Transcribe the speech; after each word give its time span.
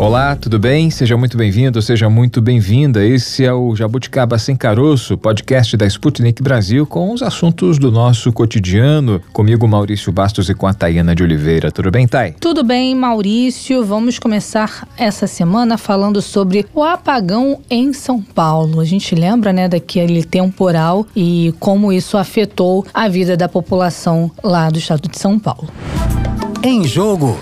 Olá, 0.00 0.36
tudo 0.36 0.60
bem? 0.60 0.90
Seja 0.90 1.16
muito 1.16 1.36
bem-vindo, 1.36 1.82
seja 1.82 2.08
muito 2.08 2.40
bem-vinda. 2.40 3.04
Esse 3.04 3.44
é 3.44 3.52
o 3.52 3.74
Jabuticaba 3.74 4.38
Sem 4.38 4.54
Caroço, 4.54 5.18
podcast 5.18 5.76
da 5.76 5.84
Sputnik 5.86 6.40
Brasil 6.40 6.86
com 6.86 7.12
os 7.12 7.20
assuntos 7.20 7.80
do 7.80 7.90
nosso 7.90 8.32
cotidiano. 8.32 9.20
Comigo, 9.32 9.66
Maurício 9.66 10.12
Bastos 10.12 10.48
e 10.48 10.54
com 10.54 10.68
a 10.68 10.72
Tayana 10.72 11.16
de 11.16 11.24
Oliveira. 11.24 11.72
Tudo 11.72 11.90
bem, 11.90 12.06
Thay? 12.06 12.36
Tudo 12.38 12.62
bem, 12.62 12.94
Maurício. 12.94 13.84
Vamos 13.84 14.20
começar 14.20 14.86
essa 14.96 15.26
semana 15.26 15.76
falando 15.76 16.22
sobre 16.22 16.64
o 16.72 16.84
apagão 16.84 17.60
em 17.68 17.92
São 17.92 18.22
Paulo. 18.22 18.78
A 18.78 18.84
gente 18.84 19.16
lembra, 19.16 19.52
né, 19.52 19.68
daquele 19.68 20.22
temporal 20.22 21.08
e 21.14 21.52
como 21.58 21.92
isso 21.92 22.16
afetou 22.16 22.86
a 22.94 23.08
vida 23.08 23.36
da 23.36 23.48
população 23.48 24.30
lá 24.44 24.70
do 24.70 24.78
estado 24.78 25.08
de 25.08 25.18
São 25.18 25.40
Paulo. 25.40 25.68
Em 26.62 26.84
jogo. 26.86 27.36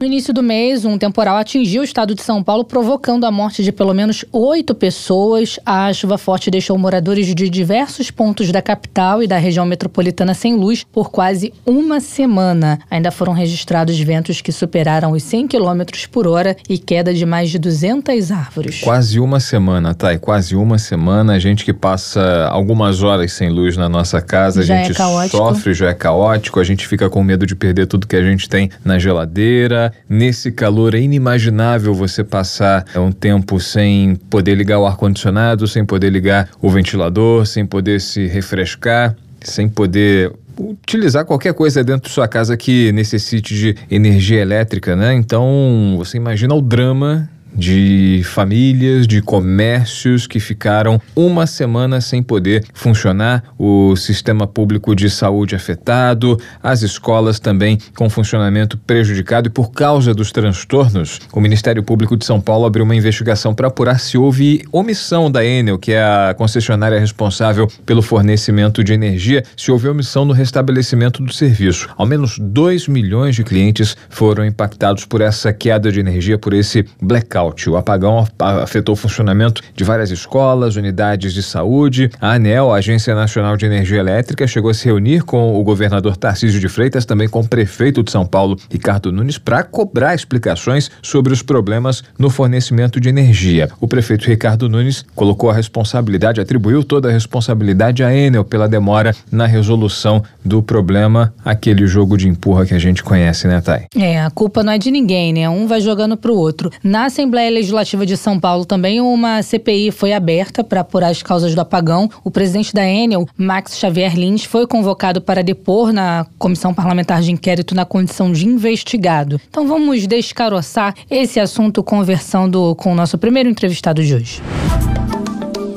No 0.00 0.06
início 0.06 0.32
do 0.32 0.42
mês, 0.42 0.86
um 0.86 0.96
temporal 0.96 1.36
atingiu 1.36 1.82
o 1.82 1.84
estado 1.84 2.14
de 2.14 2.22
São 2.22 2.42
Paulo, 2.42 2.64
provocando 2.64 3.26
a 3.26 3.30
morte 3.30 3.62
de 3.62 3.70
pelo 3.70 3.92
menos 3.92 4.24
oito 4.32 4.74
pessoas. 4.74 5.60
A 5.66 5.92
chuva 5.92 6.16
forte 6.16 6.50
deixou 6.50 6.78
moradores 6.78 7.26
de 7.34 7.50
diversos 7.50 8.10
pontos 8.10 8.50
da 8.50 8.62
capital 8.62 9.22
e 9.22 9.26
da 9.26 9.36
região 9.36 9.66
metropolitana 9.66 10.32
sem 10.32 10.56
luz 10.56 10.84
por 10.90 11.10
quase 11.10 11.52
uma 11.66 12.00
semana. 12.00 12.78
Ainda 12.90 13.10
foram 13.10 13.34
registrados 13.34 14.00
ventos 14.00 14.40
que 14.40 14.50
superaram 14.50 15.12
os 15.12 15.22
100 15.22 15.48
km 15.48 15.82
por 16.10 16.26
hora 16.26 16.56
e 16.66 16.78
queda 16.78 17.12
de 17.12 17.26
mais 17.26 17.50
de 17.50 17.58
200 17.58 18.32
árvores. 18.32 18.80
Quase 18.80 19.20
uma 19.20 19.38
semana, 19.38 19.94
Thay, 19.94 20.16
quase 20.16 20.56
uma 20.56 20.78
semana. 20.78 21.34
A 21.34 21.38
gente 21.38 21.62
que 21.62 21.74
passa 21.74 22.48
algumas 22.50 23.02
horas 23.02 23.32
sem 23.32 23.50
luz 23.50 23.76
na 23.76 23.90
nossa 23.90 24.22
casa, 24.22 24.62
já 24.62 24.76
a 24.76 24.82
gente 24.82 24.98
é 24.98 25.28
sofre, 25.28 25.74
já 25.74 25.90
é 25.90 25.94
caótico, 25.94 26.58
a 26.58 26.64
gente 26.64 26.88
fica 26.88 27.10
com 27.10 27.22
medo 27.22 27.44
de 27.44 27.54
perder 27.54 27.86
tudo 27.86 28.06
que 28.06 28.16
a 28.16 28.22
gente 28.22 28.48
tem 28.48 28.70
na 28.82 28.98
geladeira 28.98 29.89
Nesse 30.08 30.52
calor 30.52 30.94
é 30.94 31.00
inimaginável 31.00 31.94
você 31.94 32.24
passar 32.24 32.84
um 32.96 33.12
tempo 33.12 33.60
sem 33.60 34.14
poder 34.14 34.54
ligar 34.54 34.78
o 34.78 34.86
ar-condicionado, 34.86 35.66
sem 35.66 35.84
poder 35.84 36.10
ligar 36.10 36.48
o 36.60 36.70
ventilador, 36.70 37.46
sem 37.46 37.64
poder 37.66 38.00
se 38.00 38.26
refrescar, 38.26 39.16
sem 39.40 39.68
poder 39.68 40.32
utilizar 40.58 41.24
qualquer 41.24 41.54
coisa 41.54 41.82
dentro 41.82 42.08
de 42.08 42.14
sua 42.14 42.28
casa 42.28 42.56
que 42.56 42.92
necessite 42.92 43.54
de 43.54 43.76
energia 43.90 44.40
elétrica, 44.40 44.94
né? 44.94 45.14
Então, 45.14 45.94
você 45.96 46.16
imagina 46.16 46.54
o 46.54 46.60
drama 46.60 47.28
de 47.54 48.22
famílias, 48.24 49.06
de 49.06 49.20
comércios 49.20 50.26
que 50.26 50.40
ficaram 50.40 51.00
uma 51.14 51.46
semana 51.46 52.00
sem 52.00 52.22
poder 52.22 52.64
funcionar, 52.72 53.42
o 53.58 53.96
sistema 53.96 54.46
público 54.46 54.94
de 54.94 55.10
saúde 55.10 55.54
afetado, 55.54 56.38
as 56.62 56.82
escolas 56.82 57.38
também 57.38 57.78
com 57.96 58.08
funcionamento 58.08 58.78
prejudicado 58.78 59.48
e 59.48 59.50
por 59.50 59.72
causa 59.72 60.14
dos 60.14 60.32
transtornos, 60.32 61.20
o 61.32 61.40
Ministério 61.40 61.82
Público 61.82 62.16
de 62.16 62.24
São 62.24 62.40
Paulo 62.40 62.66
abriu 62.66 62.84
uma 62.84 62.94
investigação 62.94 63.54
para 63.54 63.68
apurar 63.68 63.98
se 63.98 64.16
houve 64.16 64.64
omissão 64.72 65.30
da 65.30 65.44
Enel, 65.44 65.78
que 65.78 65.92
é 65.92 66.02
a 66.02 66.34
concessionária 66.36 66.98
responsável 66.98 67.68
pelo 67.84 68.02
fornecimento 68.02 68.82
de 68.82 68.92
energia, 68.92 69.42
se 69.56 69.70
houve 69.70 69.88
omissão 69.88 70.24
no 70.24 70.32
restabelecimento 70.32 71.22
do 71.22 71.32
serviço. 71.32 71.88
Ao 71.96 72.06
menos 72.06 72.38
2 72.38 72.88
milhões 72.88 73.34
de 73.34 73.44
clientes 73.44 73.96
foram 74.08 74.44
impactados 74.44 75.04
por 75.04 75.20
essa 75.20 75.52
queda 75.52 75.90
de 75.90 76.00
energia, 76.00 76.38
por 76.38 76.52
esse 76.52 76.84
blackout 77.00 77.39
blackout. 77.40 77.70
O 77.70 77.76
apagão 77.76 78.26
afetou 78.38 78.92
o 78.92 78.96
funcionamento 78.96 79.62
de 79.74 79.84
várias 79.84 80.10
escolas, 80.10 80.76
unidades 80.76 81.32
de 81.32 81.42
saúde. 81.42 82.10
A 82.20 82.32
ANEL, 82.32 82.72
a 82.72 82.76
Agência 82.76 83.14
Nacional 83.14 83.56
de 83.56 83.66
Energia 83.66 83.98
Elétrica, 83.98 84.46
chegou 84.46 84.70
a 84.70 84.74
se 84.74 84.84
reunir 84.84 85.22
com 85.22 85.58
o 85.58 85.64
governador 85.64 86.16
Tarcísio 86.16 86.60
de 86.60 86.68
Freitas, 86.68 87.04
também 87.04 87.28
com 87.28 87.40
o 87.40 87.48
prefeito 87.48 88.02
de 88.02 88.10
São 88.10 88.26
Paulo, 88.26 88.56
Ricardo 88.70 89.12
Nunes, 89.12 89.38
para 89.38 89.62
cobrar 89.62 90.14
explicações 90.14 90.90
sobre 91.02 91.32
os 91.32 91.42
problemas 91.42 92.02
no 92.18 92.28
fornecimento 92.28 93.00
de 93.00 93.08
energia. 93.08 93.68
O 93.80 93.88
prefeito 93.88 94.26
Ricardo 94.26 94.68
Nunes 94.68 95.04
colocou 95.14 95.50
a 95.50 95.54
responsabilidade, 95.54 96.40
atribuiu 96.40 96.84
toda 96.84 97.08
a 97.08 97.12
responsabilidade 97.12 98.02
à 98.02 98.14
Enel 98.14 98.44
pela 98.44 98.68
demora 98.68 99.14
na 99.30 99.46
resolução 99.46 100.22
do 100.44 100.62
problema, 100.62 101.32
aquele 101.44 101.86
jogo 101.86 102.16
de 102.16 102.28
empurra 102.28 102.66
que 102.66 102.74
a 102.74 102.78
gente 102.78 103.02
conhece, 103.02 103.46
né, 103.46 103.60
Thay? 103.60 103.86
É, 103.96 104.20
a 104.20 104.30
culpa 104.30 104.62
não 104.62 104.72
é 104.72 104.78
de 104.78 104.90
ninguém, 104.90 105.32
né? 105.32 105.48
Um 105.48 105.66
vai 105.66 105.80
jogando 105.80 106.16
pro 106.16 106.34
outro. 106.34 106.70
Na 106.82 107.06
Assembleia 107.06 107.29
Assembleia 107.30 107.50
Legislativa 107.52 108.04
de 108.04 108.16
São 108.16 108.40
Paulo 108.40 108.64
também 108.64 109.00
uma 109.00 109.40
CPI 109.40 109.92
foi 109.92 110.12
aberta 110.12 110.64
para 110.64 110.80
apurar 110.80 111.10
as 111.12 111.22
causas 111.22 111.54
do 111.54 111.60
apagão. 111.60 112.10
O 112.24 112.30
presidente 112.30 112.74
da 112.74 112.84
Enel, 112.84 113.24
Max 113.38 113.78
Xavier 113.78 114.16
Lins, 114.16 114.42
foi 114.42 114.66
convocado 114.66 115.20
para 115.20 115.40
depor 115.40 115.92
na 115.92 116.26
Comissão 116.40 116.74
Parlamentar 116.74 117.22
de 117.22 117.30
Inquérito 117.30 117.72
na 117.72 117.84
condição 117.84 118.32
de 118.32 118.48
investigado. 118.48 119.40
Então 119.48 119.68
vamos 119.68 120.08
descaroçar 120.08 120.92
esse 121.08 121.38
assunto 121.38 121.84
conversando 121.84 122.74
com 122.74 122.90
o 122.90 122.96
nosso 122.96 123.16
primeiro 123.16 123.48
entrevistado 123.48 124.02
de 124.02 124.12
hoje. 124.12 124.42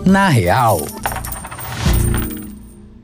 Na 0.03 0.29
real. 0.29 0.81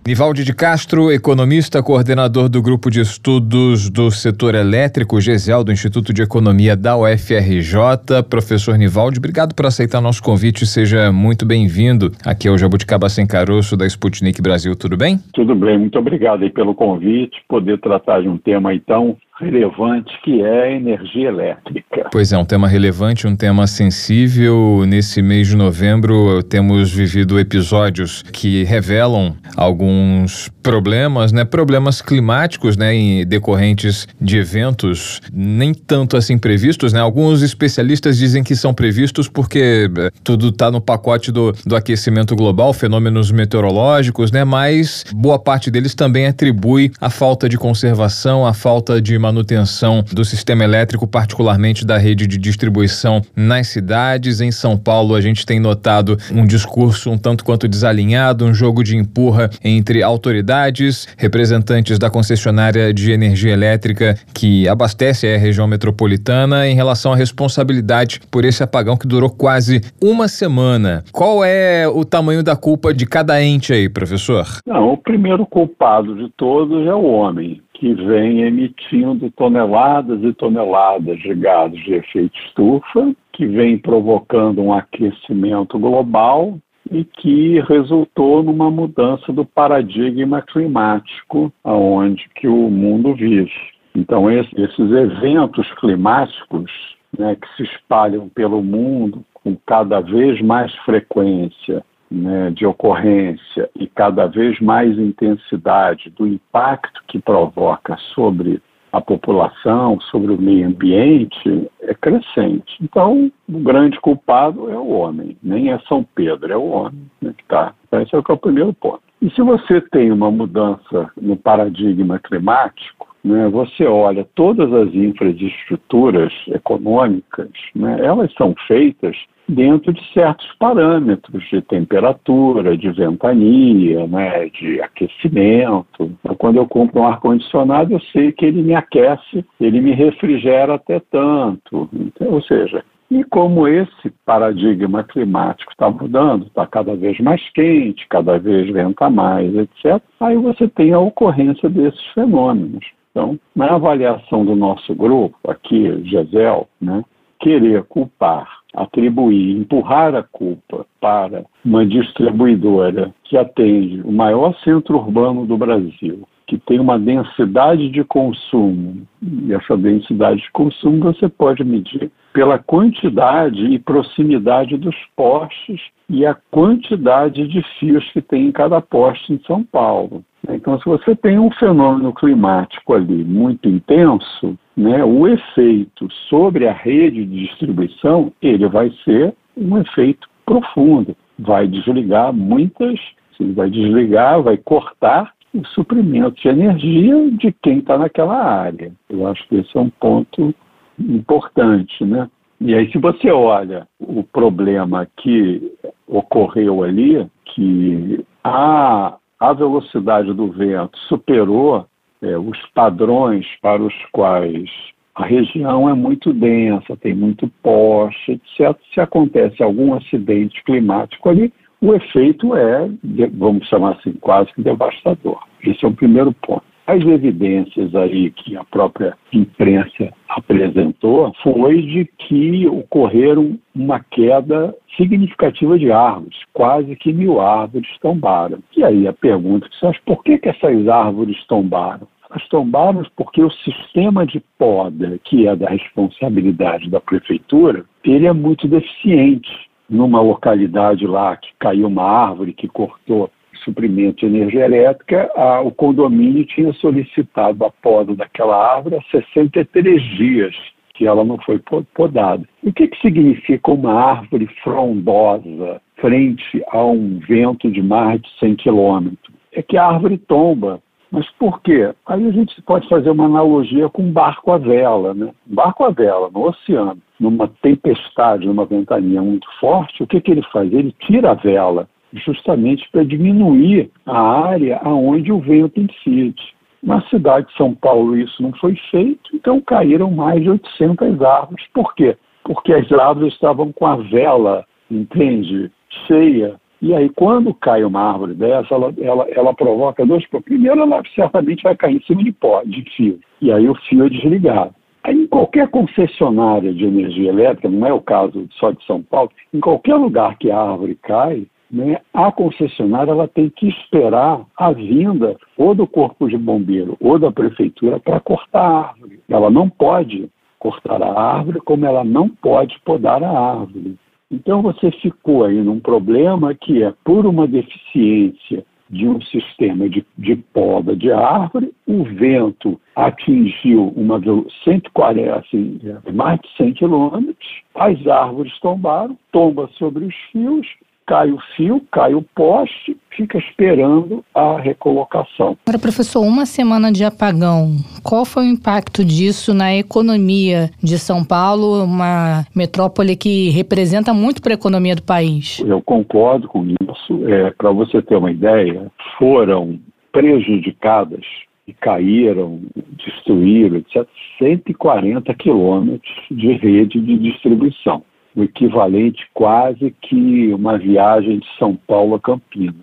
Nivaldi 0.07 0.43
de 0.43 0.53
Castro, 0.53 1.11
economista, 1.11 1.83
coordenador 1.83 2.49
do 2.49 2.61
Grupo 2.61 2.89
de 2.89 3.01
Estudos 3.01 3.89
do 3.89 4.09
Setor 4.09 4.55
Elétrico, 4.55 5.21
GESEL, 5.21 5.63
do 5.63 5.71
Instituto 5.71 6.11
de 6.11 6.23
Economia 6.23 6.75
da 6.75 6.97
UFRJ. 6.97 8.23
Professor 8.27 8.77
Nivaldi, 8.77 9.19
obrigado 9.19 9.53
por 9.53 9.67
aceitar 9.67 10.01
nosso 10.01 10.23
convite. 10.23 10.65
Seja 10.65 11.11
muito 11.11 11.45
bem-vindo 11.45 12.11
aqui 12.25 12.47
ao 12.47 12.57
Jabuticaba 12.57 13.07
Sem 13.07 13.27
Caroço 13.27 13.77
da 13.77 13.85
Sputnik 13.85 14.41
Brasil. 14.41 14.75
Tudo 14.75 14.97
bem? 14.97 15.19
Tudo 15.33 15.53
bem, 15.53 15.77
muito 15.77 15.99
obrigado 15.99 16.49
pelo 16.49 16.73
convite, 16.73 17.37
poder 17.47 17.79
tratar 17.79 18.21
de 18.21 18.27
um 18.27 18.37
tema 18.37 18.69
tão 18.87 19.15
relevante 19.39 20.11
que 20.23 20.41
é 20.41 20.63
a 20.63 20.71
energia 20.71 21.29
elétrica. 21.29 22.09
Pois 22.11 22.31
é, 22.31 22.37
um 22.37 22.45
tema 22.45 22.67
relevante, 22.67 23.25
um 23.25 23.35
tema 23.35 23.65
sensível. 23.67 24.83
Nesse 24.85 25.21
mês 25.21 25.47
de 25.47 25.55
novembro 25.55 26.43
temos 26.43 26.91
vivido 26.91 27.39
episódios 27.39 28.23
que 28.33 28.63
revelam 28.63 29.35
alguns 29.55 30.49
problemas, 30.61 31.31
né? 31.31 31.45
Problemas 31.45 32.01
climáticos, 32.01 32.75
né? 32.75 32.93
Em 32.93 33.25
decorrentes 33.25 34.07
de 34.19 34.37
eventos 34.37 35.21
nem 35.33 35.73
tanto 35.73 36.17
assim 36.17 36.37
previstos, 36.37 36.93
né? 36.93 36.99
Alguns 36.99 37.41
especialistas 37.41 38.17
dizem 38.17 38.43
que 38.43 38.55
são 38.55 38.73
previstos 38.73 39.27
porque 39.27 39.89
eh, 39.97 40.11
tudo 40.23 40.49
está 40.49 40.69
no 40.69 40.81
pacote 40.81 41.31
do, 41.31 41.53
do 41.65 41.75
aquecimento 41.75 42.35
global, 42.35 42.73
fenômenos 42.73 43.31
meteorológicos, 43.31 44.31
né? 44.31 44.43
Mas 44.43 45.05
boa 45.13 45.39
parte 45.39 45.71
deles 45.71 45.95
também 45.95 46.27
atribui 46.27 46.91
a 46.99 47.09
falta 47.09 47.47
de 47.47 47.57
conservação, 47.57 48.45
a 48.45 48.53
falta 48.53 49.01
de 49.01 49.17
manutenção 49.29 50.03
do 50.11 50.25
sistema 50.25 50.63
elétrico, 50.63 51.07
particularmente 51.07 51.85
da 51.85 51.97
rede 51.97 52.25
de 52.25 52.37
distribuição 52.37 53.21
nas 53.35 53.67
cidades. 53.67 54.41
Em 54.41 54.51
São 54.51 54.75
Paulo, 54.75 55.13
a 55.13 55.21
gente 55.21 55.45
tem 55.45 55.59
notado 55.59 56.17
um 56.31 56.45
discurso 56.45 57.11
um 57.11 57.17
tanto 57.17 57.45
quanto 57.45 57.67
desalinhado, 57.67 58.45
um 58.45 58.53
jogo 58.53 58.83
de 58.83 58.97
empurra 58.97 59.49
entre 59.63 60.01
autoridades, 60.01 61.07
representantes 61.17 61.99
da 61.99 62.09
concessionária 62.09 62.93
de 62.93 63.11
energia 63.11 63.53
elétrica 63.53 64.17
que 64.33 64.67
abastece 64.67 65.27
a 65.27 65.37
região 65.37 65.67
metropolitana 65.67 66.67
em 66.67 66.75
relação 66.75 67.13
à 67.13 67.15
responsabilidade 67.15 68.19
por 68.31 68.43
esse 68.45 68.63
apagão 68.63 68.97
que 68.97 69.07
durou 69.07 69.29
quase 69.29 69.81
uma 70.01 70.27
semana. 70.27 71.03
Qual 71.11 71.43
é 71.43 71.87
o 71.87 72.03
tamanho 72.03 72.43
da 72.43 72.55
culpa 72.55 72.93
de 72.93 73.05
cada 73.05 73.41
ente 73.43 73.71
aí, 73.73 73.87
professor? 73.87 74.45
Não, 74.65 74.93
o 74.93 74.97
primeiro 74.97 75.45
culpado 75.45 76.15
de 76.15 76.29
todos 76.35 76.87
é 76.87 76.93
o 76.93 77.03
homem 77.03 77.61
que 77.79 77.93
vem 77.93 78.41
emitindo 78.41 79.31
toneladas 79.31 80.21
e 80.21 80.33
toneladas 80.33 81.17
de 81.19 81.33
gases 81.33 81.81
de 81.85 81.93
efeito 81.93 82.37
estufa, 82.45 83.15
que 83.31 83.47
vem 83.47 83.77
provocando 83.77 84.61
um 84.61 84.73
aquecimento 84.73 85.79
global 85.79 86.59
e 86.91 87.05
que 87.05 87.61
resultou 87.61 88.43
numa 88.43 88.69
mudança 88.69 89.31
do 89.31 89.45
paradigma 89.45 90.41
climático 90.41 91.53
aonde 91.63 92.27
que 92.35 92.49
o 92.49 92.69
mundo 92.69 93.15
vive. 93.15 93.51
Então 93.95 94.29
esses 94.29 94.77
eventos 94.77 95.71
climáticos 95.75 96.69
né, 97.17 97.37
que 97.37 97.47
se 97.55 97.63
espalham 97.63 98.27
pelo 98.27 98.61
mundo 98.61 99.23
com 99.33 99.55
cada 99.65 100.01
vez 100.01 100.41
mais 100.41 100.73
frequência 100.83 101.81
né, 102.09 102.51
de 102.51 102.65
ocorrência 102.65 103.69
e 103.75 103.87
cada 103.87 104.27
vez 104.27 104.59
mais 104.59 104.97
intensidade 104.97 106.09
do 106.11 106.27
impacto 106.27 107.03
que 107.07 107.19
provoca 107.19 107.95
sobre 108.13 108.61
a 108.91 108.99
população, 108.99 109.99
sobre 110.01 110.33
o 110.33 110.41
meio 110.41 110.67
ambiente, 110.67 111.69
é 111.81 111.93
crescente. 111.93 112.75
Então, 112.81 113.31
o 113.47 113.59
grande 113.59 113.99
culpado 113.99 114.69
é 114.71 114.75
o 114.75 114.89
homem, 114.89 115.37
nem 115.43 115.71
é 115.71 115.79
São 115.87 116.03
Pedro, 116.15 116.51
é 116.51 116.57
o 116.57 116.69
homem 116.69 117.09
né, 117.21 117.33
que 117.37 117.43
está. 117.43 117.73
Esse 117.91 118.15
é 118.15 118.17
o, 118.17 118.23
que 118.23 118.31
é 118.31 118.33
o 118.33 118.37
primeiro 118.37 118.73
ponto. 118.73 119.01
E 119.21 119.29
se 119.31 119.41
você 119.41 119.81
tem 119.81 120.11
uma 120.11 120.31
mudança 120.31 121.11
no 121.21 121.35
paradigma 121.35 122.19
climático, 122.19 123.08
né, 123.23 123.47
você 123.49 123.85
olha 123.85 124.27
todas 124.35 124.71
as 124.73 124.93
infraestruturas 124.93 126.33
econômicas, 126.47 127.49
né, 127.75 127.99
elas 128.03 128.33
são 128.33 128.55
feitas 128.67 129.15
dentro 129.47 129.91
de 129.91 130.13
certos 130.13 130.47
parâmetros 130.59 131.43
de 131.49 131.61
temperatura, 131.63 132.77
de 132.77 132.91
ventania, 132.91 134.05
né, 134.07 134.47
de 134.49 134.79
aquecimento. 134.81 136.11
Então, 136.19 136.35
quando 136.35 136.57
eu 136.57 136.67
compro 136.67 137.01
um 137.01 137.07
ar-condicionado, 137.07 137.93
eu 137.93 137.99
sei 138.11 138.31
que 138.31 138.45
ele 138.45 138.61
me 138.61 138.75
aquece, 138.75 139.43
ele 139.59 139.81
me 139.81 139.91
refrigera 139.91 140.75
até 140.75 140.99
tanto. 140.99 141.89
Então, 141.91 142.31
ou 142.33 142.41
seja, 142.43 142.83
e 143.09 143.23
como 143.23 143.67
esse 143.67 144.11
paradigma 144.23 145.03
climático 145.03 145.71
está 145.71 145.89
mudando, 145.89 146.45
está 146.45 146.67
cada 146.67 146.95
vez 146.95 147.19
mais 147.19 147.41
quente, 147.53 148.07
cada 148.07 148.37
vez 148.37 148.71
venta 148.71 149.09
mais, 149.09 149.51
etc., 149.55 149.99
aí 150.19 150.37
você 150.37 150.67
tem 150.67 150.93
a 150.93 150.99
ocorrência 150.99 151.67
desses 151.69 152.05
fenômenos. 152.13 152.85
Então, 153.19 153.37
na 153.53 153.75
avaliação 153.75 154.45
do 154.45 154.55
nosso 154.55 154.95
grupo, 154.95 155.35
aqui, 155.45 156.01
GESEL, 156.05 156.69
né, 156.79 157.03
querer 157.41 157.83
culpar, 157.83 158.47
atribuir, 158.73 159.57
empurrar 159.57 160.15
a 160.15 160.23
culpa 160.23 160.85
para 161.01 161.43
uma 161.65 161.85
distribuidora 161.85 163.13
que 163.25 163.37
atende 163.37 164.01
o 164.05 164.11
maior 164.11 164.55
centro 164.63 164.95
urbano 164.95 165.45
do 165.45 165.57
Brasil, 165.57 166.25
que 166.49 166.57
tem 166.57 166.79
uma 166.79 166.97
densidade 166.97 167.89
de 167.89 168.03
consumo, 168.03 169.07
e 169.21 169.53
essa 169.53 169.77
densidade 169.77 170.41
de 170.41 170.51
consumo 170.51 171.13
você 171.13 171.29
pode 171.29 171.63
medir 171.63 172.09
pela 172.33 172.57
quantidade 172.57 173.63
e 173.65 173.77
proximidade 173.77 174.75
dos 174.75 174.95
postes 175.15 175.79
e 176.09 176.25
a 176.25 176.35
quantidade 176.49 177.47
de 177.47 177.61
fios 177.79 178.03
que 178.11 178.19
tem 178.21 178.47
em 178.47 178.51
cada 178.51 178.81
poste 178.81 179.31
em 179.31 179.39
São 179.45 179.63
Paulo. 179.63 180.23
Então, 180.49 180.79
se 180.79 180.85
você 180.85 181.15
tem 181.15 181.37
um 181.37 181.51
fenômeno 181.51 182.11
climático 182.13 182.95
ali 182.95 183.23
muito 183.23 183.69
intenso, 183.69 184.57
né, 184.75 185.03
o 185.05 185.27
efeito 185.27 186.07
sobre 186.29 186.67
a 186.67 186.73
rede 186.73 187.25
de 187.25 187.45
distribuição 187.45 188.33
ele 188.41 188.67
vai 188.67 188.91
ser 189.05 189.35
um 189.55 189.77
efeito 189.77 190.27
profundo. 190.43 191.15
Vai 191.37 191.67
desligar 191.67 192.33
muitas, 192.33 192.99
vai 193.39 193.69
desligar, 193.69 194.41
vai 194.41 194.57
cortar 194.57 195.31
o 195.53 195.65
suprimento 195.67 196.39
de 196.41 196.47
energia 196.47 197.31
de 197.31 197.51
quem 197.61 197.79
está 197.79 197.97
naquela 197.97 198.35
área. 198.35 198.91
Eu 199.09 199.27
acho 199.27 199.47
que 199.47 199.55
esse 199.55 199.75
é 199.75 199.79
um 199.79 199.89
ponto 199.89 200.53
importante, 200.99 202.03
né? 202.05 202.29
E 202.61 202.75
aí, 202.75 202.91
se 202.91 202.97
você 202.97 203.31
olha 203.31 203.87
o 203.99 204.21
problema 204.23 205.07
que 205.17 205.71
ocorreu 206.05 206.83
ali, 206.83 207.25
que 207.45 208.25
a, 208.43 209.15
a 209.39 209.53
velocidade 209.53 210.33
do 210.33 210.51
vento 210.51 210.97
superou 211.07 211.85
é, 212.21 212.37
os 212.37 212.59
padrões 212.73 213.45
para 213.61 213.81
os 213.81 213.93
quais 214.11 214.69
a 215.15 215.25
região 215.25 215.89
é 215.89 215.93
muito 215.93 216.31
densa, 216.33 216.95
tem 216.97 217.13
muito 217.13 217.49
poste, 217.61 218.33
etc. 218.33 218.77
Se 218.93 219.01
acontece 219.01 219.61
algum 219.61 219.93
acidente 219.93 220.63
climático 220.63 221.29
ali, 221.29 221.53
o 221.81 221.93
efeito 221.93 222.55
é, 222.55 222.89
vamos 223.33 223.67
chamar 223.67 223.93
assim, 223.93 224.13
quase 224.13 224.51
que 224.53 224.61
devastador. 224.61 225.39
Esse 225.63 225.85
é 225.85 225.87
o 225.87 225.93
primeiro 225.93 226.33
ponto. 226.33 226.63
As 226.85 227.05
evidências 227.05 227.93
aí 227.93 228.31
que 228.31 228.57
a 228.57 228.63
própria 228.63 229.15
imprensa 229.31 230.11
apresentou 230.27 231.31
foi 231.43 231.83
de 231.83 232.05
que 232.17 232.67
ocorreram 232.67 233.59
uma 233.75 233.99
queda 233.99 234.75
significativa 234.97 235.77
de 235.77 235.91
árvores, 235.91 236.35
quase 236.51 236.95
que 236.95 237.13
mil 237.13 237.39
árvores 237.39 237.87
tombaram. 238.01 238.57
E 238.75 238.83
aí 238.83 239.07
a 239.07 239.13
pergunta 239.13 239.69
que 239.69 239.75
se 239.75 239.81
faz, 239.81 239.99
por 239.99 240.23
que, 240.23 240.39
que 240.39 240.49
essas 240.49 240.87
árvores 240.87 241.37
tombaram? 241.45 242.07
Elas 242.27 242.47
tombaram 242.47 243.03
porque 243.15 243.43
o 243.43 243.51
sistema 243.51 244.25
de 244.25 244.43
poda, 244.57 245.19
que 245.23 245.47
é 245.47 245.55
da 245.55 245.69
responsabilidade 245.69 246.89
da 246.89 246.99
prefeitura, 246.99 247.85
ele 248.03 248.25
é 248.25 248.33
muito 248.33 248.67
deficiente 248.67 249.68
numa 249.89 250.21
localidade 250.21 251.05
lá 251.07 251.35
que 251.35 251.49
caiu 251.59 251.87
uma 251.87 252.03
árvore 252.03 252.53
que 252.53 252.67
cortou 252.67 253.29
suprimento 253.63 254.19
de 254.19 254.25
energia 254.25 254.65
elétrica, 254.65 255.29
a, 255.35 255.61
o 255.61 255.71
condomínio 255.71 256.45
tinha 256.45 256.73
solicitado 256.73 257.63
a 257.65 257.69
poda 257.69 258.15
daquela 258.15 258.55
árvore 258.75 258.95
há 258.95 259.01
63 259.11 260.01
dias 260.17 260.55
que 260.93 261.07
ela 261.07 261.23
não 261.23 261.37
foi 261.37 261.61
podada. 261.93 262.43
o 262.61 262.73
que, 262.73 262.87
que 262.87 263.01
significa 263.01 263.71
uma 263.71 263.93
árvore 263.93 264.47
frondosa 264.61 265.81
frente 265.95 266.61
a 266.71 266.83
um 266.83 267.19
vento 267.19 267.71
de 267.71 267.81
mais 267.81 268.21
de 268.21 268.29
100 268.39 268.55
quilômetros? 268.55 269.35
É 269.53 269.61
que 269.61 269.77
a 269.77 269.85
árvore 269.85 270.17
tomba. 270.17 270.81
Mas 271.09 271.27
por 271.39 271.61
quê? 271.61 271.91
Aí 272.05 272.27
a 272.27 272.31
gente 272.31 272.61
pode 272.63 272.87
fazer 272.87 273.09
uma 273.09 273.25
analogia 273.25 273.89
com 273.89 274.03
um 274.03 274.11
barco 274.11 274.51
à 274.51 274.57
vela. 274.57 275.13
Né? 275.13 275.31
barco 275.45 275.85
à 275.85 275.89
vela 275.89 276.29
no 276.31 276.47
oceano, 276.47 277.01
numa 277.19 277.47
tempestade, 277.61 278.47
numa 278.47 278.65
ventania 278.65 279.21
muito 279.21 279.47
forte, 279.59 280.01
o 280.01 280.07
que, 280.07 280.21
que 280.21 280.31
ele 280.31 280.43
faz? 280.51 280.71
Ele 280.71 280.93
tira 280.99 281.31
a 281.31 281.35
vela 281.35 281.87
justamente 282.13 282.87
para 282.91 283.03
diminuir 283.03 283.91
a 284.05 284.19
área 284.19 284.79
aonde 284.83 285.31
o 285.31 285.39
vento 285.39 285.79
incide. 285.79 286.41
Na 286.81 287.01
cidade 287.09 287.47
de 287.47 287.57
São 287.57 287.75
Paulo 287.75 288.17
isso 288.17 288.41
não 288.41 288.53
foi 288.53 288.75
feito, 288.89 289.29
então 289.33 289.59
caíram 289.61 290.09
mais 290.09 290.41
de 290.41 290.49
800 290.49 291.21
árvores. 291.21 291.65
Por 291.73 291.93
quê? 291.93 292.17
Porque 292.43 292.73
as 292.73 292.91
árvores 292.91 293.33
estavam 293.33 293.71
com 293.73 293.85
a 293.85 293.97
vela, 293.97 294.65
entende, 294.89 295.69
cheia. 296.07 296.55
E 296.81 296.95
aí, 296.95 297.09
quando 297.09 297.53
cai 297.53 297.83
uma 297.83 298.01
árvore 298.01 298.33
dessa, 298.33 298.73
ela, 298.73 298.93
ela, 298.97 299.27
ela 299.29 299.53
provoca 299.53 300.05
dois 300.05 300.25
problemas. 300.27 300.45
Primeiro, 300.45 300.81
ela 300.81 301.03
certamente 301.13 301.61
vai 301.61 301.75
cair 301.75 301.97
em 301.97 302.01
cima 302.03 302.23
de 302.23 302.31
pó, 302.31 302.63
de 302.65 302.81
fio. 302.95 303.19
E 303.41 303.51
aí 303.51 303.67
o 303.67 303.75
fio 303.75 304.05
é 304.05 304.09
desligado. 304.09 304.73
Em 305.09 305.25
qualquer 305.25 305.67
concessionária 305.69 306.71
de 306.71 306.85
energia 306.85 307.29
elétrica, 307.29 307.67
não 307.67 307.87
é 307.87 307.91
o 307.91 307.99
caso 307.99 308.47
só 308.59 308.69
de 308.69 308.85
São 308.85 309.01
Paulo, 309.01 309.31
em 309.51 309.59
qualquer 309.59 309.95
lugar 309.95 310.37
que 310.37 310.51
a 310.51 310.61
árvore 310.61 310.93
cai, 311.01 311.47
né, 311.71 311.99
a 312.13 312.31
concessionária 312.31 313.09
ela 313.09 313.27
tem 313.27 313.49
que 313.49 313.67
esperar 313.67 314.45
a 314.55 314.71
vinda 314.71 315.35
ou 315.57 315.73
do 315.73 315.87
corpo 315.87 316.27
de 316.29 316.37
bombeiro 316.37 316.95
ou 316.99 317.17
da 317.17 317.31
prefeitura 317.31 317.99
para 317.99 318.19
cortar 318.19 318.61
a 318.61 318.87
árvore. 318.89 319.19
Ela 319.27 319.49
não 319.49 319.67
pode 319.67 320.29
cortar 320.59 321.01
a 321.01 321.19
árvore 321.19 321.59
como 321.61 321.87
ela 321.87 322.03
não 322.03 322.29
pode 322.29 322.79
podar 322.85 323.23
a 323.23 323.31
árvore. 323.31 323.97
Então 324.31 324.61
você 324.61 324.91
ficou 324.91 325.43
aí 325.43 325.59
num 325.59 325.79
problema 325.79 326.53
que 326.53 326.83
é 326.83 326.93
por 327.03 327.25
uma 327.25 327.47
deficiência 327.47 328.63
de 328.89 329.07
um 329.07 329.21
sistema 329.21 329.87
de, 329.87 330.05
de 330.17 330.35
poda 330.35 330.95
de 330.95 331.11
árvore, 331.11 331.71
o 331.87 332.03
vento 332.03 332.79
atingiu 332.95 333.93
uma 333.95 334.19
140, 334.63 335.35
assim, 335.35 335.79
mais 336.13 336.39
de 336.39 336.49
100 336.57 336.73
quilômetros, 336.73 337.61
as 337.75 338.07
árvores 338.07 338.57
tombaram, 338.59 339.17
tomba 339.31 339.69
sobre 339.77 340.05
os 340.05 340.15
fios, 340.31 340.67
cai 341.09 341.31
o 341.31 341.39
fio, 341.55 341.81
cai 341.91 342.13
o 342.13 342.21
poste, 342.21 342.95
fica 343.09 343.39
esperando 343.39 344.23
a 344.35 344.59
recolocação. 344.59 345.57
Agora, 345.65 345.79
professor, 345.79 346.21
uma 346.21 346.45
semana 346.45 346.91
de 346.91 347.03
apagão, 347.03 347.77
qual 348.03 348.23
foi 348.25 348.43
o 348.43 348.51
impacto 348.51 349.03
disso 349.03 349.51
na 349.51 349.75
economia 349.75 350.69
de 350.83 350.99
São 350.99 351.25
Paulo, 351.25 351.83
uma 351.83 352.45
metrópole 352.55 353.15
que 353.15 353.49
representa 353.49 354.13
muito 354.13 354.39
para 354.39 354.53
a 354.53 354.59
economia 354.61 354.95
do 354.95 355.01
país? 355.01 355.59
Eu 355.65 355.81
concordo 355.81 356.47
com 356.47 356.63
isso. 356.63 357.27
É, 357.27 357.49
para 357.57 357.71
você 357.71 358.03
ter 358.03 358.15
uma 358.15 358.31
ideia, 358.31 358.91
foram 359.17 359.79
prejudicadas 360.11 361.25
e 361.67 361.73
caíram, 361.73 362.61
destruíram, 363.03 363.77
etc., 363.77 364.07
140 364.37 365.33
quilômetros 365.33 366.15
de 366.29 366.53
rede 366.53 367.01
de 367.01 367.17
distribuição 367.17 368.03
o 368.39 368.43
equivalente 368.43 369.27
quase 369.33 369.93
que 370.01 370.53
uma 370.53 370.77
viagem 370.77 371.39
de 371.39 371.47
São 371.57 371.75
Paulo 371.75 372.15
a 372.15 372.19
Campinas. 372.19 372.75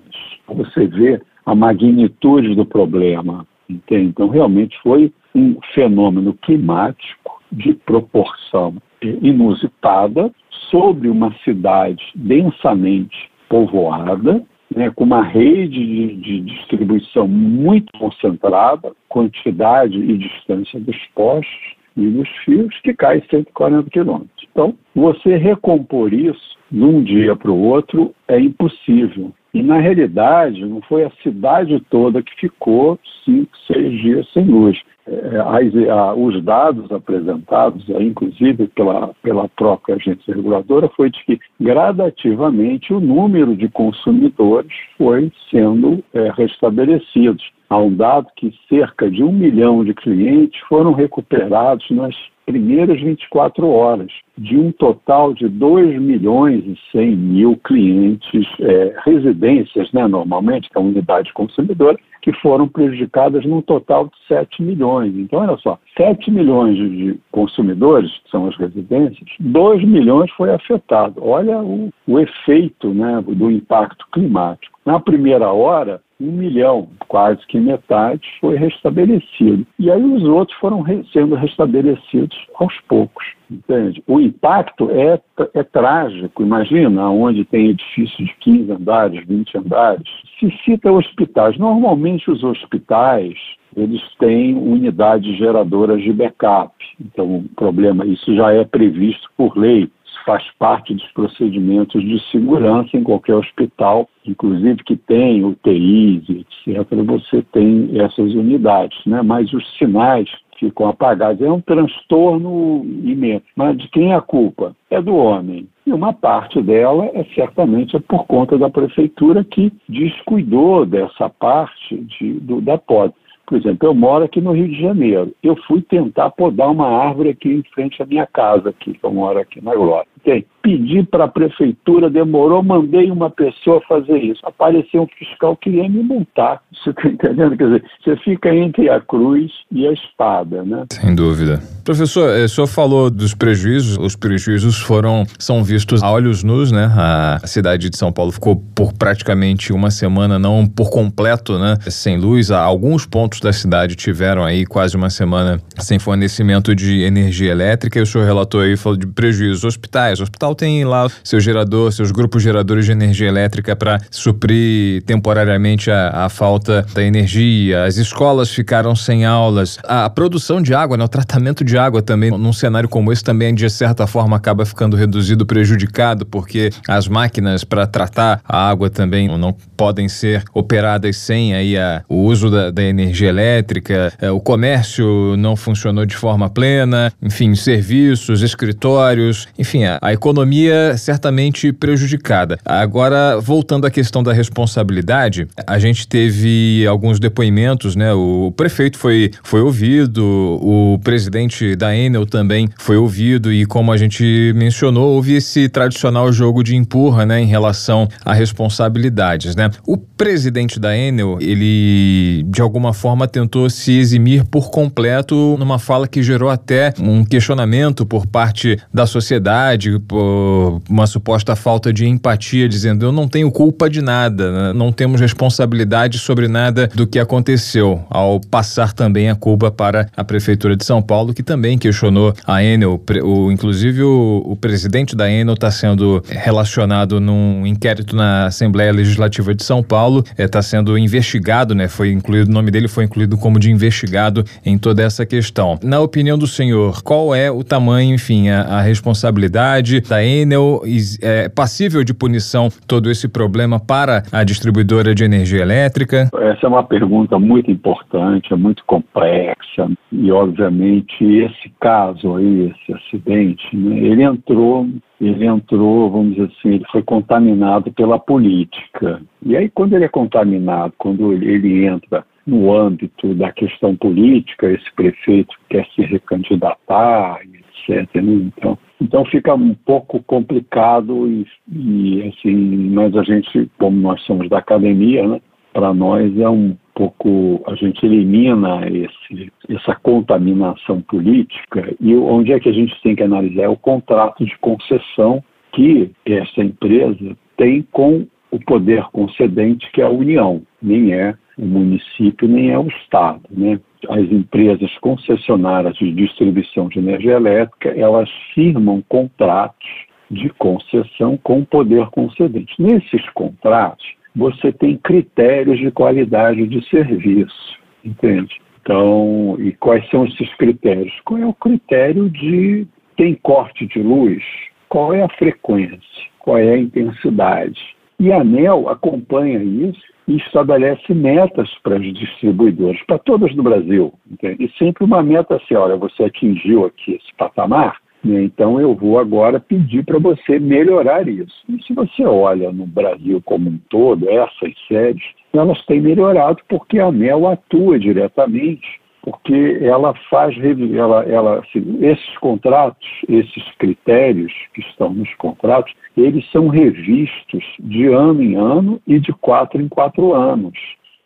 Você 0.47 0.87
vê 0.87 1.21
a 1.45 1.55
magnitude 1.55 2.55
do 2.55 2.67
problema, 2.67 3.47
entende? 3.69 4.11
Então, 4.11 4.29
realmente 4.29 4.77
foi 4.83 5.13
um 5.35 5.57
fenômeno 5.75 6.35
climático 6.35 7.41
de 7.51 7.73
proporção 7.73 8.75
inusitada 9.01 10.31
sobre 10.71 11.09
uma 11.09 11.33
cidade 11.45 12.05
densamente 12.15 13.31
povoada, 13.49 14.43
né, 14.75 14.91
com 14.91 15.05
uma 15.05 15.23
rede 15.23 15.79
de, 15.79 16.17
de, 16.17 16.41
distribuição 16.41 17.29
muito 17.29 17.97
concentrada, 17.99 18.93
quantidade 19.09 19.97
e 19.97 20.19
distância 20.19 20.81
dos 20.81 20.97
postos 21.15 21.76
e 21.97 22.07
dos 22.07 22.29
fios, 22.45 22.79
que 22.81 22.93
cai 22.95 23.23
140 23.31 23.91
quilômetros. 23.91 24.47
Então, 24.51 24.75
você 24.95 25.37
recompor 25.37 26.13
isso 26.13 26.57
de 26.71 26.83
um 26.83 27.03
dia 27.03 27.35
para 27.35 27.51
o 27.51 27.63
outro 27.63 28.15
é 28.29 28.39
impossível. 28.39 29.33
E, 29.57 29.63
na 29.63 29.79
realidade, 29.79 30.67
não 30.67 30.83
foi 30.83 31.05
a 31.05 31.11
cidade 31.23 31.83
toda 31.89 32.23
que 32.23 32.31
ficou 32.39 32.99
cinco, 33.25 33.57
seis 33.67 33.99
dias 34.03 34.31
sem 34.35 34.45
luz. 34.45 34.79
É, 35.09 35.39
as, 35.39 35.89
a, 35.89 36.15
os 36.15 36.45
dados 36.45 36.93
apresentados, 36.93 37.89
inclusive 37.89 38.67
pela, 38.75 39.15
pela 39.23 39.49
própria 39.49 39.95
agência 39.95 40.35
reguladora, 40.35 40.91
foi 40.95 41.09
de 41.09 41.25
que 41.25 41.41
gradativamente 41.59 42.93
o 42.93 43.01
número 43.01 43.57
de 43.57 43.67
consumidores 43.71 44.75
foi 44.99 45.33
sendo 45.51 46.05
é, 46.13 46.31
restabelecido. 46.33 47.39
Há 47.71 47.79
um 47.79 47.95
dado 47.95 48.27
que 48.37 48.53
cerca 48.69 49.11
de 49.11 49.25
um 49.25 49.33
milhão 49.33 49.83
de 49.83 49.95
clientes 49.95 50.61
foram 50.69 50.93
recuperados 50.93 51.91
nas 51.91 52.15
primeiras 52.47 53.01
24 53.01 53.69
horas, 53.69 54.11
de 54.39 54.57
um 54.57 54.71
total 54.71 55.35
de 55.35 55.49
2 55.49 56.01
milhões 56.01 56.65
e 56.65 56.79
100 56.93 57.17
mil 57.17 57.57
clientes, 57.57 58.47
é, 58.61 58.95
residências, 59.05 59.91
né, 59.93 60.07
normalmente, 60.07 60.71
que 60.71 60.79
é 60.79 60.81
a 60.81 60.85
unidade 60.85 61.33
consumidora, 61.33 61.99
que 62.23 62.33
foram 62.35 62.69
prejudicadas 62.69 63.45
num 63.45 63.61
total 63.61 64.07
de 64.07 64.17
7 64.29 64.63
milhões. 64.63 65.15
Então, 65.17 65.41
olha 65.41 65.57
só, 65.59 65.79
7 65.97 66.31
milhões 66.31 66.77
de 66.77 67.19
consumidores, 67.31 68.11
que 68.25 68.31
são 68.31 68.47
as 68.47 68.57
residências, 68.57 69.29
2 69.41 69.85
milhões 69.85 70.31
foi 70.33 70.51
afetado. 70.51 71.21
Olha 71.23 71.59
o, 71.59 71.91
o 72.07 72.21
efeito 72.21 72.95
né, 72.95 73.23
do 73.27 73.51
impacto 73.51 74.07
climático. 74.13 74.79
Na 74.85 75.01
primeira 75.01 75.53
hora, 75.53 76.01
um 76.21 76.33
milhão, 76.33 76.89
quase 77.09 77.47
que 77.47 77.59
metade, 77.59 78.27
foi 78.41 78.57
restabelecido. 78.57 79.67
E 79.79 79.91
aí 79.91 80.03
os 80.03 80.25
outros 80.25 80.57
foram 80.59 80.85
sendo 81.13 81.35
restabelecidos 81.35 82.37
aos 82.55 82.75
poucos, 82.89 83.25
entende? 83.51 84.03
O 84.07 84.21
impacto 84.21 84.91
é, 84.91 85.21
é 85.55 85.63
trágico, 85.63 86.43
imagina, 86.43 87.11
onde 87.11 87.45
tem 87.45 87.71
edifícios 87.71 88.29
de 88.29 88.35
15 88.41 88.73
andares, 88.73 89.27
20 89.27 89.59
andares. 89.59 90.09
Se 90.41 90.51
cita 90.65 90.91
hospitais, 90.91 91.59
normalmente 91.59 92.31
os 92.31 92.43
hospitais, 92.43 93.35
eles 93.77 94.01
têm 94.19 94.55
unidades 94.55 95.37
geradoras 95.37 96.03
de 96.03 96.13
backup. 96.13 96.73
Então, 96.99 97.37
o 97.37 97.49
problema, 97.55 98.07
isso 98.07 98.35
já 98.35 98.53
é 98.53 98.65
previsto 98.65 99.29
por 99.37 99.57
lei 99.57 99.91
faz 100.27 100.45
parte 100.59 100.93
dos 100.93 101.07
procedimentos 101.13 102.03
de 102.03 102.21
segurança 102.31 102.97
em 102.97 103.05
qualquer 103.05 103.37
hospital, 103.37 104.09
inclusive 104.27 104.83
que 104.83 104.97
tem 104.97 105.45
UTIs, 105.45 106.29
etc. 106.29 106.85
Você 107.07 107.43
tem 107.53 107.91
essas 107.95 108.35
unidades, 108.35 108.99
né? 109.07 109.23
Mas 109.23 109.53
os 109.53 109.65
sinais 109.79 110.29
ficam 110.59 110.89
apagados. 110.89 111.41
É 111.41 111.51
um 111.51 111.61
transtorno 111.61 112.85
imenso. 113.05 113.45
Mas 113.55 113.79
de 113.79 113.89
quem 113.89 114.13
é 114.13 114.17
a 114.17 114.21
culpa? 114.21 114.75
É 114.91 115.01
do 115.01 115.15
homem. 115.15 115.69
E 115.87 115.93
uma 115.93 116.13
parte 116.13 116.61
dela 116.61 117.09
é 117.15 117.25
certamente 117.35 117.95
é 117.95 118.01
por 118.01 118.27
conta 118.27 118.59
da 118.59 118.69
prefeitura 118.69 119.45
que 119.45 119.73
descuidou 119.89 120.85
dessa 120.85 121.29
parte 121.29 121.97
de, 121.97 122.35
do, 122.41 122.61
da 122.61 122.77
poda. 122.77 123.15
Por 123.47 123.59
exemplo, 123.59 123.89
eu 123.89 123.95
moro 123.95 124.25
aqui 124.25 124.41
no 124.41 124.53
Rio 124.53 124.69
de 124.69 124.81
Janeiro. 124.81 125.33
Eu 125.43 125.57
fui 125.67 125.81
tentar 125.83 126.31
podar 126.31 126.71
uma 126.71 126.89
árvore 126.89 127.31
aqui 127.31 127.49
em 127.49 127.63
frente 127.75 128.03
à 128.03 128.07
minha 128.07 128.27
casa, 128.27 128.71
aqui, 128.71 128.95
que 128.95 129.05
eu 129.05 129.13
moro 129.13 129.39
aqui 129.39 129.63
na 129.63 129.75
Glória. 129.75 130.09
Tem 130.25 130.45
pedi 130.67 131.05
para 131.05 131.27
a 131.27 131.29
prefeitura, 131.29 132.11
demorou, 132.11 132.61
mandei 132.61 133.09
uma 133.09 133.31
pessoa 133.31 133.81
fazer 133.89 134.19
isso. 134.19 134.41
Apareceu 134.45 135.03
um 135.03 135.07
fiscal 135.17 135.57
que 135.57 135.71
queria 135.71 135.89
me 135.89 136.03
multar. 136.03 136.61
Você 136.73 136.91
está 136.91 137.09
entendendo? 137.09 137.57
Quer 137.57 137.67
dizer, 137.67 137.85
você 138.03 138.17
fica 138.17 138.53
entre 138.53 138.91
a 138.91 139.01
cruz 139.01 139.53
e 139.71 139.87
a 139.87 139.93
espada, 139.93 140.65
né? 140.65 140.85
Sem 140.93 141.15
dúvida. 141.15 141.61
Professor, 141.85 142.31
eh, 142.31 142.45
o 142.45 142.49
senhor 142.49 142.67
falou 142.67 143.09
dos 143.09 143.33
prejuízos. 143.33 143.97
Os 143.99 144.17
prejuízos 144.17 144.77
foram, 144.79 145.25
são 145.39 145.63
vistos 145.63 146.03
a 146.03 146.11
olhos 146.11 146.43
nus, 146.43 146.73
né? 146.73 146.91
A 146.97 147.47
cidade 147.47 147.89
de 147.89 147.97
São 147.97 148.13
Paulo 148.13 148.33
ficou 148.33 148.57
por 148.75 148.93
praticamente 148.93 149.73
uma 149.73 149.93
semana, 149.93 150.37
não 150.37 150.67
por 150.67 150.91
completo, 150.91 151.59
né? 151.61 151.77
Sem 151.83 152.19
luz. 152.19 152.51
Alguns 152.51 153.07
pontos 153.07 153.36
da 153.41 153.53
cidade 153.53 153.95
tiveram 153.95 154.45
aí 154.45 154.65
quase 154.65 154.97
uma 154.97 155.11
semana 155.11 155.61
sem 155.79 155.99
fornecimento 155.99 156.75
de 156.75 157.03
energia 157.03 157.51
elétrica. 157.51 157.99
E 157.99 158.03
o 158.03 158.07
senhor 158.07 158.25
relatou 158.25 158.61
aí, 158.61 158.77
falou 158.77 158.97
de 158.97 159.07
prejuízos. 159.07 159.65
Hospitais, 159.65 160.21
hospital 160.21 160.55
tem 160.55 160.85
lá 160.85 161.09
seu 161.23 161.41
gerador, 161.41 161.93
seus 161.93 162.11
grupos 162.11 162.43
geradores 162.43 162.85
de 162.85 162.93
energia 162.93 163.29
elétrica 163.29 163.75
para 163.75 164.01
suprir 164.11 165.03
temporariamente 165.03 165.91
a, 165.91 166.25
a, 166.25 166.29
falta 166.29 166.87
da 166.95 167.03
energia. 167.03 167.85
As 167.85 167.97
escolas 167.97 168.51
ficaram 168.51 168.95
sem 168.95 169.25
aulas. 169.25 169.79
A, 169.85 170.05
a, 170.05 170.11
produção 170.11 170.63
de 170.63 170.75
água, 170.75 170.97
né, 170.97 171.05
o 171.05 171.09
tratamento 171.09 171.65
de 171.65 171.77
água 171.77 172.03
também, 172.03 172.31
num 172.31 172.53
cenário 172.53 172.89
como 172.89 173.13
esse, 173.13 173.23
também 173.23 173.55
de 173.55 173.69
certa 173.69 174.07
forma 174.07 174.37
acaba 174.37 174.65
ficando 174.65 174.97
reduzido, 174.97 175.47
prejudicado, 175.47 176.25
porque 176.27 176.71
as 176.89 177.09
máquinas 177.09 177.65
para 177.65 177.87
tratar 177.87 178.41
a 178.45 178.69
água 178.69 178.91
também 178.91 179.29
não 179.29 179.53
podem 179.77 180.09
ser 180.09 180.45
operadas 180.55 181.17
sem 181.17 181.55
aí 181.55 181.77
a, 181.77 182.03
o 182.09 182.23
uso 182.23 182.51
da, 182.51 182.71
da 182.71 182.83
energia 182.83 183.26
elétrica. 183.29 184.13
É, 184.21 184.31
o 184.31 184.41
comércio 184.41 185.37
não 185.37 185.57
funcionou 185.57 186.05
de 186.07 186.17
forma 186.17 186.49
plena, 186.49 187.13
enfim, 187.23 187.55
serviços, 187.55 188.43
escritórios, 188.43 189.49
enfim, 189.59 189.85
a, 189.85 189.99
a 190.01 190.13
economia 190.13 190.97
certamente 190.97 191.73
prejudicada. 191.73 192.59
Agora, 192.65 193.39
voltando 193.41 193.87
à 193.87 193.91
questão 193.91 194.23
da 194.23 194.33
responsabilidade, 194.33 195.47
a 195.67 195.79
gente 195.79 196.07
teve 196.07 196.87
alguns 196.87 197.19
depoimentos, 197.19 197.97
né? 197.97 198.13
O 198.13 198.53
prefeito 198.57 198.99
foi, 198.99 199.31
foi 199.43 199.61
ouvido, 199.61 200.25
o 200.25 200.99
presidente 201.03 201.77
da 201.77 201.95
Enel 201.95 202.27
também 202.27 202.69
foi 202.79 202.97
ouvido 202.97 203.53
e 203.53 203.65
como 203.67 203.93
a 203.93 203.97
gente 203.97 204.53
mencionou, 204.55 205.15
houve 205.15 205.35
esse 205.35 205.69
tradicional 205.69 206.33
jogo 206.33 206.63
de 206.63 206.77
empurra, 206.77 207.25
né, 207.25 207.41
em 207.41 207.47
relação 207.47 208.09
a 208.25 208.33
responsabilidades, 208.35 209.55
né? 209.57 209.71
O 209.87 209.97
presidente 209.97 210.79
da 210.79 210.97
Enel, 210.97 211.39
ele 211.41 212.45
de 212.49 212.61
alguma 212.61 212.93
forma 212.93 213.16
tentou 213.25 213.71
se 213.71 213.97
eximir 213.97 214.45
por 214.45 214.71
completo 214.71 215.57
numa 215.59 215.79
fala 215.79 216.09
que 216.09 216.23
gerou 216.23 216.51
até 216.51 216.93
um 216.99 217.25
questionamento 217.25 218.05
por 218.05 218.27
parte 218.27 218.79
da 218.93 219.07
sociedade, 219.07 219.99
por 220.01 220.83
uma 220.91 221.07
suposta 221.07 221.55
falta 221.55 221.93
de 221.93 222.07
empatia, 222.07 222.69
dizendo 222.69 223.07
eu 223.07 223.13
não 223.13 223.29
tenho 223.29 223.51
culpa 223.51 223.89
de 223.89 224.03
nada, 224.03 224.51
né? 224.51 224.73
não 224.73 224.91
temos 224.91 225.21
responsabilidade 225.21 226.19
sobre 226.19 226.49
nada 226.49 226.89
do 226.95 227.07
que 227.07 227.19
aconteceu, 227.19 228.05
ao 228.11 228.41
passar 228.41 228.93
também 228.93 229.31
a 229.31 229.37
culpa 229.37 229.71
para 229.71 230.09
a 230.17 230.25
Prefeitura 230.25 230.77
de 230.77 230.85
São 230.85 231.01
Paulo, 231.01 231.33
que 231.33 231.43
também 231.43 231.79
questionou 231.79 232.35
a 232.47 232.63
Enel. 232.63 233.01
O, 233.23 233.53
inclusive, 233.53 234.03
o, 234.03 234.43
o 234.45 234.57
presidente 234.57 235.15
da 235.15 235.31
Enel 235.31 235.55
está 235.55 235.71
sendo 235.71 236.23
relacionado 236.29 237.21
num 237.21 237.67
inquérito 237.67 238.17
na 238.17 238.47
Assembleia 238.47 238.93
Legislativa 238.93 239.55
de 239.55 239.63
São 239.63 239.83
Paulo, 239.83 240.25
está 240.37 240.59
é, 240.59 240.63
sendo 240.63 240.97
investigado, 240.99 241.75
né? 241.75 241.89
Foi 241.89 242.11
incluído, 242.11 242.51
o 242.51 242.53
nome 242.53 242.71
dele 242.71 242.89
foi 242.89 243.05
incluído 243.07 243.39
como 243.39 243.59
de 243.59 243.71
investigado 243.71 244.45
em 244.65 244.79
toda 244.79 245.03
essa 245.03 245.25
questão. 245.25 245.79
Na 245.83 246.01
opinião 246.01 246.37
do 246.37 246.47
senhor, 246.47 247.03
qual 247.03 247.35
é 247.35 247.51
o 247.51 247.65
tamanho, 247.65 248.15
enfim, 248.15 248.49
a, 248.49 248.63
a 248.63 248.81
responsabilidade 248.83 250.01
da 250.01 250.23
Enel 250.23 250.83
é 251.23 251.49
passível 251.49 252.05
de 252.05 252.13
punição 252.13 252.69
todo 252.87 253.11
esse 253.11 253.29
problema 253.29 253.81
para 253.81 254.23
a 254.31 254.45
distribuidora 254.45 255.15
de 255.15 255.25
energia 255.25 255.63
elétrica? 255.63 256.29
Essa 256.35 256.67
é 256.67 256.69
uma 256.69 256.85
pergunta 256.85 257.39
muito 257.39 257.71
importante, 257.71 258.53
é 258.53 258.57
muito 258.57 258.85
complexa 258.87 259.89
e, 260.13 260.31
obviamente, 260.31 261.25
esse 261.25 261.73
caso 261.81 262.37
aí, 262.37 262.73
esse 262.73 262.93
acidente, 262.93 263.77
né, 263.77 263.99
ele 263.99 264.23
entrou 264.23 264.87
ele 265.21 265.47
entrou, 265.47 266.11
vamos 266.11 266.35
dizer 266.35 266.51
assim, 266.59 266.75
ele 266.75 266.85
foi 266.93 267.03
contaminado 267.03 267.91
pela 267.93 268.19
política. 268.19 269.23
E 269.43 269.57
aí, 269.57 269.69
quando 269.69 269.95
ele 269.95 270.05
é 270.05 270.09
contaminado, 270.09 270.93
quando 270.99 271.33
ele 271.33 271.87
entra 271.87 272.25
no 272.47 272.73
âmbito 272.73 273.35
da 273.35 273.51
questão 273.51 273.97
política, 273.97 274.71
esse 274.71 274.93
prefeito 274.95 275.55
quer 275.69 275.87
se 275.95 276.03
recandidatar, 276.03 277.41
etc. 277.43 278.15
Né? 278.15 278.53
Então, 278.57 278.79
então 279.01 279.25
fica 279.25 279.55
um 279.55 279.75
pouco 279.75 280.23
complicado 280.23 281.27
e, 281.27 281.47
e, 281.71 282.23
assim, 282.29 282.91
mas 282.91 283.17
a 283.17 283.23
gente, 283.25 283.69
como 283.79 283.97
nós 283.97 284.23
somos 284.23 284.49
da 284.49 284.59
academia, 284.59 285.27
né, 285.27 285.41
para 285.73 285.93
nós 285.93 286.39
é 286.39 286.49
um 286.49 286.75
pouco 286.95 287.63
a 287.67 287.75
gente 287.75 288.07
elimina 288.07 288.89
esse, 288.89 289.53
essa 289.69 289.95
contaminação 289.97 291.03
política 291.03 291.95
e 292.01 292.17
onde 292.17 292.53
é 292.53 292.59
que 292.59 292.71
a 292.71 292.73
gente 292.73 292.99
tem 293.03 293.15
que 293.15 293.23
analisar 293.23 293.65
é 293.65 293.69
o 293.69 293.77
contrato 293.77 294.43
de 294.43 294.57
concessão 294.59 295.45
que 295.73 296.11
essa 296.25 296.63
empresa 296.63 297.37
tem 297.59 297.83
com 297.93 298.27
o 298.51 298.59
poder 298.61 299.05
concedente 299.13 299.91
que 299.93 300.01
é 300.01 300.05
a 300.05 300.09
União, 300.09 300.63
nem 300.81 301.13
é 301.13 301.35
o 301.59 301.65
município 301.65 302.47
nem 302.47 302.71
é 302.71 302.79
o 302.79 302.89
Estado, 302.89 303.43
né? 303.51 303.81
as 304.09 304.31
empresas 304.31 304.93
concessionárias 304.99 305.97
de 305.97 306.13
distribuição 306.13 306.89
de 306.89 306.99
energia 306.99 307.33
elétrica, 307.33 307.89
elas 307.91 308.29
firmam 308.55 309.03
contratos 309.09 309.89
de 310.31 310.49
concessão 310.51 311.39
com 311.43 311.61
o 311.61 311.67
poder 311.67 312.07
concedente. 312.11 312.75
Nesses 312.79 313.29
contratos, 313.31 314.07
você 314.35 314.73
tem 314.73 314.97
critérios 314.99 315.79
de 315.79 315.91
qualidade 315.91 316.67
de 316.67 316.87
serviço, 316.89 317.79
entende? 318.05 318.61
Então, 318.83 319.57
e 319.59 319.73
quais 319.73 320.09
são 320.11 320.27
esses 320.27 320.53
critérios? 320.57 321.13
Qual 321.25 321.41
é 321.41 321.47
o 321.47 321.55
critério 321.55 322.29
de 322.29 322.87
tem 323.17 323.35
corte 323.35 323.87
de 323.87 324.01
luz? 324.01 324.43
Qual 324.89 325.13
é 325.13 325.23
a 325.23 325.29
frequência? 325.29 326.27
Qual 326.39 326.59
é 326.59 326.75
a 326.75 326.79
intensidade? 326.79 327.81
E 328.21 328.31
a 328.31 328.41
ANEL 328.41 328.89
acompanha 328.89 329.63
isso 329.63 330.16
e 330.29 330.37
estabelece 330.37 331.15
metas 331.15 331.71
para 331.83 331.97
os 331.97 332.15
distribuidores, 332.15 333.01
para 333.07 333.19
todas 333.19 333.55
no 333.55 333.63
Brasil. 333.63 334.13
Entende? 334.31 334.65
E 334.65 334.79
sempre 334.79 335.05
uma 335.05 335.23
meta 335.23 335.57
assim, 335.57 335.75
olha, 335.75 335.97
você 335.97 336.25
atingiu 336.25 336.85
aqui 336.85 337.13
esse 337.15 337.35
patamar, 337.37 337.99
né, 338.25 338.43
então 338.43 338.81
eu 338.81 338.95
vou 338.95 339.19
agora 339.19 339.61
pedir 339.61 340.05
para 340.05 340.19
você 340.19 340.59
melhorar 340.59 341.29
isso. 341.29 341.55
E 341.69 341.81
se 341.83 341.95
você 341.95 342.25
olha 342.25 342.73
no 342.73 342.87
Brasil 342.87 343.41
como 343.45 343.71
um 343.71 343.79
todo, 343.89 344.29
essas 344.29 344.73
sedes, 344.89 345.25
elas 345.53 345.81
têm 345.87 346.01
melhorado 346.01 346.61
porque 346.69 346.99
a 346.99 347.07
ANEL 347.07 347.47
atua 347.47 347.99
diretamente 347.99 349.01
porque 349.27 349.81
ela 349.83 350.15
faz, 350.31 350.57
ela, 350.95 351.25
ela, 351.25 351.59
assim, 351.59 351.99
esses 352.01 352.39
contratos, 352.39 353.09
esses 353.29 353.65
critérios 353.77 354.53
que 354.73 354.81
estão 354.81 355.13
nos 355.13 355.35
contratos, 355.35 355.93
eles 356.17 356.49
são 356.53 356.69
revistos 356.69 357.65
de 357.81 358.07
ano 358.07 358.41
em 358.41 358.55
ano 358.55 359.01
e 359.05 359.19
de 359.19 359.33
quatro 359.33 359.83
em 359.83 359.89
quatro 359.89 360.33
anos. 360.33 360.79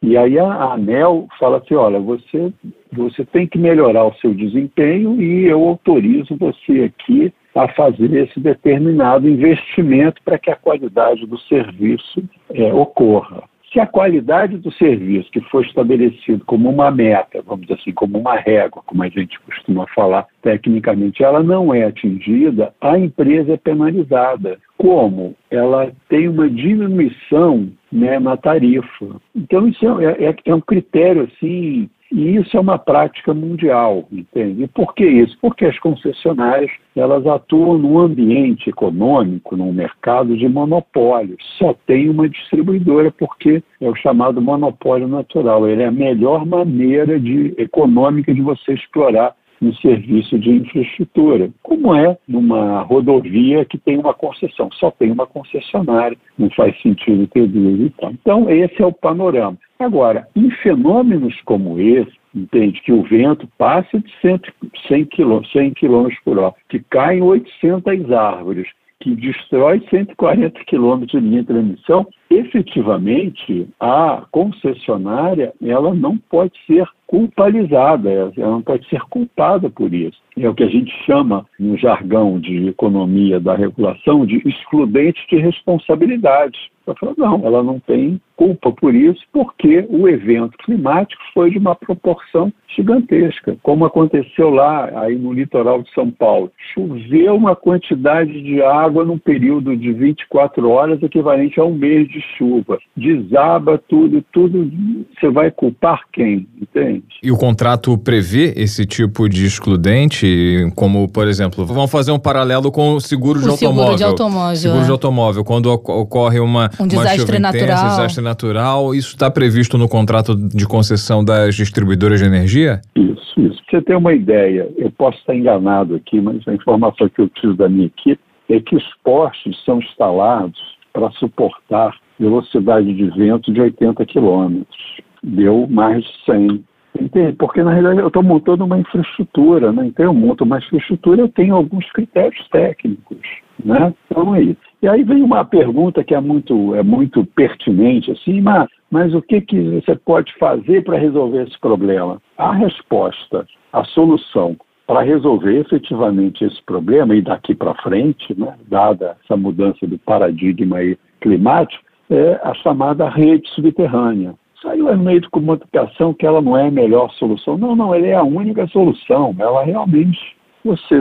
E 0.02 0.16
aí 0.16 0.38
a 0.38 0.72
ANEL 0.72 1.28
fala 1.38 1.58
assim, 1.58 1.74
olha, 1.74 2.00
você, 2.00 2.50
você 2.90 3.22
tem 3.22 3.46
que 3.46 3.58
melhorar 3.58 4.06
o 4.06 4.14
seu 4.14 4.32
desempenho 4.32 5.20
e 5.20 5.44
eu 5.44 5.62
autorizo 5.62 6.38
você 6.38 6.84
aqui 6.84 7.30
a 7.54 7.68
fazer 7.68 8.10
esse 8.14 8.40
determinado 8.40 9.28
investimento 9.28 10.22
para 10.24 10.38
que 10.38 10.50
a 10.50 10.56
qualidade 10.56 11.26
do 11.26 11.38
serviço 11.40 12.24
é, 12.54 12.72
ocorra. 12.72 13.42
Se 13.72 13.78
a 13.78 13.86
qualidade 13.86 14.58
do 14.58 14.72
serviço 14.72 15.30
que 15.30 15.40
foi 15.42 15.64
estabelecido 15.64 16.44
como 16.44 16.68
uma 16.68 16.90
meta, 16.90 17.40
vamos 17.46 17.66
dizer 17.66 17.80
assim, 17.80 17.92
como 17.92 18.18
uma 18.18 18.34
régua, 18.34 18.82
como 18.84 19.02
a 19.02 19.08
gente 19.08 19.38
costuma 19.40 19.86
falar 19.94 20.26
tecnicamente, 20.42 21.22
ela 21.22 21.40
não 21.42 21.72
é 21.72 21.84
atingida, 21.84 22.74
a 22.80 22.98
empresa 22.98 23.52
é 23.52 23.56
penalizada. 23.56 24.58
Como? 24.76 25.36
Ela 25.50 25.92
tem 26.08 26.26
uma 26.28 26.50
diminuição 26.50 27.70
né, 27.92 28.18
na 28.18 28.36
tarifa. 28.36 29.20
Então, 29.36 29.68
isso 29.68 30.00
é, 30.00 30.24
é, 30.24 30.36
é 30.44 30.54
um 30.54 30.60
critério 30.60 31.28
assim 31.32 31.88
e 32.12 32.36
isso 32.36 32.56
é 32.56 32.60
uma 32.60 32.78
prática 32.78 33.32
mundial, 33.32 34.08
entende? 34.10 34.64
E 34.64 34.66
por 34.66 34.94
que 34.94 35.06
isso? 35.06 35.38
Porque 35.40 35.64
as 35.64 35.78
concessionárias 35.78 36.70
elas 36.96 37.24
atuam 37.24 37.78
num 37.78 37.98
ambiente 37.98 38.68
econômico, 38.68 39.56
num 39.56 39.72
mercado 39.72 40.36
de 40.36 40.48
monopólio. 40.48 41.36
Só 41.56 41.72
tem 41.86 42.08
uma 42.08 42.28
distribuidora 42.28 43.12
porque 43.12 43.62
é 43.80 43.88
o 43.88 43.94
chamado 43.94 44.42
monopólio 44.42 45.06
natural. 45.06 45.68
Ele 45.68 45.82
é 45.82 45.86
a 45.86 45.92
melhor 45.92 46.44
maneira 46.44 47.18
de, 47.18 47.54
econômica 47.56 48.34
de 48.34 48.40
você 48.40 48.72
explorar 48.72 49.34
um 49.60 49.74
serviço 49.74 50.38
de 50.38 50.50
infraestrutura, 50.50 51.50
como 51.62 51.94
é 51.94 52.16
numa 52.26 52.80
rodovia 52.82 53.64
que 53.64 53.78
tem 53.78 53.98
uma 53.98 54.14
concessão, 54.14 54.70
só 54.72 54.90
tem 54.90 55.10
uma 55.10 55.26
concessionária, 55.26 56.16
não 56.38 56.50
faz 56.50 56.80
sentido 56.80 57.26
ter 57.26 57.46
duas 57.46 57.80
e 57.80 57.90
tal. 57.90 58.10
Então, 58.12 58.50
esse 58.50 58.82
é 58.82 58.86
o 58.86 58.92
panorama. 58.92 59.58
Agora, 59.78 60.26
em 60.34 60.50
fenômenos 60.50 61.38
como 61.44 61.78
esse, 61.78 62.12
entende 62.34 62.80
que 62.82 62.92
o 62.92 63.02
vento 63.02 63.48
passa 63.58 63.98
de 63.98 64.12
100 64.20 65.04
km, 65.06 65.42
100 65.52 65.74
km 65.74 66.08
por 66.24 66.38
hora, 66.38 66.54
que 66.68 66.78
caem 66.78 67.22
800 67.22 68.12
árvores, 68.12 68.68
que 69.00 69.14
destrói 69.14 69.82
140 69.90 70.64
quilômetros 70.64 71.20
de 71.20 71.28
linha 71.28 71.40
de 71.40 71.48
transmissão, 71.48 72.06
efetivamente 72.30 73.68
a 73.80 74.24
concessionária 74.30 75.52
ela 75.60 75.92
não 75.92 76.16
pode 76.16 76.52
ser 76.66 76.86
culpabilizada, 77.10 78.08
ela 78.08 78.32
não 78.36 78.62
pode 78.62 78.88
ser 78.88 79.00
culpada 79.10 79.68
por 79.68 79.92
isso. 79.92 80.16
É 80.38 80.48
o 80.48 80.54
que 80.54 80.62
a 80.62 80.68
gente 80.68 80.92
chama, 81.04 81.44
no 81.58 81.76
jargão 81.76 82.38
de 82.38 82.68
economia 82.68 83.40
da 83.40 83.56
regulação, 83.56 84.24
de 84.24 84.40
excludente 84.48 85.20
de 85.28 85.36
responsabilidade. 85.36 86.56
Ela 86.86 86.96
falou, 86.96 87.14
não, 87.18 87.46
ela 87.46 87.62
não 87.62 87.78
tem 87.80 88.20
culpa 88.36 88.72
por 88.72 88.94
isso, 88.94 89.20
porque 89.32 89.86
o 89.90 90.08
evento 90.08 90.56
climático 90.58 91.22
foi 91.34 91.50
de 91.50 91.58
uma 91.58 91.74
proporção 91.74 92.52
gigantesca, 92.74 93.56
como 93.62 93.84
aconteceu 93.84 94.50
lá 94.50 94.90
aí 95.02 95.16
no 95.16 95.32
litoral 95.32 95.82
de 95.82 95.92
São 95.92 96.10
Paulo. 96.10 96.50
Choveu 96.72 97.34
uma 97.34 97.54
quantidade 97.54 98.40
de 98.40 98.62
água 98.62 99.04
num 99.04 99.18
período 99.18 99.76
de 99.76 99.92
24 99.92 100.68
horas 100.70 101.02
equivalente 101.02 101.60
a 101.60 101.64
um 101.64 101.74
mês 101.74 102.08
de 102.08 102.19
chuva. 102.36 102.78
Desaba 102.96 103.78
tudo, 103.88 104.24
tudo. 104.32 104.70
Você 105.18 105.30
vai 105.30 105.50
culpar 105.50 106.00
quem? 106.12 106.46
Entende? 106.60 107.04
E 107.22 107.30
o 107.30 107.36
contrato 107.36 107.96
prevê 107.98 108.52
esse 108.56 108.86
tipo 108.86 109.28
de 109.28 109.44
excludente, 109.46 110.70
como, 110.74 111.10
por 111.10 111.26
exemplo, 111.26 111.64
vamos 111.64 111.90
fazer 111.90 112.12
um 112.12 112.18
paralelo 112.18 112.70
com 112.70 112.94
o 112.94 113.00
seguro 113.00 113.38
o 113.38 113.42
de 113.42 113.48
automóvel. 113.48 113.82
Seguro 113.82 113.96
de 113.96 114.04
automóvel. 114.04 114.56
Seguro 114.56 114.80
é. 114.80 114.84
de 114.84 114.90
automóvel. 114.90 115.44
Quando 115.44 115.66
ocorre 115.66 116.40
uma, 116.40 116.70
um 116.80 116.86
desastre 116.86 117.36
uma 117.36 117.40
natural. 117.40 117.64
Intensa, 117.64 117.88
desastre 117.88 118.24
natural, 118.24 118.94
isso 118.94 119.08
está 119.08 119.30
previsto 119.30 119.76
no 119.78 119.88
contrato 119.88 120.34
de 120.36 120.66
concessão 120.66 121.24
das 121.24 121.54
distribuidoras 121.54 122.20
de 122.20 122.26
energia? 122.26 122.80
Isso, 122.94 123.40
isso. 123.40 123.60
Pra 123.70 123.78
você 123.78 123.84
ter 123.84 123.96
uma 123.96 124.12
ideia, 124.12 124.68
eu 124.76 124.90
posso 124.90 125.18
estar 125.18 125.34
enganado 125.34 125.94
aqui, 125.94 126.20
mas 126.20 126.46
a 126.46 126.54
informação 126.54 127.08
que 127.08 127.20
eu 127.20 127.28
tive 127.28 127.54
da 127.54 127.68
minha 127.68 127.86
equipe 127.86 128.20
é 128.48 128.60
que 128.60 128.74
os 128.74 128.84
postes 129.04 129.56
são 129.64 129.78
instalados 129.78 130.58
para 130.92 131.10
suportar 131.12 131.96
velocidade 132.20 132.92
de 132.92 133.06
vento 133.10 133.52
de 133.52 133.60
80 133.60 134.04
quilômetros. 134.06 135.00
Deu 135.22 135.66
mais 135.68 136.04
de 136.04 136.24
100. 136.26 136.64
Entende? 137.00 137.36
Porque, 137.36 137.62
na 137.62 137.72
realidade, 137.72 138.00
eu 138.00 138.08
estou 138.08 138.22
montando 138.22 138.64
uma 138.64 138.78
infraestrutura, 138.78 139.72
né? 139.72 139.86
Então, 139.86 140.06
eu 140.06 140.14
monto 140.14 140.44
uma 140.44 140.58
infraestrutura, 140.58 141.22
eu 141.22 141.28
tenho 141.28 141.54
alguns 141.54 141.90
critérios 141.92 142.46
técnicos, 142.48 143.18
né? 143.64 143.94
Então, 144.06 144.34
é 144.34 144.42
isso. 144.42 144.60
E 144.82 144.88
aí 144.88 145.04
vem 145.04 145.22
uma 145.22 145.44
pergunta 145.44 146.02
que 146.02 146.14
é 146.14 146.20
muito, 146.20 146.74
é 146.74 146.82
muito 146.82 147.24
pertinente, 147.24 148.10
assim, 148.10 148.40
mas, 148.40 148.68
mas 148.90 149.14
o 149.14 149.22
que, 149.22 149.40
que 149.40 149.80
você 149.80 149.94
pode 149.94 150.32
fazer 150.38 150.82
para 150.82 150.98
resolver 150.98 151.42
esse 151.42 151.58
problema? 151.60 152.20
A 152.36 152.52
resposta, 152.52 153.46
a 153.72 153.84
solução 153.84 154.56
para 154.86 155.02
resolver 155.02 155.56
efetivamente 155.56 156.44
esse 156.44 156.60
problema 156.64 157.14
e 157.14 157.22
daqui 157.22 157.54
para 157.54 157.80
frente, 157.80 158.34
né, 158.36 158.56
dada 158.66 159.16
essa 159.22 159.36
mudança 159.36 159.86
do 159.86 159.96
paradigma 159.98 160.78
climático, 161.20 161.84
é 162.10 162.40
a 162.42 162.52
chamada 162.54 163.08
rede 163.08 163.48
subterrânea. 163.50 164.34
Saiu 164.60 164.94
no 164.94 165.04
meio 165.04 165.20
de 165.20 165.30
comunicação 165.30 166.12
que 166.12 166.26
ela 166.26 166.42
não 166.42 166.56
é 166.56 166.66
a 166.66 166.70
melhor 166.70 167.10
solução. 167.12 167.56
Não, 167.56 167.74
não, 167.74 167.94
ela 167.94 168.06
é 168.06 168.14
a 168.14 168.22
única 168.22 168.66
solução. 168.66 169.34
Ela 169.38 169.64
realmente, 169.64 170.18
você 170.62 171.00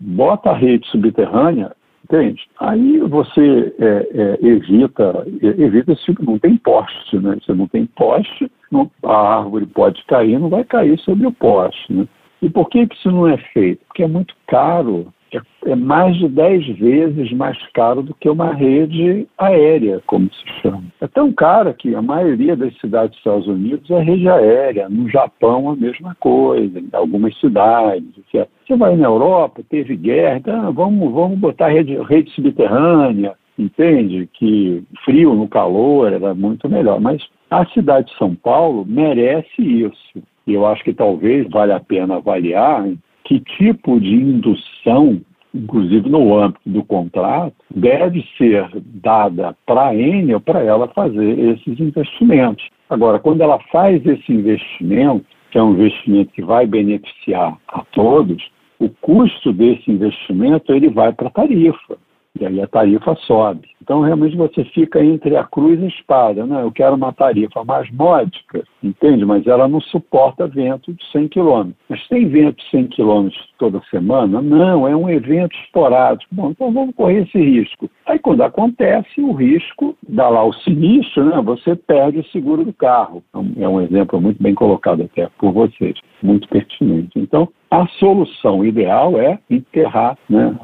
bota 0.00 0.50
a 0.50 0.56
rede 0.56 0.86
subterrânea, 0.88 1.72
entende? 2.04 2.40
Aí 2.58 2.98
você 3.00 3.74
é, 3.78 4.08
é, 4.14 4.46
evita, 4.46 5.26
evita 5.42 5.94
tipo, 5.96 6.24
não 6.24 6.38
tem 6.38 6.56
poste, 6.56 7.18
né? 7.18 7.36
Você 7.42 7.52
não 7.52 7.66
tem 7.68 7.84
poste, 7.84 8.50
não, 8.70 8.90
a 9.02 9.38
árvore 9.38 9.66
pode 9.66 10.02
cair, 10.06 10.38
não 10.38 10.48
vai 10.48 10.64
cair 10.64 10.98
sobre 11.00 11.26
o 11.26 11.32
poste, 11.32 11.92
né? 11.92 12.08
E 12.40 12.48
por 12.48 12.70
que, 12.70 12.86
que 12.86 12.94
isso 12.94 13.10
não 13.10 13.26
é 13.26 13.36
feito? 13.52 13.84
Porque 13.86 14.04
é 14.04 14.08
muito 14.08 14.34
caro 14.46 15.12
é, 15.32 15.70
é 15.70 15.76
mais 15.76 16.16
de 16.16 16.28
10 16.28 16.78
vezes 16.78 17.32
mais 17.32 17.58
caro 17.72 18.02
do 18.02 18.14
que 18.14 18.28
uma 18.28 18.52
rede 18.52 19.26
aérea, 19.36 20.02
como 20.06 20.28
se 20.32 20.60
chama. 20.62 20.84
É 21.00 21.06
tão 21.06 21.32
cara 21.32 21.74
que 21.74 21.94
a 21.94 22.02
maioria 22.02 22.56
das 22.56 22.74
cidades 22.78 23.10
dos 23.10 23.18
Estados 23.18 23.46
Unidos 23.46 23.90
é 23.90 24.00
rede 24.00 24.28
aérea. 24.28 24.88
No 24.88 25.08
Japão, 25.08 25.70
a 25.70 25.76
mesma 25.76 26.14
coisa, 26.18 26.78
em 26.78 26.88
algumas 26.92 27.38
cidades. 27.38 28.08
Etc. 28.18 28.48
Você 28.66 28.76
vai 28.76 28.96
na 28.96 29.06
Europa, 29.06 29.62
teve 29.68 29.96
guerra, 29.96 30.38
então 30.38 30.72
vamos, 30.72 31.12
vamos 31.12 31.38
botar 31.38 31.68
rede, 31.68 31.96
rede 32.02 32.30
subterrânea, 32.32 33.34
entende? 33.58 34.28
Que 34.32 34.82
frio 35.04 35.34
no 35.34 35.48
calor 35.48 36.12
era 36.12 36.34
muito 36.34 36.68
melhor. 36.68 37.00
Mas 37.00 37.22
a 37.50 37.66
cidade 37.66 38.10
de 38.10 38.18
São 38.18 38.34
Paulo 38.34 38.84
merece 38.86 39.60
isso. 39.60 40.22
E 40.46 40.54
eu 40.54 40.66
acho 40.66 40.82
que 40.82 40.94
talvez 40.94 41.46
valha 41.50 41.76
a 41.76 41.80
pena 41.80 42.16
avaliar 42.16 42.88
que 43.28 43.40
tipo 43.40 44.00
de 44.00 44.14
indução, 44.14 45.20
inclusive 45.54 46.08
no 46.08 46.34
âmbito 46.34 46.60
do 46.64 46.82
contrato, 46.82 47.54
deve 47.70 48.26
ser 48.38 48.66
dada 49.02 49.54
para 49.66 49.88
a 49.88 49.94
Enel 49.94 50.40
para 50.40 50.62
ela 50.62 50.88
fazer 50.88 51.38
esses 51.38 51.78
investimentos. 51.78 52.66
Agora, 52.88 53.18
quando 53.18 53.42
ela 53.42 53.58
faz 53.70 54.04
esse 54.06 54.32
investimento, 54.32 55.26
que 55.50 55.58
é 55.58 55.62
um 55.62 55.74
investimento 55.74 56.32
que 56.32 56.42
vai 56.42 56.66
beneficiar 56.66 57.58
a 57.68 57.84
todos, 57.92 58.42
o 58.78 58.88
custo 58.88 59.52
desse 59.52 59.90
investimento 59.90 60.72
ele 60.72 60.88
vai 60.88 61.12
para 61.12 61.28
a 61.28 61.32
tarifa. 61.32 61.98
E 62.40 62.46
aí 62.46 62.60
a 62.60 62.66
tarifa 62.66 63.14
sobe. 63.26 63.68
Então, 63.82 64.02
realmente, 64.02 64.36
você 64.36 64.64
fica 64.64 65.02
entre 65.02 65.34
a 65.34 65.44
cruz 65.44 65.80
e 65.80 65.84
a 65.84 65.88
espada. 65.88 66.44
Né? 66.44 66.62
Eu 66.62 66.70
quero 66.70 66.94
uma 66.94 67.12
tarifa 67.12 67.64
mais 67.64 67.90
módica, 67.90 68.62
entende? 68.82 69.24
Mas 69.24 69.46
ela 69.46 69.66
não 69.66 69.80
suporta 69.80 70.46
vento 70.46 70.92
de 70.92 71.02
100 71.10 71.28
km. 71.28 71.70
Mas 71.88 72.06
tem 72.08 72.28
vento 72.28 72.58
de 72.58 72.70
100 72.70 72.88
km 72.88 73.28
toda 73.58 73.80
semana? 73.90 74.42
Não, 74.42 74.86
é 74.86 74.94
um 74.94 75.08
evento 75.08 75.56
esporádico. 75.64 76.34
Bom, 76.34 76.50
então 76.50 76.70
vamos 76.70 76.94
correr 76.94 77.22
esse 77.22 77.38
risco. 77.38 77.90
Aí, 78.06 78.18
quando 78.18 78.42
acontece, 78.42 79.20
o 79.20 79.32
risco 79.32 79.96
dá 80.06 80.28
lá 80.28 80.44
o 80.44 80.52
sinistro, 80.52 81.24
né? 81.24 81.40
você 81.40 81.74
perde 81.74 82.18
o 82.18 82.26
seguro 82.26 82.64
do 82.64 82.72
carro. 82.74 83.22
É 83.56 83.68
um 83.68 83.80
exemplo 83.80 84.20
muito 84.20 84.42
bem 84.42 84.54
colocado 84.54 85.02
até 85.02 85.28
por 85.38 85.52
vocês, 85.52 85.98
muito 86.22 86.46
pertinente. 86.48 87.18
Então, 87.18 87.48
a 87.70 87.86
solução 87.98 88.64
ideal 88.64 89.18
é 89.20 89.38
enterrar, 89.50 90.16
né, 90.28 90.56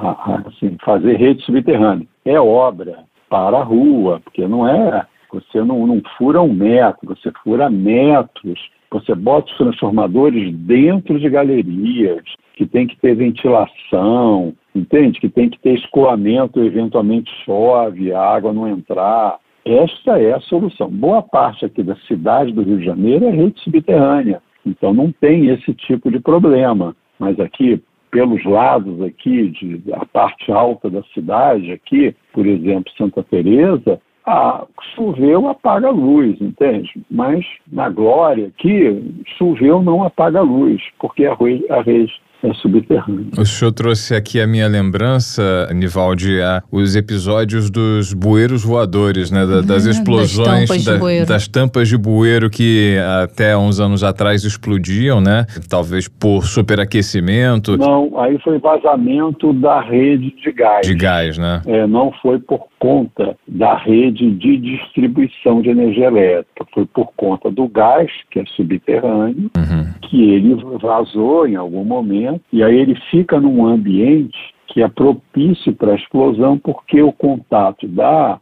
assim, 0.46 0.76
fazer 0.84 1.16
rede 1.16 1.42
subterrânea. 1.44 2.06
É 2.24 2.40
obra, 2.40 3.04
para 3.28 3.58
a 3.58 3.62
rua, 3.62 4.20
porque 4.24 4.46
não 4.46 4.66
é, 4.66 5.06
você 5.32 5.62
não, 5.62 5.86
não 5.86 6.00
fura 6.16 6.40
um 6.40 6.52
metro, 6.52 7.08
você 7.08 7.32
fura 7.42 7.68
metros, 7.68 8.70
você 8.90 9.14
bota 9.14 9.50
os 9.50 9.58
transformadores 9.58 10.54
dentro 10.54 11.18
de 11.18 11.28
galerias, 11.28 12.22
que 12.54 12.64
tem 12.64 12.86
que 12.86 12.96
ter 12.96 13.16
ventilação, 13.16 14.54
entende? 14.74 15.18
Que 15.18 15.28
tem 15.28 15.50
que 15.50 15.58
ter 15.58 15.74
escoamento, 15.74 16.62
eventualmente 16.62 17.30
chove, 17.44 18.12
a 18.12 18.20
água 18.20 18.52
não 18.52 18.68
entrar. 18.68 19.38
Esta 19.64 20.20
é 20.20 20.32
a 20.32 20.40
solução. 20.40 20.88
Boa 20.88 21.22
parte 21.22 21.64
aqui 21.64 21.82
da 21.82 21.96
cidade 22.06 22.52
do 22.52 22.62
Rio 22.62 22.78
de 22.78 22.84
Janeiro 22.84 23.26
é 23.26 23.30
rede 23.30 23.60
subterrânea, 23.60 24.40
então 24.66 24.92
não 24.92 25.12
tem 25.12 25.48
esse 25.48 25.72
tipo 25.74 26.10
de 26.10 26.20
problema. 26.20 26.96
Mas 27.18 27.38
aqui, 27.38 27.82
pelos 28.10 28.44
lados 28.44 29.00
aqui, 29.02 29.48
de, 29.48 29.82
a 29.92 30.04
parte 30.06 30.50
alta 30.50 30.90
da 30.90 31.02
cidade 31.14 31.72
aqui, 31.72 32.14
por 32.32 32.46
exemplo, 32.46 32.92
Santa 32.96 33.22
Teresa, 33.22 34.00
ah, 34.26 34.66
choveu, 34.94 35.48
apaga 35.48 35.88
a 35.88 35.92
luz, 35.92 36.40
entende? 36.40 36.90
Mas 37.10 37.44
na 37.70 37.90
glória 37.90 38.46
aqui, 38.46 39.14
choveu, 39.36 39.82
não 39.82 40.02
apaga 40.02 40.38
a 40.38 40.42
luz, 40.42 40.82
porque 40.98 41.26
a 41.26 41.32
a 41.70 41.82
rede 41.82 42.12
é 42.44 42.54
subterrâneo. 42.54 43.30
O 43.38 43.44
senhor 43.44 43.72
trouxe 43.72 44.14
aqui 44.14 44.40
a 44.40 44.46
minha 44.46 44.68
lembrança, 44.68 45.68
Nivaldi, 45.74 46.40
a, 46.40 46.62
os 46.70 46.94
episódios 46.94 47.70
dos 47.70 48.12
bueiros 48.12 48.62
voadores, 48.62 49.30
né? 49.30 49.46
Da, 49.46 49.60
das 49.60 49.86
explosões, 49.86 50.68
das 50.68 50.84
tampas, 50.84 50.84
da, 50.84 51.24
das 51.24 51.48
tampas, 51.48 51.88
de 51.88 51.96
bueiro 51.96 52.50
que 52.50 52.96
até 53.22 53.56
uns 53.56 53.80
anos 53.80 54.04
atrás 54.04 54.44
explodiam, 54.44 55.20
né? 55.20 55.46
Talvez 55.68 56.06
por 56.08 56.44
superaquecimento. 56.44 57.76
Não, 57.76 58.18
aí 58.18 58.38
foi 58.40 58.58
vazamento 58.58 59.52
da 59.54 59.80
rede 59.80 60.34
de 60.42 60.52
gás. 60.52 60.86
De 60.86 60.94
gás, 60.94 61.38
né? 61.38 61.62
É, 61.66 61.86
não 61.86 62.12
foi 62.20 62.38
por 62.38 62.66
conta 62.78 63.34
da 63.48 63.76
rede 63.78 64.30
de 64.32 64.58
distribuição 64.58 65.62
de 65.62 65.70
energia 65.70 66.08
elétrica, 66.08 66.66
foi 66.74 66.84
por 66.84 67.10
conta 67.16 67.50
do 67.50 67.66
gás, 67.66 68.10
que 68.30 68.40
é 68.40 68.44
subterrâneo, 68.54 69.50
uhum. 69.56 69.86
que 70.02 70.32
ele 70.32 70.54
vazou 70.82 71.46
em 71.46 71.56
algum 71.56 71.82
momento, 71.82 72.33
e 72.52 72.62
aí 72.62 72.78
ele 72.78 72.94
fica 73.10 73.40
num 73.40 73.66
ambiente 73.66 74.54
que 74.66 74.82
é 74.82 74.88
propício 74.88 75.72
para 75.74 75.92
a 75.92 75.96
explosão, 75.96 76.58
porque 76.58 77.00
o 77.00 77.12
contato 77.12 77.86
da, 77.86 78.40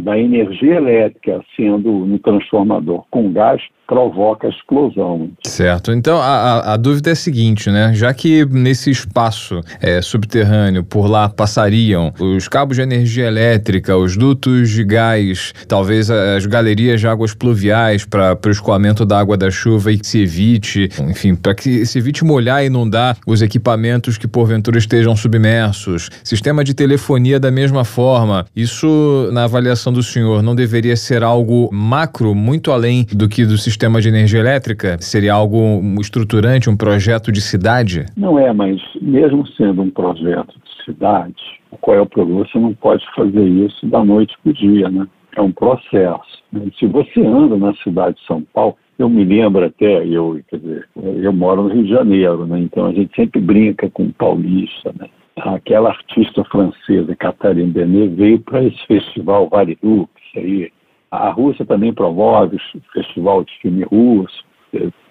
da 0.00 0.18
energia 0.18 0.76
elétrica 0.76 1.42
sendo 1.56 1.90
no 1.90 2.18
transformador 2.18 3.04
com 3.10 3.32
gás 3.32 3.60
provoca 3.86 4.46
a 4.46 4.50
explosão. 4.50 5.30
Certo. 5.44 5.92
Então 5.92 6.18
a, 6.18 6.74
a, 6.74 6.76
dúvida 6.76 7.10
é 7.10 7.12
a 7.12 7.16
seguinte, 7.16 7.70
né? 7.70 7.92
Já 7.94 8.12
que 8.14 8.44
nesse 8.46 8.90
espaço 8.90 9.60
é, 9.80 10.00
subterrâneo 10.00 10.82
por 10.82 11.06
lá 11.06 11.28
passariam 11.28 12.12
os 12.18 12.48
cabos 12.48 12.76
de 12.76 12.82
energia 12.82 13.26
elétrica, 13.26 13.96
os 13.96 14.16
dutos 14.16 14.70
de 14.70 14.84
gás, 14.84 15.52
talvez 15.68 16.10
as 16.10 16.46
galerias 16.46 17.00
de 17.00 17.06
águas 17.06 17.34
pluviais 17.34 18.04
para 18.04 18.38
o 18.44 18.50
escoamento 18.50 19.04
da 19.04 19.18
água 19.18 19.36
da 19.36 19.50
chuva 19.50 19.92
e 19.92 19.98
que 19.98 20.06
se 20.06 20.22
evite, 20.22 20.88
enfim, 21.00 21.34
para 21.34 21.54
que 21.54 21.84
se 21.84 21.98
evite 21.98 22.24
molhar 22.24 22.62
e 22.62 22.66
inundar 22.66 23.16
os 23.26 23.42
equipamentos 23.42 24.16
que 24.16 24.26
porventura 24.26 24.78
estejam 24.78 25.14
submersos, 25.14 26.10
sistema 26.22 26.64
de 26.64 26.74
telefonia 26.74 27.38
da 27.38 27.50
mesma 27.50 27.84
forma. 27.84 28.46
Isso, 28.56 29.28
na 29.32 29.44
avaliação 29.44 29.92
do 29.92 30.02
senhor, 30.02 30.42
não 30.42 30.54
deveria 30.54 30.96
ser 30.96 31.22
algo 31.22 31.68
macro, 31.72 32.34
muito 32.34 32.72
além 32.72 33.06
do 33.12 33.28
que 33.28 33.44
do 33.44 33.58
sistema 33.58 33.73
sistema 33.74 34.00
de 34.00 34.08
energia 34.08 34.40
elétrica? 34.40 34.96
Seria 35.00 35.34
algo 35.34 35.80
estruturante, 36.00 36.70
um 36.70 36.76
projeto 36.76 37.32
de 37.32 37.40
cidade? 37.40 38.06
Não 38.16 38.38
é, 38.38 38.52
mas 38.52 38.80
mesmo 39.02 39.46
sendo 39.48 39.82
um 39.82 39.90
projeto 39.90 40.54
de 40.64 40.84
cidade, 40.84 41.34
qual 41.80 41.96
é 41.96 42.00
o 42.00 42.06
problema? 42.06 42.46
Você 42.46 42.58
não 42.58 42.72
pode 42.72 43.04
fazer 43.14 43.44
isso 43.44 43.86
da 43.86 44.04
noite 44.04 44.34
para 44.42 44.50
o 44.50 44.54
dia, 44.54 44.88
né? 44.88 45.06
É 45.36 45.42
um 45.42 45.50
processo. 45.50 46.44
Se 46.78 46.86
você 46.86 47.20
anda 47.20 47.56
na 47.56 47.74
cidade 47.74 48.16
de 48.16 48.26
São 48.26 48.42
Paulo, 48.54 48.76
eu 48.96 49.08
me 49.08 49.24
lembro 49.24 49.64
até, 49.64 50.06
eu, 50.06 50.40
quer 50.48 50.58
dizer, 50.58 50.88
eu 50.96 51.32
moro 51.32 51.64
no 51.64 51.68
Rio 51.68 51.82
de 51.82 51.90
Janeiro, 51.90 52.46
né? 52.46 52.60
Então 52.60 52.86
a 52.86 52.92
gente 52.92 53.14
sempre 53.16 53.40
brinca 53.40 53.90
com 53.90 54.12
paulista, 54.12 54.94
né? 54.96 55.08
Aquela 55.36 55.90
artista 55.90 56.44
francesa, 56.44 57.16
Catherine 57.16 57.72
Deneuve, 57.72 58.14
veio 58.14 58.38
para 58.38 58.62
esse 58.62 58.86
festival 58.86 59.48
Vale 59.48 59.76
Lux 59.82 60.12
aí, 60.36 60.70
a 61.14 61.30
Rússia 61.30 61.64
também 61.64 61.92
promove 61.92 62.56
o 62.56 62.80
Festival 62.92 63.44
de 63.44 63.52
Filme 63.60 63.84
Russo. 63.84 64.44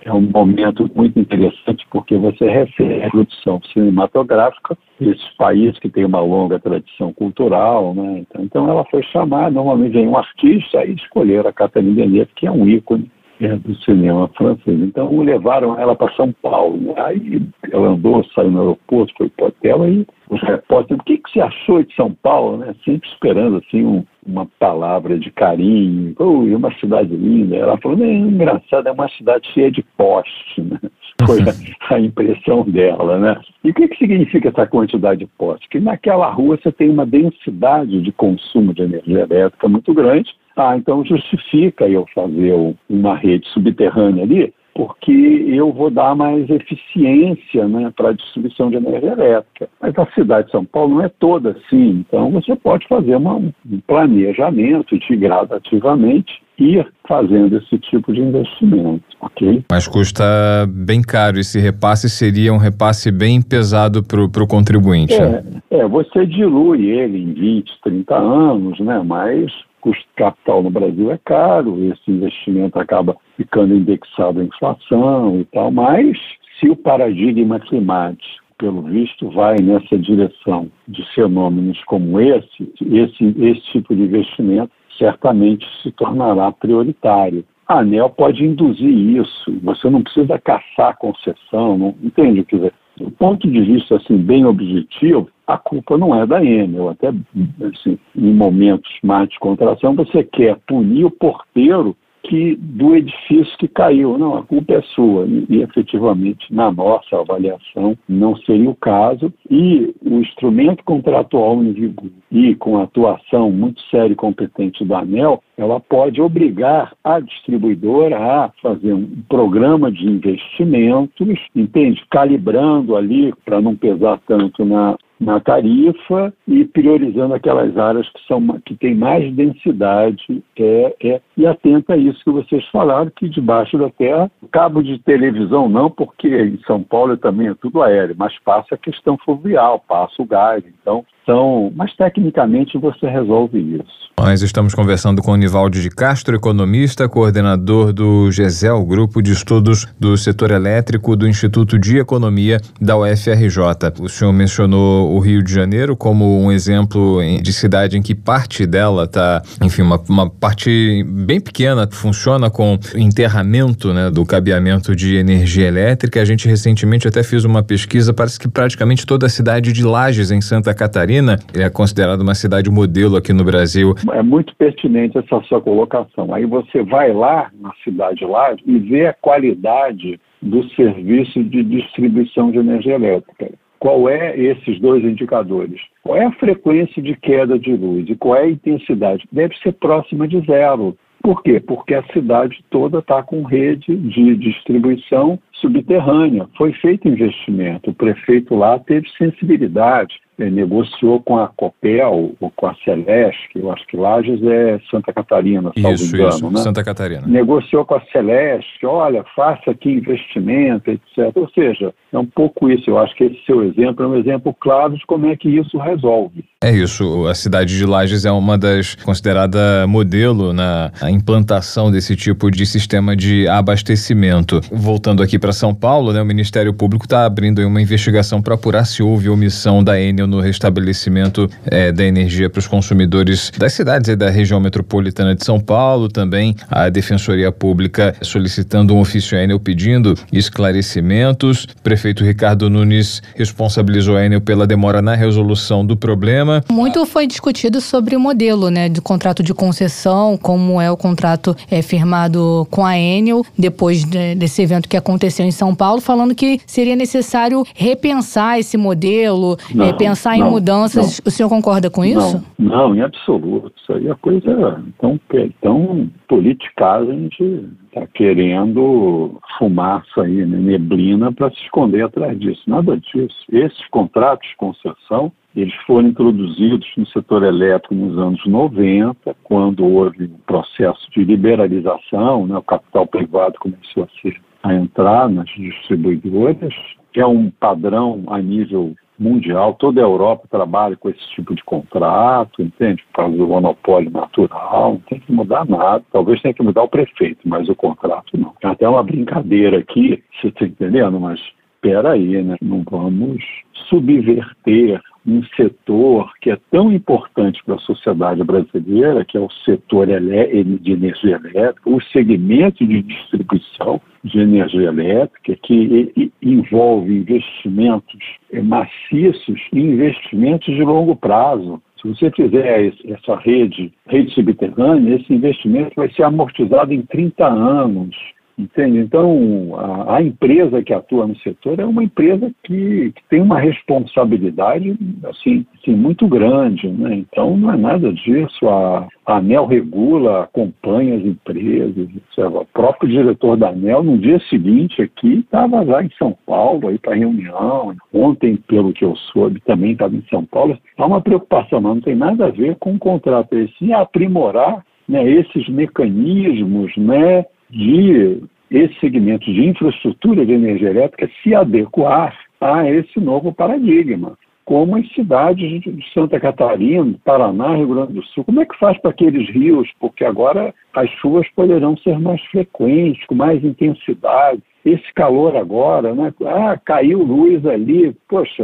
É 0.03 0.11
um 0.11 0.19
momento 0.19 0.89
muito 0.93 1.17
interessante 1.17 1.87
porque 1.89 2.17
você 2.17 2.49
recebe 2.49 3.01
a 3.03 3.09
produção 3.09 3.61
cinematográfica 3.71 4.77
desses 4.99 5.29
países 5.37 5.79
que 5.79 5.89
têm 5.89 6.03
uma 6.03 6.19
longa 6.19 6.59
tradição 6.59 7.13
cultural. 7.13 7.93
Né? 7.93 8.25
Então, 8.39 8.69
ela 8.69 8.83
foi 8.91 9.01
chamada, 9.03 9.51
normalmente 9.51 9.93
vem 9.93 10.07
um 10.07 10.17
artista 10.17 10.83
e 10.85 10.95
escolheram 10.95 11.49
a 11.49 11.53
Catherine 11.53 11.95
Deneuve, 11.95 12.31
que 12.35 12.45
é 12.45 12.51
um 12.51 12.67
ícone 12.67 13.09
do 13.39 13.75
cinema 13.83 14.29
francês. 14.29 14.79
Então 14.81 15.19
levaram 15.21 15.79
ela 15.79 15.95
para 15.95 16.13
São 16.15 16.31
Paulo. 16.41 16.77
Né? 16.77 16.93
Aí 16.97 17.41
ela 17.71 17.89
andou, 17.89 18.23
saiu 18.35 18.51
no 18.51 18.59
aeroporto, 18.59 19.13
foi 19.17 19.29
para 19.29 19.45
o 19.45 19.47
hotel, 19.47 19.83
aí 19.83 20.05
os 20.29 20.41
repórteres, 20.41 21.01
o 21.01 21.03
que, 21.03 21.17
que 21.17 21.31
você 21.31 21.41
achou 21.41 21.83
de 21.83 21.93
São 21.95 22.13
Paulo? 22.21 22.57
Né? 22.57 22.75
Sempre 22.85 23.09
esperando 23.09 23.57
assim 23.57 23.85
um, 23.85 24.05
uma 24.25 24.45
palavra 24.59 25.17
de 25.17 25.31
carinho. 25.31 26.15
Oh, 26.19 26.47
é 26.47 26.55
uma 26.55 26.73
cidade 26.79 27.15
linda. 27.15 27.55
Ela 27.55 27.77
falou, 27.77 28.03
é 28.03 28.13
engraçado, 28.13 28.87
é 28.87 28.91
uma 28.91 29.09
cidade 29.09 29.47
cheia 29.53 29.71
de 29.71 29.83
poste. 29.97 30.61
Né? 30.61 30.79
Foi 31.25 31.39
a, 31.41 31.95
a, 31.95 31.99
impressão 31.99 32.63
dela. 32.63 33.17
Né? 33.19 33.39
E 33.63 33.69
o 33.69 33.73
que, 33.73 33.87
que 33.87 33.97
significa 33.97 34.49
essa 34.49 34.67
quantidade 34.67 35.21
de 35.21 35.27
postes? 35.37 35.67
Que 35.69 35.79
naquela 35.79 36.29
rua 36.29 36.57
você 36.57 36.71
tem 36.71 36.89
uma 36.89 37.05
densidade 37.05 38.01
de 38.01 38.11
consumo 38.11 38.73
de 38.73 38.83
energia 38.83 39.27
elétrica 39.29 39.67
muito 39.67 39.93
grande 39.93 40.33
ah, 40.55 40.77
então 40.77 41.03
justifica 41.03 41.87
eu 41.87 42.05
fazer 42.13 42.53
uma 42.87 43.15
rede 43.15 43.47
subterrânea 43.49 44.23
ali, 44.23 44.53
porque 44.75 45.11
eu 45.11 45.71
vou 45.71 45.89
dar 45.89 46.15
mais 46.15 46.49
eficiência 46.49 47.67
né, 47.67 47.91
para 47.95 48.09
a 48.09 48.13
distribuição 48.13 48.69
de 48.69 48.77
energia 48.77 49.11
elétrica. 49.11 49.69
Mas 49.79 49.97
a 49.97 50.05
cidade 50.13 50.47
de 50.47 50.51
São 50.51 50.65
Paulo 50.65 50.95
não 50.95 51.03
é 51.03 51.09
toda 51.09 51.51
assim, 51.51 52.03
então 52.07 52.31
você 52.31 52.55
pode 52.55 52.87
fazer 52.87 53.15
uma, 53.15 53.35
um 53.35 53.53
planejamento 53.85 54.97
de 54.97 55.15
gradativamente 55.15 56.41
ir 56.57 56.87
fazendo 57.07 57.57
esse 57.57 57.77
tipo 57.79 58.13
de 58.13 58.21
investimento, 58.21 59.03
ok? 59.21 59.63
Mas 59.71 59.87
custa 59.87 60.23
bem 60.69 61.01
caro, 61.01 61.39
esse 61.39 61.59
repasse 61.59 62.09
seria 62.09 62.53
um 62.53 62.57
repasse 62.57 63.11
bem 63.11 63.41
pesado 63.41 64.03
para 64.03 64.43
o 64.43 64.47
contribuinte. 64.47 65.13
É, 65.13 65.41
né? 65.41 65.43
é, 65.71 65.87
você 65.87 66.25
dilui 66.25 66.89
ele 66.89 67.21
em 67.21 67.33
20, 67.33 67.71
30 67.83 68.15
anos, 68.15 68.79
né? 68.79 69.01
mas 69.03 69.51
custo 69.83 70.01
de 70.01 70.15
capital 70.15 70.63
no 70.63 70.69
Brasil 70.69 71.11
é 71.11 71.19
caro, 71.25 71.83
esse 71.83 72.09
investimento 72.09 72.79
acaba 72.79 73.17
ficando 73.35 73.75
indexado 73.75 74.39
à 74.39 74.43
inflação 74.43 75.41
e 75.41 75.45
tal, 75.45 75.69
mas 75.71 76.17
se 76.57 76.69
o 76.69 76.75
paradigma 76.75 77.59
climático, 77.59 78.43
pelo 78.57 78.83
visto, 78.83 79.29
vai 79.31 79.57
nessa 79.61 79.97
direção 79.97 80.71
de 80.87 81.03
fenômenos 81.13 81.83
como 81.83 82.17
esse, 82.21 82.73
esse, 82.81 83.35
esse 83.37 83.61
tipo 83.73 83.93
de 83.93 84.03
investimento 84.03 84.71
certamente 84.97 85.67
se 85.81 85.91
tornará 85.91 86.49
prioritário. 86.51 87.43
A 87.67 87.79
ANEL 87.79 88.09
pode 88.09 88.45
induzir 88.45 88.89
isso, 88.89 89.51
você 89.61 89.89
não 89.89 90.01
precisa 90.01 90.39
caçar 90.39 90.97
concessão, 90.97 91.77
não, 91.77 91.95
entende 92.01 92.39
o 92.39 92.45
que 92.45 92.55
dizer? 92.55 92.73
Do 92.97 93.11
ponto 93.11 93.49
de 93.49 93.59
vista 93.59 93.95
assim, 93.95 94.17
bem 94.17 94.45
objetivo, 94.45 95.27
a 95.47 95.57
culpa 95.57 95.97
não 95.97 96.15
é 96.15 96.25
da 96.25 96.43
Enel. 96.43 96.89
Até 96.89 97.09
assim, 97.09 97.97
em 98.15 98.33
momentos 98.33 98.91
mais 99.03 99.29
de 99.29 99.39
contração, 99.39 99.95
você 99.95 100.23
quer 100.23 100.57
punir 100.67 101.05
o 101.05 101.11
porteiro 101.11 101.95
que 102.23 102.55
do 102.55 102.95
edifício 102.95 103.57
que 103.57 103.67
caiu. 103.67 104.17
Não, 104.17 104.37
a 104.37 104.43
culpa 104.43 104.73
é 104.73 104.81
sua. 104.81 105.25
E, 105.25 105.45
e, 105.49 105.61
efetivamente, 105.61 106.53
na 106.53 106.71
nossa 106.71 107.19
avaliação, 107.19 107.97
não 108.07 108.35
seria 108.37 108.69
o 108.69 108.75
caso. 108.75 109.31
E 109.49 109.93
o 110.01 110.19
instrumento 110.19 110.83
contratual 110.83 111.61
em 111.63 111.73
vigor 111.73 112.09
e 112.31 112.55
com 112.55 112.77
a 112.77 112.83
atuação 112.83 113.51
muito 113.51 113.81
séria 113.91 114.13
e 114.13 114.15
competente 114.15 114.83
da 114.83 114.99
ANEL, 114.99 115.43
ela 115.55 115.79
pode 115.79 116.19
obrigar 116.19 116.93
a 117.03 117.19
distribuidora 117.19 118.17
a 118.17 118.51
fazer 118.61 118.93
um 118.93 119.21
programa 119.29 119.91
de 119.91 120.07
investimentos, 120.07 121.39
entende? 121.55 122.03
Calibrando 122.09 122.95
ali 122.95 123.33
para 123.45 123.61
não 123.61 123.75
pesar 123.75 124.19
tanto 124.25 124.65
na, 124.65 124.97
na 125.23 125.39
tarifa 125.39 126.33
e 126.47 126.65
priorizando 126.65 127.33
aquelas 127.33 127.77
áreas 127.77 128.07
que 128.09 128.27
são 128.27 128.41
que 128.65 128.75
têm 128.75 128.95
mais 128.95 129.33
densidade 129.33 130.43
é, 130.59 130.95
é, 131.03 131.21
e 131.37 131.47
atenta 131.47 131.93
a 131.93 131.97
isso 131.97 132.23
que 132.23 132.31
vocês 132.31 132.65
falaram 132.69 133.11
que 133.15 133.29
debaixo 133.29 133.77
da 133.77 133.89
terra 133.89 134.29
cabo 134.51 134.83
de 134.83 134.99
televisão 134.99 135.67
não 135.67 135.89
porque 135.89 136.27
em 136.27 136.59
São 136.67 136.83
Paulo 136.83 137.17
também 137.17 137.47
é 137.47 137.55
tudo 137.55 137.81
aéreo 137.81 138.15
mas 138.17 138.37
passa 138.39 138.75
a 138.75 138.77
questão 138.77 139.17
fluvial 139.17 139.83
passa 139.87 140.21
o 140.21 140.25
gás 140.25 140.63
então 140.65 141.05
Então, 141.23 141.71
mas 141.75 141.95
tecnicamente 141.95 142.77
você 142.77 143.07
resolve 143.07 143.57
isso. 143.57 144.03
Nós 144.19 144.41
estamos 144.41 144.75
conversando 144.75 145.23
com 145.23 145.31
o 145.31 145.35
Nivaldo 145.35 145.81
de 145.81 145.89
Castro, 145.89 146.35
economista, 146.35 147.09
coordenador 147.09 147.91
do 147.91 148.31
GESEL, 148.31 148.85
Grupo 148.85 149.21
de 149.21 149.31
Estudos 149.31 149.87
do 149.99 150.15
Setor 150.15 150.51
Elétrico 150.51 151.15
do 151.15 151.27
Instituto 151.27 151.79
de 151.79 151.97
Economia 151.97 152.61
da 152.79 152.95
UFRJ. 152.95 153.57
O 153.99 154.07
senhor 154.07 154.31
mencionou 154.31 155.11
o 155.11 155.19
Rio 155.19 155.41
de 155.41 155.51
Janeiro 155.51 155.95
como 155.95 156.41
um 156.41 156.51
exemplo 156.51 157.19
de 157.41 157.51
cidade 157.51 157.97
em 157.97 158.01
que 158.01 158.13
parte 158.13 158.67
dela 158.67 159.05
está, 159.05 159.41
enfim, 159.61 159.81
uma, 159.81 159.99
uma, 160.07 160.29
parte 160.29 161.03
bem 161.03 161.39
pequena, 161.39 161.87
funciona 161.91 162.51
com 162.51 162.77
enterramento 162.95 163.93
né, 163.93 164.11
do 164.11 164.23
cabeamento 164.25 164.95
de 164.95 165.15
energia 165.15 165.67
elétrica. 165.67 166.21
A 166.21 166.25
gente 166.25 166.47
recentemente 166.47 167.07
até 167.07 167.23
fez 167.23 167.45
uma 167.45 167.63
pesquisa, 167.63 168.13
parece 168.13 168.39
que 168.39 168.47
praticamente 168.47 169.07
toda 169.07 169.25
a 169.25 169.29
cidade 169.29 169.73
de 169.73 169.83
Lages, 169.83 170.29
em 170.29 170.39
Santa 170.39 170.73
Catarina, 170.73 171.12
é 171.53 171.69
considerada 171.69 172.23
uma 172.23 172.35
cidade 172.35 172.69
modelo 172.69 173.17
aqui 173.17 173.33
no 173.33 173.43
Brasil 173.43 173.93
é 174.13 174.21
muito 174.21 174.55
pertinente 174.55 175.17
essa 175.17 175.41
sua 175.43 175.61
colocação. 175.61 176.33
Aí 176.33 176.45
você 176.45 176.83
vai 176.83 177.13
lá 177.13 177.51
na 177.59 177.71
cidade 177.83 178.25
lá 178.25 178.55
e 178.65 178.79
vê 178.79 179.07
a 179.07 179.13
qualidade 179.13 180.19
do 180.41 180.63
serviço 180.71 181.43
de 181.43 181.63
distribuição 181.63 182.51
de 182.51 182.57
energia 182.57 182.95
elétrica. 182.95 183.51
Qual 183.79 184.07
é 184.07 184.37
esses 184.37 184.79
dois 184.79 185.03
indicadores? 185.03 185.79
Qual 186.03 186.17
é 186.17 186.25
a 186.25 186.31
frequência 186.31 187.01
de 187.01 187.15
queda 187.15 187.59
de 187.59 187.75
luz 187.75 188.09
e 188.09 188.15
qual 188.15 188.37
é 188.37 188.43
a 188.43 188.49
intensidade? 188.49 189.27
Deve 189.31 189.55
ser 189.57 189.73
próxima 189.73 190.27
de 190.27 190.39
zero. 190.45 190.97
Por 191.21 191.41
quê? 191.41 191.59
Porque 191.59 191.93
a 191.93 192.03
cidade 192.11 192.63
toda 192.69 192.99
está 192.99 193.23
com 193.23 193.43
rede 193.43 193.95
de 193.95 194.35
distribuição 194.35 195.39
subterrânea. 195.53 196.47
Foi 196.57 196.73
feito 196.73 197.07
investimento. 197.07 197.91
O 197.91 197.93
prefeito 197.93 198.55
lá 198.55 198.77
teve 198.79 199.07
sensibilidade 199.17 200.15
negociou 200.37 201.21
com 201.21 201.37
a 201.37 201.47
Copel 201.47 202.35
ou 202.39 202.51
com 202.55 202.67
a 202.67 202.75
Celeste, 202.83 203.49
eu 203.55 203.71
acho 203.71 203.85
que 203.87 203.97
Lages 203.97 204.41
é 204.43 204.79
Santa 204.89 205.13
Catarina, 205.13 205.71
isso, 205.75 206.15
engano, 206.15 206.29
isso, 206.29 206.51
né? 206.51 206.59
Santa 206.59 206.83
Catarina. 206.83 207.23
Negociou 207.27 207.85
com 207.85 207.95
a 207.95 208.01
Celeste, 208.11 208.85
olha, 208.85 209.23
faça 209.35 209.71
aqui 209.71 209.91
investimento, 209.91 210.89
etc. 210.89 211.35
Ou 211.35 211.49
seja, 211.49 211.93
é 212.11 212.17
um 212.17 212.25
pouco 212.25 212.69
isso. 212.69 212.89
Eu 212.89 212.97
acho 212.97 213.15
que 213.15 213.25
esse 213.25 213.43
seu 213.45 213.63
exemplo 213.63 214.03
é 214.03 214.07
um 214.07 214.15
exemplo 214.15 214.53
claro 214.59 214.97
de 214.97 215.05
como 215.05 215.27
é 215.27 215.35
que 215.35 215.49
isso 215.49 215.77
resolve. 215.77 216.43
É 216.63 216.71
isso. 216.71 217.27
A 217.27 217.35
cidade 217.35 217.77
de 217.77 217.85
Lages 217.85 218.25
é 218.25 218.31
uma 218.31 218.57
das 218.57 218.95
considerada 218.95 219.85
modelo 219.87 220.53
na 220.53 220.91
implantação 221.09 221.91
desse 221.91 222.15
tipo 222.15 222.49
de 222.49 222.65
sistema 222.65 223.15
de 223.15 223.47
abastecimento. 223.47 224.61
Voltando 224.71 225.21
aqui 225.21 225.37
para 225.37 225.51
São 225.51 225.73
Paulo, 225.75 226.11
né, 226.13 226.21
o 226.21 226.25
Ministério 226.25 226.73
Público 226.73 227.05
está 227.05 227.25
abrindo 227.25 227.65
uma 227.65 227.81
investigação 227.81 228.41
para 228.41 228.55
apurar 228.55 228.85
se 228.85 229.03
houve 229.03 229.29
omissão 229.29 229.83
da 229.83 229.99
Enel 229.99 230.22
no 230.27 230.39
restabelecimento 230.39 231.49
é, 231.65 231.91
da 231.91 232.03
energia 232.03 232.49
para 232.49 232.59
os 232.59 232.67
consumidores 232.67 233.51
das 233.57 233.73
cidades 233.73 234.09
e 234.09 234.15
da 234.15 234.29
região 234.29 234.59
metropolitana 234.59 235.35
de 235.35 235.43
São 235.43 235.59
Paulo. 235.59 236.09
Também 236.09 236.55
a 236.69 236.89
Defensoria 236.89 237.51
Pública 237.51 238.15
solicitando 238.21 238.95
um 238.95 238.99
ofício 238.99 239.37
à 239.37 239.43
Enel 239.43 239.59
pedindo 239.59 240.15
esclarecimentos. 240.31 241.63
O 241.63 241.81
prefeito 241.81 242.23
Ricardo 242.23 242.69
Nunes 242.69 243.21
responsabilizou 243.35 244.17
a 244.17 244.25
Enel 244.25 244.41
pela 244.41 244.67
demora 244.67 245.01
na 245.01 245.15
resolução 245.15 245.85
do 245.85 245.95
problema. 245.95 246.63
Muito 246.71 247.05
foi 247.05 247.27
discutido 247.27 247.81
sobre 247.81 248.15
o 248.15 248.19
modelo 248.19 248.69
né, 248.69 248.89
de 248.89 249.01
contrato 249.01 249.43
de 249.43 249.53
concessão, 249.53 250.37
como 250.37 250.79
é 250.79 250.89
o 250.89 250.97
contrato 250.97 251.55
é, 251.69 251.81
firmado 251.81 252.67
com 252.69 252.85
a 252.85 252.97
Enel 252.97 253.45
depois 253.57 254.03
de, 254.03 254.35
desse 254.35 254.61
evento 254.61 254.87
que 254.87 254.97
aconteceu 254.97 255.45
em 255.45 255.51
São 255.51 255.75
Paulo, 255.75 256.01
falando 256.01 256.35
que 256.35 256.59
seria 256.65 256.95
necessário 256.95 257.65
repensar 257.73 258.59
esse 258.59 258.77
modelo, 258.77 259.57
é, 259.79 259.93
pensar 260.13 260.37
não, 260.37 260.47
em 260.47 260.49
mudanças. 260.49 261.19
Não, 261.19 261.27
o 261.27 261.31
senhor 261.31 261.49
concorda 261.49 261.89
com 261.89 262.05
isso? 262.05 262.43
Não, 262.57 262.95
em 262.95 263.01
absoluto. 263.01 263.73
Isso 263.77 263.93
aí 263.93 264.07
é 264.07 264.15
coisa 264.15 264.83
tão, 264.99 265.19
tão 265.61 266.09
politicagem 266.27 267.27
de 267.29 267.67
está 267.93 268.07
querendo 268.07 269.39
fumaça 269.59 270.23
aí, 270.23 270.45
né, 270.45 270.57
neblina 270.57 271.31
para 271.31 271.51
se 271.51 271.57
esconder 271.63 272.03
atrás 272.03 272.39
disso. 272.39 272.61
Nada 272.67 272.97
disso. 272.97 273.35
Esses 273.51 273.87
contratos 273.89 274.49
de 274.49 274.55
concessão, 274.55 275.31
eles 275.55 275.75
foram 275.85 276.07
introduzidos 276.07 276.87
no 276.97 277.05
setor 277.07 277.43
elétrico 277.43 277.93
nos 277.93 278.17
anos 278.17 278.43
90, 278.47 279.35
quando 279.43 279.85
houve 279.85 280.23
um 280.25 280.39
processo 280.47 281.07
de 281.11 281.23
liberalização, 281.23 282.47
né, 282.47 282.57
o 282.57 282.63
capital 282.63 283.05
privado 283.05 283.59
começou 283.59 284.03
a, 284.03 284.21
ser, 284.21 284.41
a 284.63 284.73
entrar 284.73 285.29
nas 285.29 285.47
distribuidoras, 285.49 286.73
é 287.15 287.25
um 287.25 287.51
padrão 287.51 288.23
a 288.27 288.39
nível 288.39 288.95
mundial, 289.17 289.73
toda 289.75 290.01
a 290.01 290.03
Europa 290.03 290.47
trabalha 290.49 290.95
com 290.95 291.09
esse 291.09 291.27
tipo 291.35 291.53
de 291.55 291.63
contrato, 291.63 292.61
entende? 292.61 293.03
Por 293.11 293.13
causa 293.13 293.37
do 293.37 293.47
monopólio 293.47 294.11
natural, 294.11 294.93
não 294.93 294.99
tem 294.99 295.19
que 295.19 295.31
mudar 295.31 295.65
nada. 295.65 296.03
Talvez 296.11 296.41
tenha 296.41 296.53
que 296.53 296.63
mudar 296.63 296.83
o 296.83 296.89
prefeito, 296.89 297.41
mas 297.45 297.69
o 297.69 297.75
contrato 297.75 298.37
não. 298.37 298.53
Tem 298.61 298.69
até 298.69 298.87
uma 298.87 299.03
brincadeira 299.03 299.79
aqui, 299.79 300.23
você 300.41 300.47
está 300.47 300.65
entendendo? 300.65 301.19
Mas 301.19 301.39
espera 301.75 302.11
aí, 302.13 302.41
né? 302.41 302.55
Não 302.61 302.83
vamos 302.89 303.43
subverter 303.89 305.01
um 305.25 305.41
setor 305.55 306.31
que 306.41 306.51
é 306.51 306.57
tão 306.69 306.91
importante 306.91 307.63
para 307.65 307.75
a 307.75 307.79
sociedade 307.79 308.43
brasileira, 308.43 309.23
que 309.23 309.37
é 309.37 309.39
o 309.39 309.49
setor 309.65 310.07
de 310.07 310.91
energia 310.91 311.35
elétrica, 311.35 311.89
o 311.89 312.01
segmento 312.01 312.85
de 312.85 313.01
distribuição 313.01 314.01
de 314.23 314.39
energia 314.39 314.87
elétrica, 314.89 315.55
que 315.63 316.31
envolve 316.41 317.13
investimentos 317.13 318.19
maciços 318.63 319.59
e 319.71 319.79
investimentos 319.79 320.73
de 320.73 320.83
longo 320.83 321.15
prazo. 321.15 321.81
Se 322.01 322.07
você 322.09 322.31
fizer 322.31 322.93
essa 323.05 323.35
rede, 323.37 323.93
rede 324.07 324.33
subterrânea, 324.33 325.15
esse 325.15 325.33
investimento 325.33 325.93
vai 325.95 326.11
ser 326.11 326.23
amortizado 326.23 326.93
em 326.93 327.01
30 327.03 327.47
anos. 327.47 328.15
Entende? 328.57 328.99
Então, 328.99 329.75
a, 329.75 330.17
a, 330.17 330.21
empresa 330.21 330.83
que 330.83 330.93
atua 330.93 331.25
no 331.25 331.35
setor 331.37 331.79
é 331.79 331.85
uma 331.85 332.03
empresa 332.03 332.51
que, 332.63 333.11
que 333.11 333.23
tem 333.27 333.41
uma 333.41 333.59
responsabilidade 333.59 334.95
assim, 335.27 335.65
assim, 335.75 335.95
muito 335.95 336.27
grande. 336.27 336.87
Né? 336.87 337.15
Então, 337.15 337.57
não 337.57 337.73
é 337.73 337.77
nada 337.77 338.13
disso. 338.13 338.69
A, 338.69 339.07
a 339.25 339.37
ANEL 339.37 339.65
regula, 339.65 340.43
acompanha 340.43 341.15
as 341.15 341.25
empresas. 341.25 342.07
O 342.37 342.65
próprio 342.71 343.09
diretor 343.09 343.57
da 343.57 343.69
ANEL, 343.69 344.03
no 344.03 344.19
dia 344.19 344.39
seguinte 344.49 345.01
aqui, 345.01 345.39
estava 345.39 345.81
lá 345.81 346.03
em 346.03 346.11
São 346.19 346.37
Paulo 346.45 346.91
para 346.99 347.15
reunião. 347.15 347.95
Ontem, 348.13 348.55
pelo 348.67 348.93
que 348.93 349.03
eu 349.03 349.15
soube, 349.33 349.61
também 349.61 349.93
estava 349.93 350.15
em 350.15 350.23
São 350.29 350.45
Paulo. 350.45 350.77
Há 350.95 351.05
uma 351.07 351.21
preocupação, 351.21 351.81
mas 351.81 351.95
não 351.95 352.01
tem 352.01 352.15
nada 352.15 352.45
a 352.45 352.51
ver 352.51 352.75
com 352.75 352.93
o 352.93 352.99
contrato. 352.99 353.51
É 353.53 353.67
sim 353.79 353.93
aprimorar 353.93 354.83
né, 355.07 355.27
esses 355.27 355.67
mecanismos, 355.69 356.95
né, 356.97 357.45
de 357.73 358.43
esse 358.69 358.99
segmento 358.99 359.45
de 359.45 359.67
infraestrutura 359.67 360.45
de 360.45 360.53
energia 360.53 360.89
elétrica 360.89 361.29
se 361.41 361.53
adequar 361.53 362.35
a 362.61 362.89
esse 362.89 363.19
novo 363.19 363.53
paradigma. 363.53 364.37
Como 364.65 364.95
as 364.95 365.07
cidades 365.13 365.81
de 365.81 366.13
Santa 366.13 366.39
Catarina, 366.39 367.15
Paraná, 367.25 367.75
Rio 367.75 367.89
Grande 367.89 368.13
do 368.13 368.23
Sul, 368.23 368.45
como 368.45 368.61
é 368.61 368.65
que 368.65 368.79
faz 368.79 368.97
para 368.99 369.11
aqueles 369.11 369.49
rios? 369.49 369.89
Porque 369.99 370.23
agora 370.23 370.73
as 370.95 371.09
chuvas 371.19 371.45
poderão 371.53 371.97
ser 371.97 372.17
mais 372.17 372.41
frequentes, 372.45 373.25
com 373.25 373.35
mais 373.35 373.61
intensidade. 373.63 374.63
Esse 374.85 375.13
calor 375.13 375.57
agora, 375.57 376.15
né? 376.15 376.33
Ah, 376.45 376.79
caiu 376.83 377.23
luz 377.23 377.65
ali. 377.65 378.15
Poxa, 378.29 378.63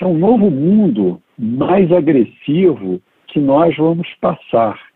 é 0.00 0.06
um 0.06 0.18
novo 0.18 0.50
mundo 0.50 1.22
mais 1.38 1.92
agressivo 1.92 3.00
que 3.28 3.38
nós 3.38 3.76
vamos 3.76 4.08
passar. 4.20 4.89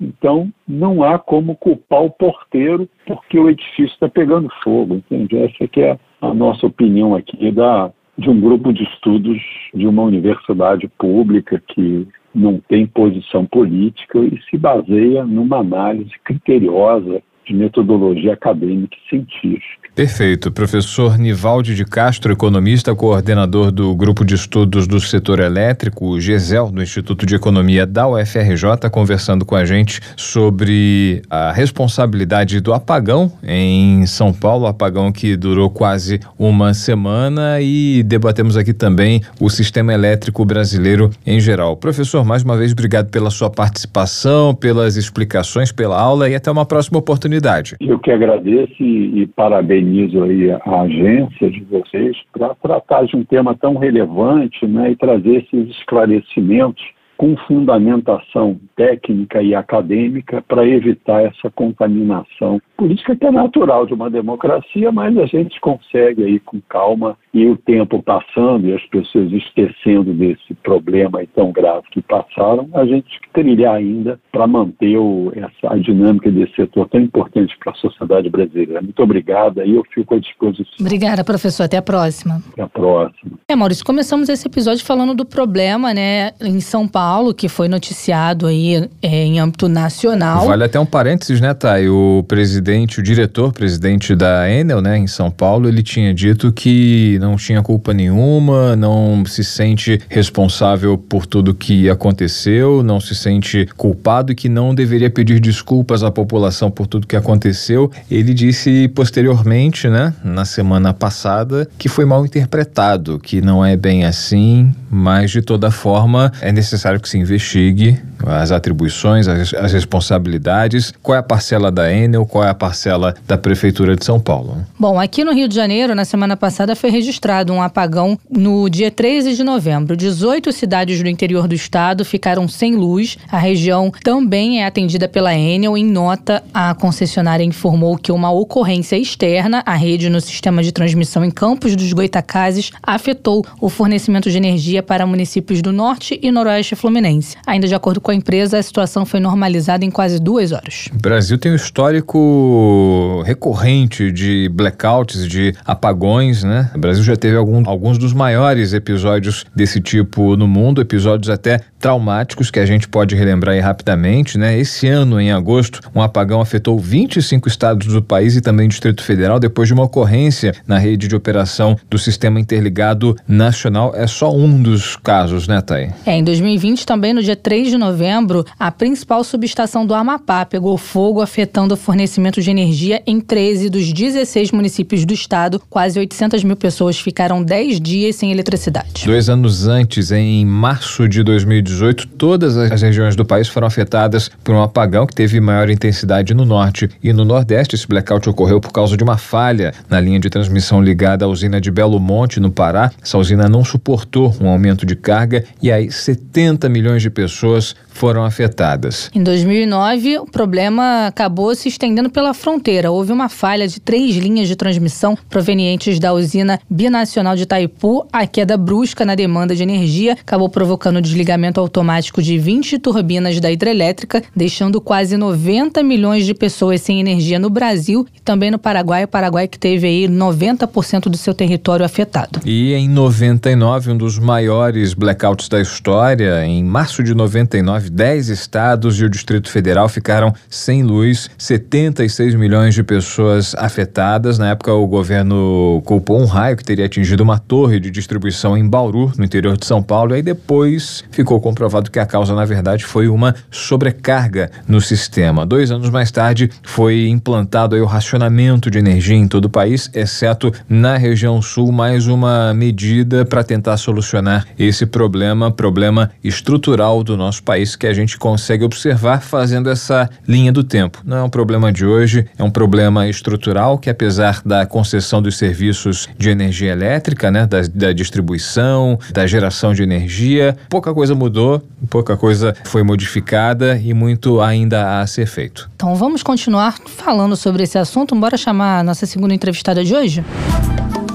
Então, 0.00 0.52
não 0.66 1.02
há 1.02 1.18
como 1.18 1.56
culpar 1.56 2.02
o 2.02 2.10
porteiro 2.10 2.88
porque 3.06 3.38
o 3.38 3.48
edifício 3.48 3.86
está 3.86 4.08
pegando 4.08 4.48
fogo, 4.62 4.96
entende? 4.96 5.38
Essa 5.38 5.66
que 5.66 5.80
é 5.80 5.98
a 6.20 6.34
nossa 6.34 6.66
opinião 6.66 7.14
aqui 7.14 7.50
da, 7.50 7.90
de 8.18 8.28
um 8.28 8.40
grupo 8.40 8.72
de 8.72 8.82
estudos 8.84 9.40
de 9.74 9.86
uma 9.86 10.02
universidade 10.02 10.88
pública 10.98 11.62
que 11.68 12.06
não 12.34 12.60
tem 12.68 12.86
posição 12.86 13.46
política 13.46 14.18
e 14.18 14.40
se 14.50 14.58
baseia 14.58 15.24
numa 15.24 15.58
análise 15.58 16.10
criteriosa 16.24 17.22
de 17.46 17.54
metodologia 17.54 18.32
acadêmica 18.32 18.96
e 18.96 19.08
científica. 19.08 19.84
Perfeito. 19.94 20.50
Professor 20.50 21.16
Nivaldi 21.16 21.74
de 21.74 21.84
Castro, 21.84 22.32
economista, 22.32 22.94
coordenador 22.96 23.70
do 23.70 23.94
Grupo 23.94 24.24
de 24.24 24.34
Estudos 24.34 24.88
do 24.88 24.98
Setor 24.98 25.38
Elétrico, 25.38 26.06
o 26.06 26.20
GESEL, 26.20 26.70
do 26.72 26.82
Instituto 26.82 27.24
de 27.24 27.36
Economia 27.36 27.86
da 27.86 28.08
UFRJ, 28.08 28.90
conversando 28.90 29.44
com 29.44 29.54
a 29.54 29.64
gente 29.64 30.00
sobre 30.16 31.22
a 31.30 31.52
responsabilidade 31.52 32.60
do 32.60 32.72
apagão 32.72 33.30
em 33.42 34.04
São 34.06 34.32
Paulo, 34.32 34.66
apagão 34.66 35.12
que 35.12 35.36
durou 35.36 35.70
quase 35.70 36.18
uma 36.36 36.74
semana 36.74 37.60
e 37.60 38.02
debatemos 38.02 38.56
aqui 38.56 38.72
também 38.72 39.20
o 39.38 39.48
sistema 39.48 39.92
elétrico 39.92 40.44
brasileiro 40.44 41.10
em 41.24 41.38
geral. 41.38 41.76
Professor, 41.76 42.24
mais 42.24 42.42
uma 42.42 42.56
vez, 42.56 42.72
obrigado 42.72 43.10
pela 43.10 43.30
sua 43.30 43.48
participação, 43.48 44.54
pelas 44.54 44.96
explicações, 44.96 45.70
pela 45.70 46.00
aula 46.00 46.28
e 46.28 46.34
até 46.34 46.50
uma 46.50 46.66
próxima 46.66 46.98
oportunidade 46.98 47.33
oportunidade. 47.34 47.76
Eu 47.80 47.98
que 47.98 48.10
agradeço 48.10 48.82
e, 48.82 49.22
e 49.22 49.26
parabenizo 49.26 50.22
aí 50.22 50.50
a 50.50 50.80
agência 50.82 51.50
de 51.50 51.60
vocês 51.64 52.16
para 52.32 52.54
tratar 52.54 53.04
de 53.04 53.16
um 53.16 53.24
tema 53.24 53.54
tão 53.54 53.76
relevante 53.76 54.66
né, 54.66 54.92
e 54.92 54.96
trazer 54.96 55.44
esses 55.44 55.76
esclarecimentos 55.76 56.84
com 57.16 57.36
fundamentação 57.46 58.58
técnica 58.76 59.42
e 59.42 59.54
acadêmica 59.54 60.42
para 60.46 60.66
evitar 60.66 61.22
essa 61.22 61.50
contaminação 61.50 62.60
política 62.76 63.14
que 63.14 63.26
é 63.26 63.30
natural 63.30 63.86
de 63.86 63.94
uma 63.94 64.10
democracia, 64.10 64.90
mas 64.90 65.16
a 65.16 65.26
gente 65.26 65.60
consegue 65.60 66.24
aí 66.24 66.40
com 66.40 66.60
calma 66.68 67.16
e 67.32 67.46
o 67.46 67.56
tempo 67.56 68.02
passando 68.02 68.66
e 68.66 68.74
as 68.74 68.84
pessoas 68.86 69.32
esquecendo 69.32 70.12
desse 70.12 70.54
problema 70.62 71.22
tão 71.34 71.52
grave 71.52 71.86
que 71.90 72.02
passaram, 72.02 72.68
a 72.74 72.84
gente 72.84 73.20
trilhar 73.32 73.74
ainda 73.74 74.18
para 74.32 74.46
manter 74.46 74.96
o, 74.96 75.32
essa 75.34 75.72
a 75.72 75.78
dinâmica 75.78 76.30
desse 76.30 76.54
setor 76.54 76.88
tão 76.88 77.00
importante 77.00 77.56
para 77.58 77.72
a 77.72 77.76
sociedade 77.76 78.28
brasileira. 78.28 78.82
Muito 78.82 79.02
obrigada 79.02 79.64
e 79.64 79.74
eu 79.74 79.84
fico 79.92 80.14
à 80.14 80.18
disposição. 80.18 80.74
Obrigada, 80.80 81.24
professor. 81.24 81.64
Até 81.64 81.76
a 81.76 81.82
próxima. 81.82 82.42
Até 82.52 82.62
a 82.62 82.68
próxima. 82.68 83.32
É, 83.48 83.56
Maurício, 83.56 83.84
começamos 83.84 84.28
esse 84.28 84.46
episódio 84.46 84.84
falando 84.84 85.14
do 85.14 85.24
problema, 85.24 85.94
né, 85.94 86.32
em 86.40 86.60
São 86.60 86.86
Paulo 86.86 87.03
Paulo, 87.04 87.34
que 87.34 87.50
foi 87.50 87.68
noticiado 87.68 88.46
aí 88.46 88.88
é, 89.02 89.24
em 89.26 89.38
âmbito 89.38 89.68
nacional. 89.68 90.46
Vale 90.46 90.64
até 90.64 90.80
um 90.80 90.86
parênteses, 90.86 91.38
né, 91.38 91.52
Thay? 91.52 91.86
O 91.86 92.24
presidente, 92.26 92.98
o 92.98 93.02
diretor, 93.02 93.52
presidente 93.52 94.16
da 94.16 94.50
Enel, 94.50 94.80
né, 94.80 94.96
em 94.96 95.06
São 95.06 95.30
Paulo, 95.30 95.68
ele 95.68 95.82
tinha 95.82 96.14
dito 96.14 96.50
que 96.50 97.18
não 97.20 97.36
tinha 97.36 97.62
culpa 97.62 97.92
nenhuma, 97.92 98.74
não 98.74 99.22
se 99.26 99.44
sente 99.44 100.00
responsável 100.08 100.96
por 100.96 101.26
tudo 101.26 101.54
que 101.54 101.90
aconteceu, 101.90 102.82
não 102.82 102.98
se 102.98 103.14
sente 103.14 103.68
culpado 103.76 104.32
e 104.32 104.34
que 104.34 104.48
não 104.48 104.74
deveria 104.74 105.10
pedir 105.10 105.40
desculpas 105.40 106.02
à 106.02 106.10
população 106.10 106.70
por 106.70 106.86
tudo 106.86 107.06
que 107.06 107.16
aconteceu. 107.16 107.92
Ele 108.10 108.32
disse 108.32 108.88
posteriormente, 108.88 109.90
né, 109.90 110.14
na 110.24 110.46
semana 110.46 110.94
passada, 110.94 111.68
que 111.76 111.86
foi 111.86 112.06
mal 112.06 112.24
interpretado, 112.24 113.18
que 113.18 113.42
não 113.42 113.62
é 113.62 113.76
bem 113.76 114.06
assim, 114.06 114.74
mas 114.90 115.30
de 115.30 115.42
toda 115.42 115.70
forma 115.70 116.32
é 116.40 116.50
necessário 116.50 116.93
necessário 116.94 117.00
que 117.00 117.08
se 117.08 117.18
investigue 117.18 117.98
as 118.26 118.50
atribuições, 118.50 119.28
as, 119.28 119.52
as, 119.52 119.72
responsabilidades, 119.72 120.92
qual 121.02 121.16
é 121.16 121.18
a 121.18 121.22
parcela 121.22 121.70
da 121.70 121.92
Enel, 121.92 122.24
qual 122.24 122.44
é 122.44 122.48
a 122.48 122.54
parcela 122.54 123.14
da 123.26 123.36
Prefeitura 123.36 123.96
de 123.96 124.04
São 124.04 124.18
Paulo. 124.18 124.64
Bom, 124.78 124.98
aqui 124.98 125.24
no 125.24 125.32
Rio 125.32 125.46
de 125.46 125.54
Janeiro, 125.54 125.94
na 125.94 126.04
semana 126.04 126.36
passada, 126.36 126.74
foi 126.74 126.90
registrado 126.90 127.52
um 127.52 127.60
apagão 127.60 128.18
no 128.30 128.68
dia 128.70 128.90
13 128.90 129.34
de 129.34 129.44
novembro. 129.44 129.96
18 129.96 130.52
cidades 130.52 131.02
do 131.02 131.08
interior 131.08 131.46
do 131.46 131.54
estado 131.54 132.04
ficaram 132.04 132.48
sem 132.48 132.74
luz. 132.74 133.18
A 133.30 133.38
região 133.38 133.92
também 134.02 134.62
é 134.62 134.66
atendida 134.66 135.08
pela 135.08 135.34
Enel. 135.34 135.76
Em 135.76 135.84
nota, 135.84 136.42
a 136.52 136.74
concessionária 136.74 137.44
informou 137.44 137.98
que 137.98 138.12
uma 138.12 138.30
ocorrência 138.30 138.96
externa 138.96 139.62
à 139.66 139.74
rede 139.74 140.08
no 140.08 140.20
sistema 140.20 140.62
de 140.62 140.72
transmissão 140.72 141.24
em 141.24 141.30
Campos 141.30 141.76
dos 141.76 141.92
Goitacazes 141.92 142.70
afetou 142.82 143.44
o 143.60 143.68
fornecimento 143.68 144.30
de 144.30 144.36
energia 144.36 144.82
para 144.82 145.06
municípios 145.06 145.60
do 145.60 145.72
norte 145.72 146.18
e 146.22 146.30
noroeste 146.30 146.74
fluminense. 146.84 147.34
Ainda 147.46 147.66
de 147.66 147.74
acordo 147.74 147.98
com 147.98 148.10
a 148.10 148.14
empresa, 148.14 148.58
a 148.58 148.62
situação 148.62 149.06
foi 149.06 149.18
normalizada 149.18 149.86
em 149.86 149.90
quase 149.90 150.20
duas 150.20 150.52
horas. 150.52 150.90
O 150.92 150.98
Brasil 150.98 151.38
tem 151.38 151.50
um 151.50 151.54
histórico 151.54 153.22
recorrente 153.24 154.12
de 154.12 154.50
blackouts, 154.52 155.26
de 155.26 155.54
apagões, 155.64 156.44
né? 156.44 156.70
O 156.74 156.78
Brasil 156.78 157.02
já 157.02 157.16
teve 157.16 157.36
algum, 157.36 157.66
alguns 157.66 157.96
dos 157.96 158.12
maiores 158.12 158.74
episódios 158.74 159.46
desse 159.56 159.80
tipo 159.80 160.36
no 160.36 160.46
mundo, 160.46 160.82
episódios 160.82 161.30
até 161.30 161.60
traumáticos 161.80 162.50
que 162.50 162.60
a 162.60 162.66
gente 162.66 162.86
pode 162.86 163.14
relembrar 163.14 163.54
aí 163.54 163.60
rapidamente, 163.60 164.36
né? 164.36 164.58
Esse 164.58 164.86
ano, 164.86 165.18
em 165.18 165.32
agosto, 165.32 165.80
um 165.94 166.02
apagão 166.02 166.40
afetou 166.40 166.78
25 166.78 167.48
estados 167.48 167.86
do 167.86 168.02
país 168.02 168.36
e 168.36 168.42
também 168.42 168.68
Distrito 168.68 169.02
Federal 169.02 169.40
depois 169.40 169.68
de 169.68 169.74
uma 169.74 169.84
ocorrência 169.84 170.54
na 170.66 170.78
rede 170.78 171.08
de 171.08 171.16
operação 171.16 171.78
do 171.88 171.98
Sistema 171.98 172.38
Interligado 172.38 173.16
Nacional. 173.26 173.94
É 173.94 174.06
só 174.06 174.34
um 174.34 174.62
dos 174.62 174.96
casos, 174.96 175.48
né, 175.48 175.62
Thay? 175.62 175.90
É, 176.04 176.16
em 176.16 176.24
2020, 176.24 176.73
também 176.82 177.12
no 177.12 177.22
dia 177.22 177.36
3 177.36 177.68
de 177.68 177.76
novembro, 177.76 178.42
a 178.58 178.70
principal 178.70 179.22
subestação 179.22 179.84
do 179.84 179.92
Amapá 179.92 180.46
pegou 180.46 180.78
fogo, 180.78 181.20
afetando 181.20 181.74
o 181.74 181.76
fornecimento 181.76 182.40
de 182.40 182.50
energia 182.50 183.02
em 183.06 183.20
13 183.20 183.68
dos 183.68 183.92
16 183.92 184.50
municípios 184.52 185.04
do 185.04 185.12
estado. 185.12 185.60
Quase 185.68 185.98
800 185.98 186.42
mil 186.42 186.56
pessoas 186.56 186.98
ficaram 186.98 187.42
10 187.42 187.78
dias 187.80 188.16
sem 188.16 188.32
eletricidade. 188.32 189.04
Dois 189.04 189.28
anos 189.28 189.68
antes, 189.68 190.10
em 190.10 190.46
março 190.46 191.06
de 191.06 191.22
2018, 191.22 192.08
todas 192.08 192.56
as 192.56 192.80
regiões 192.80 193.14
do 193.14 193.26
país 193.26 193.48
foram 193.48 193.66
afetadas 193.66 194.30
por 194.42 194.54
um 194.54 194.62
apagão 194.62 195.06
que 195.06 195.14
teve 195.14 195.38
maior 195.40 195.68
intensidade 195.68 196.32
no 196.32 196.46
norte 196.46 196.88
e 197.02 197.12
no 197.12 197.24
nordeste. 197.24 197.74
Esse 197.74 197.86
blackout 197.86 198.28
ocorreu 198.30 198.60
por 198.60 198.72
causa 198.72 198.96
de 198.96 199.04
uma 199.04 199.18
falha 199.18 199.74
na 199.90 200.00
linha 200.00 200.18
de 200.18 200.30
transmissão 200.30 200.82
ligada 200.82 201.24
à 201.24 201.28
usina 201.28 201.60
de 201.60 201.70
Belo 201.70 202.00
Monte, 202.00 202.40
no 202.40 202.50
Pará. 202.50 202.90
Essa 203.02 203.18
usina 203.18 203.48
não 203.48 203.64
suportou 203.64 204.34
um 204.40 204.48
aumento 204.48 204.86
de 204.86 204.96
carga 204.96 205.44
e 205.60 205.70
aí 205.70 205.90
70 205.90 206.63
milhões 206.68 207.02
de 207.02 207.10
pessoas 207.10 207.74
foram 207.88 208.24
afetadas. 208.24 209.10
Em 209.14 209.22
2009, 209.22 210.18
o 210.18 210.26
problema 210.26 211.06
acabou 211.06 211.54
se 211.54 211.68
estendendo 211.68 212.10
pela 212.10 212.34
fronteira. 212.34 212.90
Houve 212.90 213.12
uma 213.12 213.28
falha 213.28 213.68
de 213.68 213.80
três 213.80 214.16
linhas 214.16 214.48
de 214.48 214.56
transmissão 214.56 215.16
provenientes 215.30 215.98
da 215.98 216.12
usina 216.12 216.60
binacional 216.68 217.36
de 217.36 217.42
Itaipu. 217.42 218.06
A 218.12 218.26
queda 218.26 218.56
brusca 218.56 219.04
na 219.04 219.14
demanda 219.14 219.54
de 219.54 219.62
energia 219.62 220.12
acabou 220.12 220.48
provocando 220.48 220.96
o 220.96 221.02
desligamento 221.02 221.60
automático 221.60 222.20
de 222.20 222.36
20 222.38 222.78
turbinas 222.78 223.38
da 223.40 223.50
hidrelétrica, 223.50 224.22
deixando 224.34 224.80
quase 224.80 225.16
90 225.16 225.82
milhões 225.82 226.26
de 226.26 226.34
pessoas 226.34 226.80
sem 226.80 227.00
energia 227.00 227.38
no 227.38 227.48
Brasil 227.48 228.06
e 228.14 228.20
também 228.20 228.50
no 228.50 228.58
Paraguai. 228.58 229.04
O 229.04 229.08
Paraguai 229.08 229.46
que 229.48 229.58
teve 229.58 229.86
aí 229.86 230.08
90% 230.08 231.08
do 231.08 231.16
seu 231.16 231.32
território 231.32 231.84
afetado. 231.84 232.40
E 232.44 232.74
em 232.74 232.88
99, 232.88 233.92
um 233.92 233.96
dos 233.96 234.18
maiores 234.18 234.94
blackouts 234.94 235.48
da 235.48 235.60
história, 235.60 236.44
em 236.44 236.53
março 236.62 237.02
de 237.02 237.14
99, 237.14 237.90
10 237.90 238.28
estados 238.28 239.00
e 239.00 239.04
o 239.04 239.10
Distrito 239.10 239.50
Federal 239.50 239.88
ficaram 239.88 240.32
sem 240.48 240.82
luz, 240.82 241.30
76 241.38 242.34
milhões 242.34 242.74
de 242.74 242.82
pessoas 242.82 243.54
afetadas. 243.56 244.38
Na 244.38 244.50
época, 244.50 244.72
o 244.72 244.86
governo 244.86 245.82
culpou 245.84 246.20
um 246.20 246.26
raio 246.26 246.56
que 246.56 246.64
teria 246.64 246.86
atingido 246.86 247.22
uma 247.22 247.38
torre 247.38 247.80
de 247.80 247.90
distribuição 247.90 248.56
em 248.56 248.68
Bauru, 248.68 249.12
no 249.16 249.24
interior 249.24 249.56
de 249.56 249.66
São 249.66 249.82
Paulo, 249.82 250.14
e 250.16 250.22
depois 250.22 251.02
ficou 251.10 251.40
comprovado 251.40 251.90
que 251.90 251.98
a 251.98 252.06
causa, 252.06 252.34
na 252.34 252.44
verdade, 252.44 252.84
foi 252.84 253.08
uma 253.08 253.34
sobrecarga 253.50 254.50
no 254.68 254.80
sistema. 254.80 255.46
Dois 255.46 255.70
anos 255.70 255.90
mais 255.90 256.10
tarde, 256.10 256.50
foi 256.62 257.08
implantado 257.08 257.76
o 257.76 257.86
racionamento 257.86 258.70
de 258.70 258.78
energia 258.78 259.16
em 259.16 259.26
todo 259.26 259.46
o 259.46 259.50
país, 259.50 259.90
exceto 259.94 260.52
na 260.68 260.96
região 260.96 261.40
sul, 261.40 261.72
mais 261.72 262.06
uma 262.06 262.52
medida 262.52 263.24
para 263.24 263.42
tentar 263.42 263.76
solucionar 263.76 264.46
esse 264.58 264.86
problema, 264.86 265.50
problema 265.50 266.10
estrutural 266.44 267.02
do 267.02 267.16
nosso 267.16 267.42
país 267.42 267.74
que 267.74 267.86
a 267.86 267.94
gente 267.94 268.18
consegue 268.18 268.64
observar 268.64 269.22
fazendo 269.22 269.70
essa 269.70 270.10
linha 270.28 270.52
do 270.52 270.62
tempo. 270.62 271.00
Não 271.02 271.16
é 271.16 271.22
um 271.22 271.30
problema 271.30 271.72
de 271.72 271.86
hoje, 271.86 272.26
é 272.38 272.44
um 272.44 272.50
problema 272.50 273.08
estrutural 273.08 273.78
que, 273.78 273.88
apesar 273.88 274.42
da 274.44 274.66
concessão 274.66 275.22
dos 275.22 275.38
serviços 275.38 276.06
de 276.18 276.28
energia 276.28 276.70
elétrica, 276.70 277.30
né, 277.30 277.46
da, 277.46 277.62
da 277.62 277.92
distribuição, 277.94 278.98
da 279.10 279.26
geração 279.26 279.72
de 279.72 279.82
energia, 279.82 280.54
pouca 280.68 280.92
coisa 280.92 281.14
mudou, 281.14 281.62
pouca 281.88 282.14
coisa 282.14 282.54
foi 282.64 282.82
modificada 282.82 283.78
e 283.78 283.94
muito 283.94 284.42
ainda 284.42 285.00
a 285.00 285.06
ser 285.06 285.26
feito. 285.26 285.70
Então 285.76 285.94
vamos 285.94 286.22
continuar 286.22 286.76
falando 286.84 287.36
sobre 287.36 287.62
esse 287.62 287.78
assunto. 287.78 288.14
Bora 288.14 288.36
chamar 288.36 288.80
a 288.80 288.82
nossa 288.82 289.06
segunda 289.06 289.32
entrevistada 289.32 289.82
de 289.82 289.94
hoje? 289.94 290.22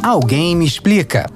Alguém 0.02 0.56
me 0.56 0.66
explica. 0.66 1.28